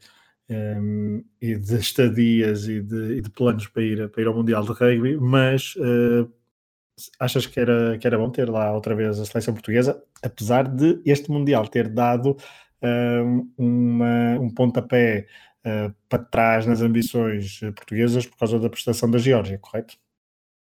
um, 0.49 0.53
ehm, 0.53 1.23
e 1.41 1.55
de 1.55 1.75
estadias 1.77 2.67
e 2.67 2.81
de, 2.81 3.17
e 3.17 3.21
de, 3.21 3.29
planos 3.29 3.67
para 3.67 3.83
ir, 3.83 4.09
para 4.09 4.21
ir 4.21 4.27
ao 4.27 4.35
Mundial 4.35 4.63
de 4.63 4.71
Rugby, 4.71 5.17
mas 5.17 5.75
achas 7.19 7.47
que 7.47 7.59
era, 7.59 7.97
que 7.97 8.05
era 8.05 8.17
bom 8.17 8.29
ter 8.29 8.49
lá 8.49 8.71
outra 8.73 8.93
vez 8.93 9.19
a 9.19 9.25
seleção 9.25 9.53
portuguesa, 9.53 10.03
apesar 10.21 10.67
de 10.67 11.01
este 11.05 11.31
Mundial 11.31 11.67
ter 11.67 11.87
dado 11.89 12.37
uma, 13.57 14.39
um 14.39 14.49
pontapé 14.49 15.27
uh, 15.65 15.93
para 16.09 16.23
trás 16.23 16.65
nas 16.65 16.81
ambições 16.81 17.59
portuguesas 17.75 18.25
por 18.25 18.37
causa 18.37 18.59
da 18.59 18.69
prestação 18.69 19.09
da 19.09 19.17
Geórgia, 19.17 19.57
correto? 19.59 19.97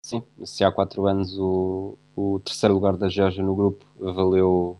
Sim, 0.03 0.23
se 0.45 0.63
há 0.63 0.71
quatro 0.71 1.05
anos 1.05 1.37
o, 1.37 1.97
o 2.15 2.39
terceiro 2.39 2.73
lugar 2.73 2.97
da 2.97 3.09
Geórgia 3.09 3.43
no 3.43 3.55
grupo 3.55 3.85
valeu 3.97 4.77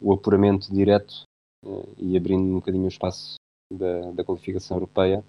o 0.00 0.12
apuramento 0.12 0.72
direto 0.72 1.22
uh, 1.64 1.94
e 1.96 2.16
abrindo 2.16 2.42
um 2.42 2.54
bocadinho 2.54 2.84
o 2.84 2.88
espaço 2.88 3.34
da, 3.72 4.12
da 4.12 4.24
qualificação 4.24 4.76
europeia, 4.76 5.24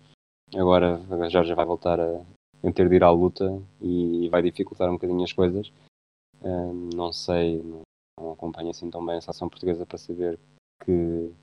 agora 0.53 1.01
a 1.09 1.29
Geórgia 1.29 1.55
vai 1.55 1.65
voltar 1.65 1.99
a, 1.99 2.21
em 2.63 2.71
ter 2.71 2.87
de 2.87 2.95
ir 2.95 3.03
à 3.03 3.11
luta 3.11 3.61
e 3.81 4.29
vai 4.29 4.41
dificultar 4.41 4.89
um 4.89 4.93
bocadinho 4.93 5.23
as 5.23 5.33
coisas. 5.33 5.71
Uh, 6.41 6.95
não 6.95 7.11
sei, 7.11 7.61
não, 8.19 8.31
acompanho 8.31 8.69
assim 8.69 8.89
tão 8.89 9.05
bem 9.05 9.17
a 9.17 9.21
seleção 9.21 9.49
portuguesa 9.49 9.85
para 9.85 9.97
saber 9.97 10.39
que, 10.83 11.33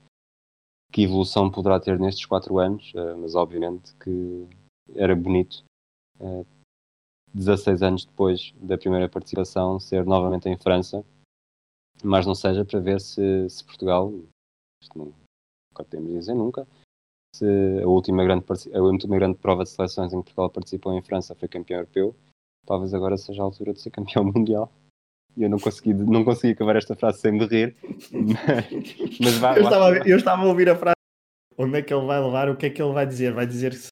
que 0.92 1.02
evolução 1.02 1.50
poderá 1.50 1.80
ter 1.80 1.98
nestes 1.98 2.26
quatro 2.26 2.58
anos, 2.58 2.92
uh, 2.94 3.16
mas 3.18 3.34
obviamente 3.34 3.94
que 3.96 4.46
era 4.94 5.14
bonito. 5.14 5.64
Uh, 6.18 6.42
ah, 6.42 6.56
16 7.34 7.82
anos 7.82 8.04
depois 8.06 8.54
da 8.56 8.78
primeira 8.78 9.08
participação, 9.10 9.78
ser 9.78 10.06
novamente 10.06 10.48
em 10.48 10.56
França, 10.56 11.04
mas 12.02 12.24
não 12.24 12.34
seja 12.34 12.64
para 12.64 12.80
ver 12.80 12.98
se, 13.00 13.50
se 13.50 13.62
Portugal, 13.62 14.10
isto 14.82 14.98
não, 14.98 15.06
nunca 15.06 15.84
podemos 15.84 16.12
dizer 16.12 16.34
nunca, 16.34 16.66
a 17.82 17.86
última 17.86 18.24
grande, 18.24 18.44
a 18.74 18.80
última 18.80 19.16
grande 19.16 19.38
prova 19.38 19.64
de 19.64 19.70
seleções 19.70 20.12
em 20.12 20.20
que 20.20 20.24
Portugal 20.26 20.50
participou 20.50 20.92
em 20.94 21.02
França 21.02 21.34
foi 21.34 21.48
campeão 21.48 21.80
europeu, 21.80 22.16
talvez 22.64 22.94
agora 22.94 23.16
seja 23.16 23.42
a 23.42 23.44
altura 23.44 23.72
de 23.72 23.80
ser 23.80 23.90
campeão 23.90 24.24
mundial. 24.32 24.72
E 25.36 25.42
eu 25.42 25.50
não 25.50 25.58
consegui, 25.58 25.92
não 25.92 26.24
consegui 26.24 26.54
acabar 26.54 26.76
esta 26.76 26.96
frase 26.96 27.20
sem 27.20 27.32
me 27.32 27.44
rir. 27.44 27.76
Mas, 28.10 29.18
mas 29.20 29.38
vai, 29.38 29.58
eu, 29.58 29.64
estava 29.64 29.84
a, 29.86 29.96
eu 29.98 30.16
estava 30.16 30.42
a 30.42 30.46
ouvir 30.46 30.68
a 30.70 30.76
frase. 30.76 30.96
Onde 31.58 31.78
é 31.78 31.82
que 31.82 31.92
ele 31.92 32.06
vai 32.06 32.20
levar? 32.20 32.48
O 32.48 32.56
que 32.56 32.66
é 32.66 32.70
que 32.70 32.80
ele 32.80 32.92
vai 32.92 33.06
dizer? 33.06 33.32
Vai 33.32 33.46
dizer 33.46 33.70
que 33.70 33.76
se 33.76 33.88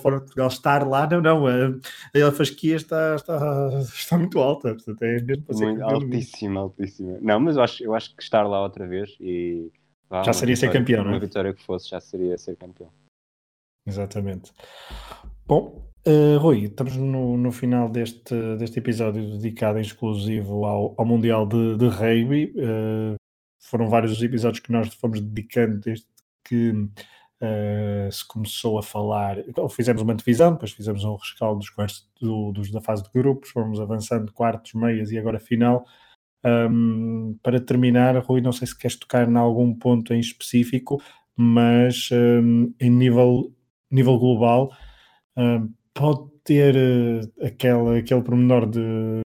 for 0.00 0.20
Portugal 0.20 0.48
estar 0.48 0.86
lá, 0.86 1.08
não, 1.08 1.20
não. 1.20 1.46
A, 1.46 2.28
a 2.28 2.32
fasquia 2.32 2.76
está, 2.76 3.16
está, 3.16 3.70
está 3.82 4.18
muito 4.18 4.38
alta. 4.38 4.74
Portanto, 4.74 5.02
é 5.02 5.20
mesmo 5.20 5.44
para 5.44 5.54
ser 5.56 5.66
muito, 5.66 5.82
altíssima, 5.82 6.60
altíssima. 6.60 7.18
Não, 7.20 7.40
mas 7.40 7.56
eu 7.56 7.62
acho, 7.62 7.84
eu 7.84 7.94
acho 7.94 8.14
que 8.14 8.22
estar 8.22 8.42
lá 8.44 8.62
outra 8.62 8.86
vez 8.86 9.16
e 9.20 9.70
ah, 10.10 10.22
já 10.22 10.32
seria 10.32 10.56
ser 10.56 10.70
campeão, 10.70 11.02
não 11.02 11.10
é? 11.10 11.14
Uma 11.14 11.20
vitória 11.20 11.54
que 11.54 11.62
fosse, 11.62 11.88
já 11.88 12.00
seria 12.00 12.36
ser 12.38 12.56
campeão. 12.56 12.90
Exatamente. 13.86 14.52
Bom, 15.46 15.91
uh, 16.06 16.38
Rui, 16.38 16.64
estamos 16.64 16.96
no, 16.96 17.36
no 17.36 17.52
final 17.52 17.88
deste, 17.88 18.34
deste 18.56 18.78
episódio 18.78 19.22
dedicado 19.32 19.78
em 19.78 19.82
exclusivo 19.82 20.64
ao, 20.64 20.94
ao 20.96 21.06
Mundial 21.06 21.46
de, 21.46 21.76
de 21.76 21.88
Rugby. 21.88 22.52
Uh, 22.56 23.16
foram 23.60 23.88
vários 23.88 24.12
os 24.12 24.22
episódios 24.22 24.60
que 24.60 24.72
nós 24.72 24.92
fomos 24.94 25.20
dedicando 25.20 25.78
desde 25.78 26.06
que 26.44 26.70
uh, 26.70 28.10
se 28.10 28.26
começou 28.26 28.78
a 28.78 28.82
falar. 28.82 29.38
Então, 29.48 29.68
fizemos 29.68 30.02
uma 30.02 30.14
divisão, 30.14 30.52
depois 30.52 30.72
fizemos 30.72 31.04
um 31.04 31.16
rescaldo 31.16 31.60
dos, 31.60 31.70
quartos, 31.70 32.08
do, 32.20 32.52
dos 32.52 32.70
da 32.70 32.80
fase 32.80 33.02
de 33.02 33.10
grupos, 33.12 33.50
fomos 33.50 33.80
avançando 33.80 34.32
quartos, 34.32 34.74
meias 34.74 35.10
e 35.10 35.18
agora 35.18 35.38
final. 35.38 35.84
Um, 36.44 37.38
para 37.42 37.60
terminar, 37.60 38.16
Rui, 38.18 38.40
não 38.40 38.52
sei 38.52 38.66
se 38.66 38.76
queres 38.76 38.96
tocar 38.96 39.28
em 39.28 39.36
algum 39.36 39.72
ponto 39.72 40.12
em 40.12 40.18
específico, 40.18 41.00
mas 41.36 42.08
um, 42.12 42.74
em 42.80 42.90
nível, 42.90 43.54
nível 43.90 44.18
global, 44.18 44.70
um, 45.36 45.72
pode 45.94 46.30
ter 46.44 46.74
uh, 46.74 47.46
aquele, 47.46 47.98
aquele 47.98 48.22
pormenor 48.22 48.68
de, 48.68 49.20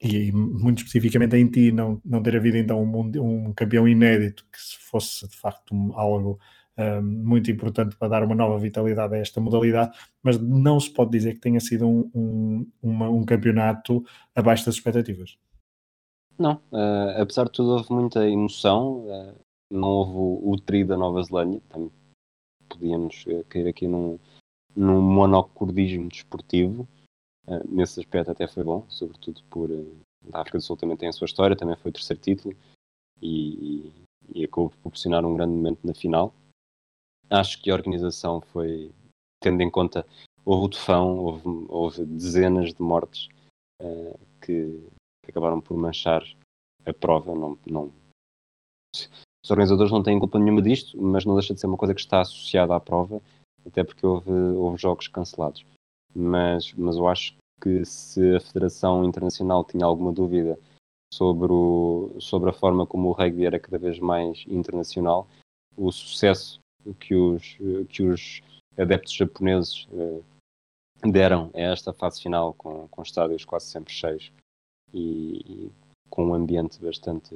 e 0.00 0.32
muito 0.32 0.78
especificamente 0.78 1.36
em 1.36 1.46
ti, 1.48 1.72
não, 1.72 2.00
não 2.04 2.22
ter 2.22 2.36
havido 2.36 2.56
então 2.56 2.82
um, 2.82 3.46
um 3.48 3.52
campeão 3.52 3.86
inédito, 3.88 4.46
que 4.52 4.60
se 4.60 4.78
fosse 4.78 5.28
de 5.28 5.36
facto 5.36 5.74
algo 5.94 6.38
muito 7.00 7.50
importante 7.52 7.96
para 7.96 8.08
dar 8.08 8.24
uma 8.24 8.34
nova 8.34 8.58
vitalidade 8.58 9.14
a 9.14 9.18
esta 9.18 9.40
modalidade, 9.40 9.96
mas 10.20 10.40
não 10.40 10.80
se 10.80 10.90
pode 10.90 11.12
dizer 11.12 11.34
que 11.34 11.40
tenha 11.40 11.60
sido 11.60 11.86
um, 11.86 12.10
um, 12.12 12.70
uma, 12.82 13.08
um 13.08 13.24
campeonato 13.24 14.04
abaixo 14.34 14.66
das 14.66 14.74
expectativas. 14.74 15.38
Não, 16.38 16.54
uh, 16.72 17.20
apesar 17.20 17.44
de 17.44 17.52
tudo 17.52 17.70
houve 17.70 17.92
muita 17.92 18.28
emoção, 18.28 19.06
uh, 19.06 19.34
não 19.70 19.88
houve 19.88 20.12
o, 20.16 20.52
o 20.52 20.60
tri 20.60 20.84
da 20.84 20.96
Nova 20.96 21.22
Zelândia, 21.22 21.62
também 21.68 21.92
podíamos 22.68 23.24
uh, 23.26 23.44
cair 23.48 23.68
aqui 23.68 23.86
num, 23.86 24.18
num 24.76 25.00
monocordismo 25.00 26.08
desportivo, 26.08 26.86
nesse 27.68 28.00
aspecto 28.00 28.30
até 28.30 28.46
foi 28.46 28.64
bom, 28.64 28.84
sobretudo 28.88 29.42
por 29.44 29.70
a 30.32 30.40
África 30.40 30.58
do 30.58 30.64
Sul 30.64 30.76
também 30.76 30.96
tem 30.96 31.08
a 31.08 31.12
sua 31.12 31.26
história, 31.26 31.56
também 31.56 31.76
foi 31.76 31.90
o 31.90 31.92
terceiro 31.92 32.22
título 32.22 32.56
e, 33.20 33.90
e, 34.32 34.40
e 34.40 34.44
acabou 34.44 34.70
por 34.70 34.76
proporcionar 34.78 35.24
um 35.24 35.34
grande 35.34 35.52
momento 35.52 35.86
na 35.86 35.94
final. 35.94 36.32
Acho 37.28 37.60
que 37.60 37.70
a 37.70 37.74
organização 37.74 38.40
foi, 38.40 38.90
tendo 39.42 39.62
em 39.62 39.70
conta, 39.70 40.06
houve 40.44 40.64
o 40.64 40.68
tufão, 40.70 41.18
houve, 41.18 41.42
houve 41.68 42.04
dezenas 42.06 42.72
de 42.72 42.82
mortes 42.82 43.28
que 44.40 44.82
que 45.24 45.30
acabaram 45.30 45.60
por 45.60 45.76
manchar 45.76 46.22
a 46.84 46.92
prova. 46.92 47.34
Não, 47.34 47.58
não... 47.66 47.92
Os 48.94 49.50
organizadores 49.50 49.92
não 49.92 50.02
têm 50.02 50.18
culpa 50.18 50.38
nenhuma 50.38 50.62
disto, 50.62 51.00
mas 51.00 51.24
não 51.24 51.34
deixa 51.34 51.54
de 51.54 51.60
ser 51.60 51.66
uma 51.66 51.76
coisa 51.76 51.94
que 51.94 52.00
está 52.00 52.20
associada 52.20 52.74
à 52.74 52.80
prova, 52.80 53.20
até 53.66 53.84
porque 53.84 54.06
houve, 54.06 54.30
houve 54.30 54.78
jogos 54.78 55.08
cancelados. 55.08 55.64
Mas, 56.14 56.72
mas 56.74 56.96
eu 56.96 57.08
acho 57.08 57.36
que 57.60 57.84
se 57.84 58.36
a 58.36 58.40
Federação 58.40 59.04
Internacional 59.04 59.64
tinha 59.64 59.84
alguma 59.84 60.12
dúvida 60.12 60.58
sobre, 61.12 61.52
o, 61.52 62.16
sobre 62.20 62.50
a 62.50 62.52
forma 62.52 62.86
como 62.86 63.08
o 63.08 63.12
rugby 63.12 63.46
era 63.46 63.58
cada 63.58 63.78
vez 63.78 63.98
mais 63.98 64.44
internacional, 64.48 65.26
o 65.76 65.90
sucesso 65.90 66.58
que 67.00 67.14
os, 67.14 67.56
que 67.88 68.02
os 68.02 68.42
adeptos 68.76 69.14
japoneses 69.14 69.88
eh, 69.92 70.20
deram 71.10 71.50
a 71.54 71.60
esta 71.60 71.92
fase 71.92 72.20
final 72.20 72.54
com, 72.54 72.88
com 72.88 73.02
estádios 73.02 73.44
quase 73.44 73.66
sempre 73.66 73.92
cheios 73.92 74.32
e, 74.92 75.40
e 75.46 75.72
com 76.10 76.26
um 76.26 76.34
ambiente 76.34 76.80
bastante, 76.80 77.34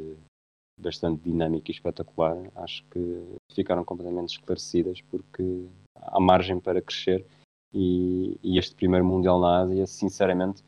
bastante 0.78 1.22
dinâmico 1.22 1.70
e 1.70 1.74
espetacular, 1.74 2.36
acho 2.56 2.84
que 2.90 3.38
ficaram 3.52 3.84
completamente 3.84 4.30
esclarecidas 4.30 5.00
porque 5.02 5.66
há 6.02 6.20
margem 6.20 6.58
para 6.60 6.82
crescer 6.82 7.26
e, 7.72 8.38
e, 8.42 8.58
este 8.58 8.74
primeiro 8.74 9.04
Mundial 9.04 9.40
na 9.40 9.60
Ásia, 9.60 9.86
sinceramente, 9.86 10.64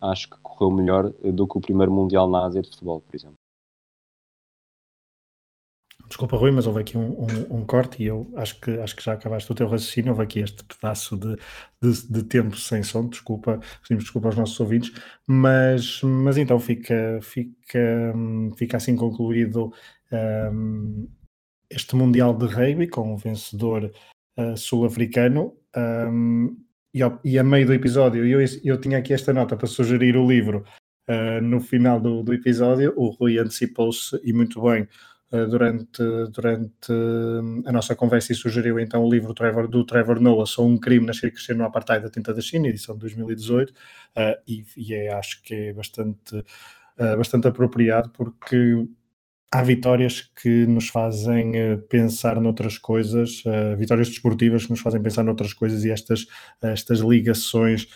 acho 0.00 0.28
que 0.28 0.36
correu 0.42 0.70
melhor 0.70 1.10
do 1.10 1.46
que 1.46 1.58
o 1.58 1.60
primeiro 1.60 1.92
Mundial 1.92 2.28
na 2.28 2.44
Ásia 2.44 2.62
de 2.62 2.70
futebol, 2.70 3.00
por 3.00 3.14
exemplo. 3.16 3.38
Desculpa, 6.06 6.36
Rui, 6.36 6.50
mas 6.50 6.66
houve 6.66 6.80
aqui 6.80 6.98
um, 6.98 7.22
um, 7.22 7.56
um, 7.58 7.64
corte 7.64 8.02
e 8.02 8.06
eu 8.06 8.30
acho 8.36 8.60
que, 8.60 8.70
acho 8.78 8.94
que 8.94 9.02
já 9.02 9.14
acabaste 9.14 9.50
o 9.50 9.54
teu 9.54 9.66
raciocínio. 9.66 10.10
Houve 10.12 10.22
aqui 10.22 10.40
este 10.40 10.62
pedaço 10.62 11.16
de, 11.16 11.36
de, 11.80 12.06
de 12.08 12.22
tempo 12.24 12.56
sem 12.56 12.82
som. 12.82 13.08
Desculpa, 13.08 13.58
pedimos 13.82 14.04
desculpa 14.04 14.28
aos 14.28 14.36
nossos 14.36 14.60
ouvintes, 14.60 14.92
mas, 15.26 16.02
mas 16.02 16.36
então 16.36 16.60
fica, 16.60 17.18
fica, 17.22 18.14
fica 18.56 18.76
assim 18.76 18.94
concluído 18.96 19.72
um, 20.52 21.08
este 21.70 21.96
Mundial 21.96 22.34
de 22.34 22.46
Rugby 22.46 22.86
com 22.86 23.14
o 23.14 23.16
vencedor 23.16 23.90
uh, 24.38 24.56
sul-africano. 24.56 25.54
Um, 25.76 26.56
e, 26.92 27.02
ao, 27.02 27.20
e, 27.24 27.38
a 27.38 27.44
meio 27.44 27.66
do 27.66 27.74
episódio, 27.74 28.24
eu, 28.26 28.44
eu 28.62 28.80
tinha 28.80 28.98
aqui 28.98 29.12
esta 29.12 29.32
nota 29.32 29.56
para 29.56 29.66
sugerir 29.66 30.16
o 30.16 30.26
livro. 30.26 30.64
Uh, 31.08 31.40
no 31.42 31.60
final 31.60 32.00
do, 32.00 32.22
do 32.22 32.32
episódio, 32.32 32.92
o 32.96 33.10
Rui 33.10 33.38
antecipou-se 33.38 34.18
e 34.24 34.32
muito 34.32 34.62
bem 34.62 34.88
eh, 35.34 35.46
durante, 35.46 36.02
durante 36.32 36.92
a 37.66 37.72
nossa 37.72 37.96
conversa 37.96 38.30
e 38.30 38.36
sugeriu 38.36 38.78
então 38.78 39.04
o 39.04 39.10
livro 39.10 39.34
Trevor, 39.34 39.66
do 39.66 39.84
Trevor 39.84 40.20
Noah, 40.20 40.46
Sou 40.46 40.64
um 40.64 40.78
crime, 40.78 41.04
nascer 41.04 41.26
e 41.26 41.30
crescer 41.32 41.56
no 41.56 41.64
apartheid 41.64 42.04
da 42.04 42.10
tinta 42.10 42.32
da 42.32 42.40
China, 42.40 42.68
edição 42.68 42.94
de 42.94 43.00
2018, 43.00 43.70
uh, 43.70 43.74
eh, 44.14 44.40
e, 44.46 44.64
e 44.76 44.94
é, 44.94 45.12
acho 45.12 45.42
que 45.42 45.52
é 45.52 45.72
bastante, 45.72 46.36
uh, 46.36 47.16
bastante 47.16 47.48
apropriado 47.48 48.10
porque 48.10 48.86
há 49.54 49.62
vitórias 49.62 50.20
que 50.42 50.66
nos 50.66 50.88
fazem 50.88 51.52
pensar 51.88 52.40
noutras 52.40 52.76
coisas, 52.76 53.42
vitórias 53.78 54.08
desportivas 54.08 54.64
que 54.64 54.70
nos 54.70 54.80
fazem 54.80 55.00
pensar 55.00 55.22
noutras 55.22 55.52
coisas 55.52 55.84
e 55.84 55.90
estas, 55.90 56.26
estas 56.60 56.98
ligações 56.98 57.86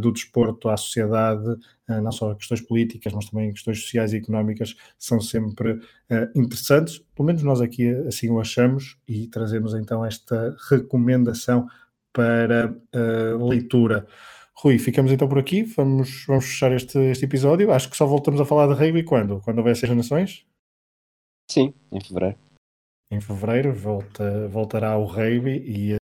do 0.00 0.12
desporto 0.12 0.68
à 0.68 0.76
sociedade 0.76 1.56
eh, 1.88 2.00
não 2.00 2.12
só 2.12 2.34
questões 2.34 2.60
políticas, 2.60 3.12
mas 3.12 3.30
também 3.30 3.52
questões 3.52 3.80
sociais 3.80 4.12
e 4.12 4.18
económicas, 4.18 4.76
são 4.98 5.20
sempre 5.20 5.80
eh, 6.10 6.30
interessantes. 6.34 6.98
Pelo 7.14 7.26
menos 7.26 7.42
nós 7.42 7.60
aqui 7.60 7.88
assim 8.06 8.28
o 8.30 8.40
achamos 8.40 8.98
e 9.08 9.26
trazemos 9.28 9.74
então 9.74 10.04
esta 10.04 10.54
recomendação 10.70 11.66
para 12.12 12.76
eh, 12.92 13.34
leitura. 13.40 14.06
Rui, 14.54 14.78
ficamos 14.78 15.10
então 15.12 15.28
por 15.28 15.38
aqui. 15.38 15.62
Vamos, 15.62 16.24
vamos 16.26 16.46
fechar 16.46 16.72
este, 16.72 16.98
este 16.98 17.24
episódio. 17.24 17.72
Acho 17.72 17.88
que 17.90 17.96
só 17.96 18.06
voltamos 18.06 18.40
a 18.40 18.44
falar 18.44 18.66
de 18.66 18.74
rugby 18.74 19.04
quando? 19.04 19.40
Quando 19.40 19.58
houver 19.58 19.76
seis 19.76 19.94
nações? 19.96 20.44
Sim, 21.50 21.72
em 21.90 22.00
fevereiro. 22.00 22.36
Em 23.10 23.20
fevereiro 23.20 23.72
volta, 23.72 24.48
voltará 24.48 24.96
o 24.98 25.04
rugby 25.04 25.62
e 25.66 25.96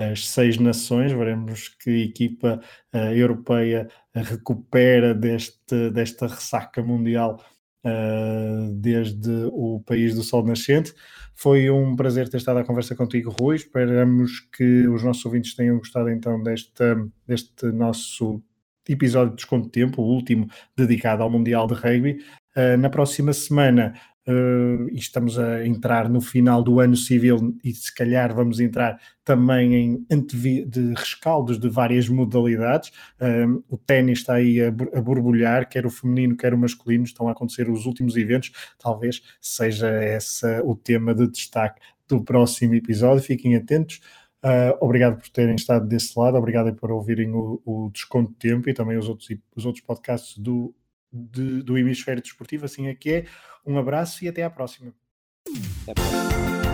as 0.00 0.28
seis 0.28 0.58
nações, 0.58 1.12
veremos 1.12 1.68
que 1.68 2.04
equipa 2.04 2.60
uh, 2.94 2.98
europeia 3.12 3.88
recupera 4.14 5.14
deste, 5.14 5.90
desta 5.90 6.26
ressaca 6.26 6.82
mundial 6.82 7.40
uh, 7.84 8.72
desde 8.74 9.30
o 9.52 9.80
país 9.86 10.14
do 10.14 10.22
sol 10.22 10.44
nascente. 10.44 10.94
Foi 11.34 11.70
um 11.70 11.94
prazer 11.94 12.28
ter 12.28 12.38
estado 12.38 12.58
à 12.58 12.64
conversa 12.64 12.96
contigo, 12.96 13.30
Rui. 13.30 13.56
Esperamos 13.56 14.40
que 14.40 14.88
os 14.88 15.02
nossos 15.04 15.24
ouvintes 15.26 15.54
tenham 15.54 15.78
gostado 15.78 16.10
então 16.10 16.42
desta, 16.42 16.96
deste 17.26 17.66
nosso 17.66 18.42
episódio 18.88 19.30
de 19.30 19.36
Desconto 19.36 19.66
de 19.66 19.72
Tempo, 19.72 20.02
o 20.02 20.06
último 20.06 20.48
dedicado 20.76 21.22
ao 21.22 21.30
Mundial 21.30 21.66
de 21.66 21.74
Rugby. 21.74 22.24
Uh, 22.56 22.76
na 22.78 22.90
próxima 22.90 23.32
semana 23.32 23.94
uh, 24.30 24.88
estamos 24.92 25.38
a 25.38 25.66
entrar 25.66 26.08
no 26.08 26.20
final 26.20 26.62
do 26.62 26.78
ano 26.78 26.96
civil 26.96 27.56
e 27.64 27.74
se 27.74 27.92
calhar 27.92 28.34
vamos 28.34 28.60
entrar 28.60 29.00
também 29.24 30.04
em 30.08 30.24
de 30.26 30.94
rescaldos 30.94 31.58
de 31.58 31.68
várias 31.68 32.08
modalidades. 32.08 32.90
Uh, 33.20 33.62
o 33.68 33.76
ténis 33.76 34.20
está 34.20 34.34
aí 34.34 34.60
a, 34.60 34.68
a, 34.68 35.00
borbulhar, 35.00 35.68
quer 35.68 35.84
o 35.84 35.90
feminino, 35.90 36.36
quer 36.36 36.54
o 36.54 36.58
masculino, 36.58 37.04
estão 37.04 37.28
a 37.28 37.32
acontecer 37.32 37.68
os 37.68 37.86
últimos 37.86 38.16
eventos. 38.16 38.52
Talvez 38.78 39.22
seja 39.40 39.90
esse 40.04 40.60
o 40.60 40.74
tema 40.74 41.14
de 41.14 41.28
destaque 41.28 41.80
do 42.08 42.22
próximo 42.22 42.74
episódio. 42.74 43.22
Fiquem 43.22 43.56
atentos. 43.56 44.00
Uh, 44.42 44.72
obrigado 44.80 45.18
por 45.18 45.28
terem 45.28 45.54
estado 45.54 45.86
desse 45.86 46.18
lado, 46.18 46.38
obrigado 46.38 46.74
por 46.74 46.90
ouvirem 46.90 47.30
o, 47.30 47.60
o 47.62 47.90
Desconto 47.92 48.30
de 48.30 48.38
Tempo 48.38 48.70
e 48.70 48.74
também 48.74 48.96
os 48.96 49.06
outros, 49.06 49.28
os 49.54 49.66
outros 49.66 49.84
podcasts 49.84 50.38
do, 50.38 50.74
de, 51.12 51.62
do 51.62 51.76
Hemisfério 51.76 52.22
Desportivo, 52.22 52.64
assim 52.64 52.86
é 52.86 52.94
que 52.94 53.10
é. 53.10 53.24
Um 53.66 53.78
abraço 53.78 54.24
e 54.24 54.28
até 54.28 54.42
à 54.42 54.50
próxima. 54.50 54.92
Até. 55.86 56.69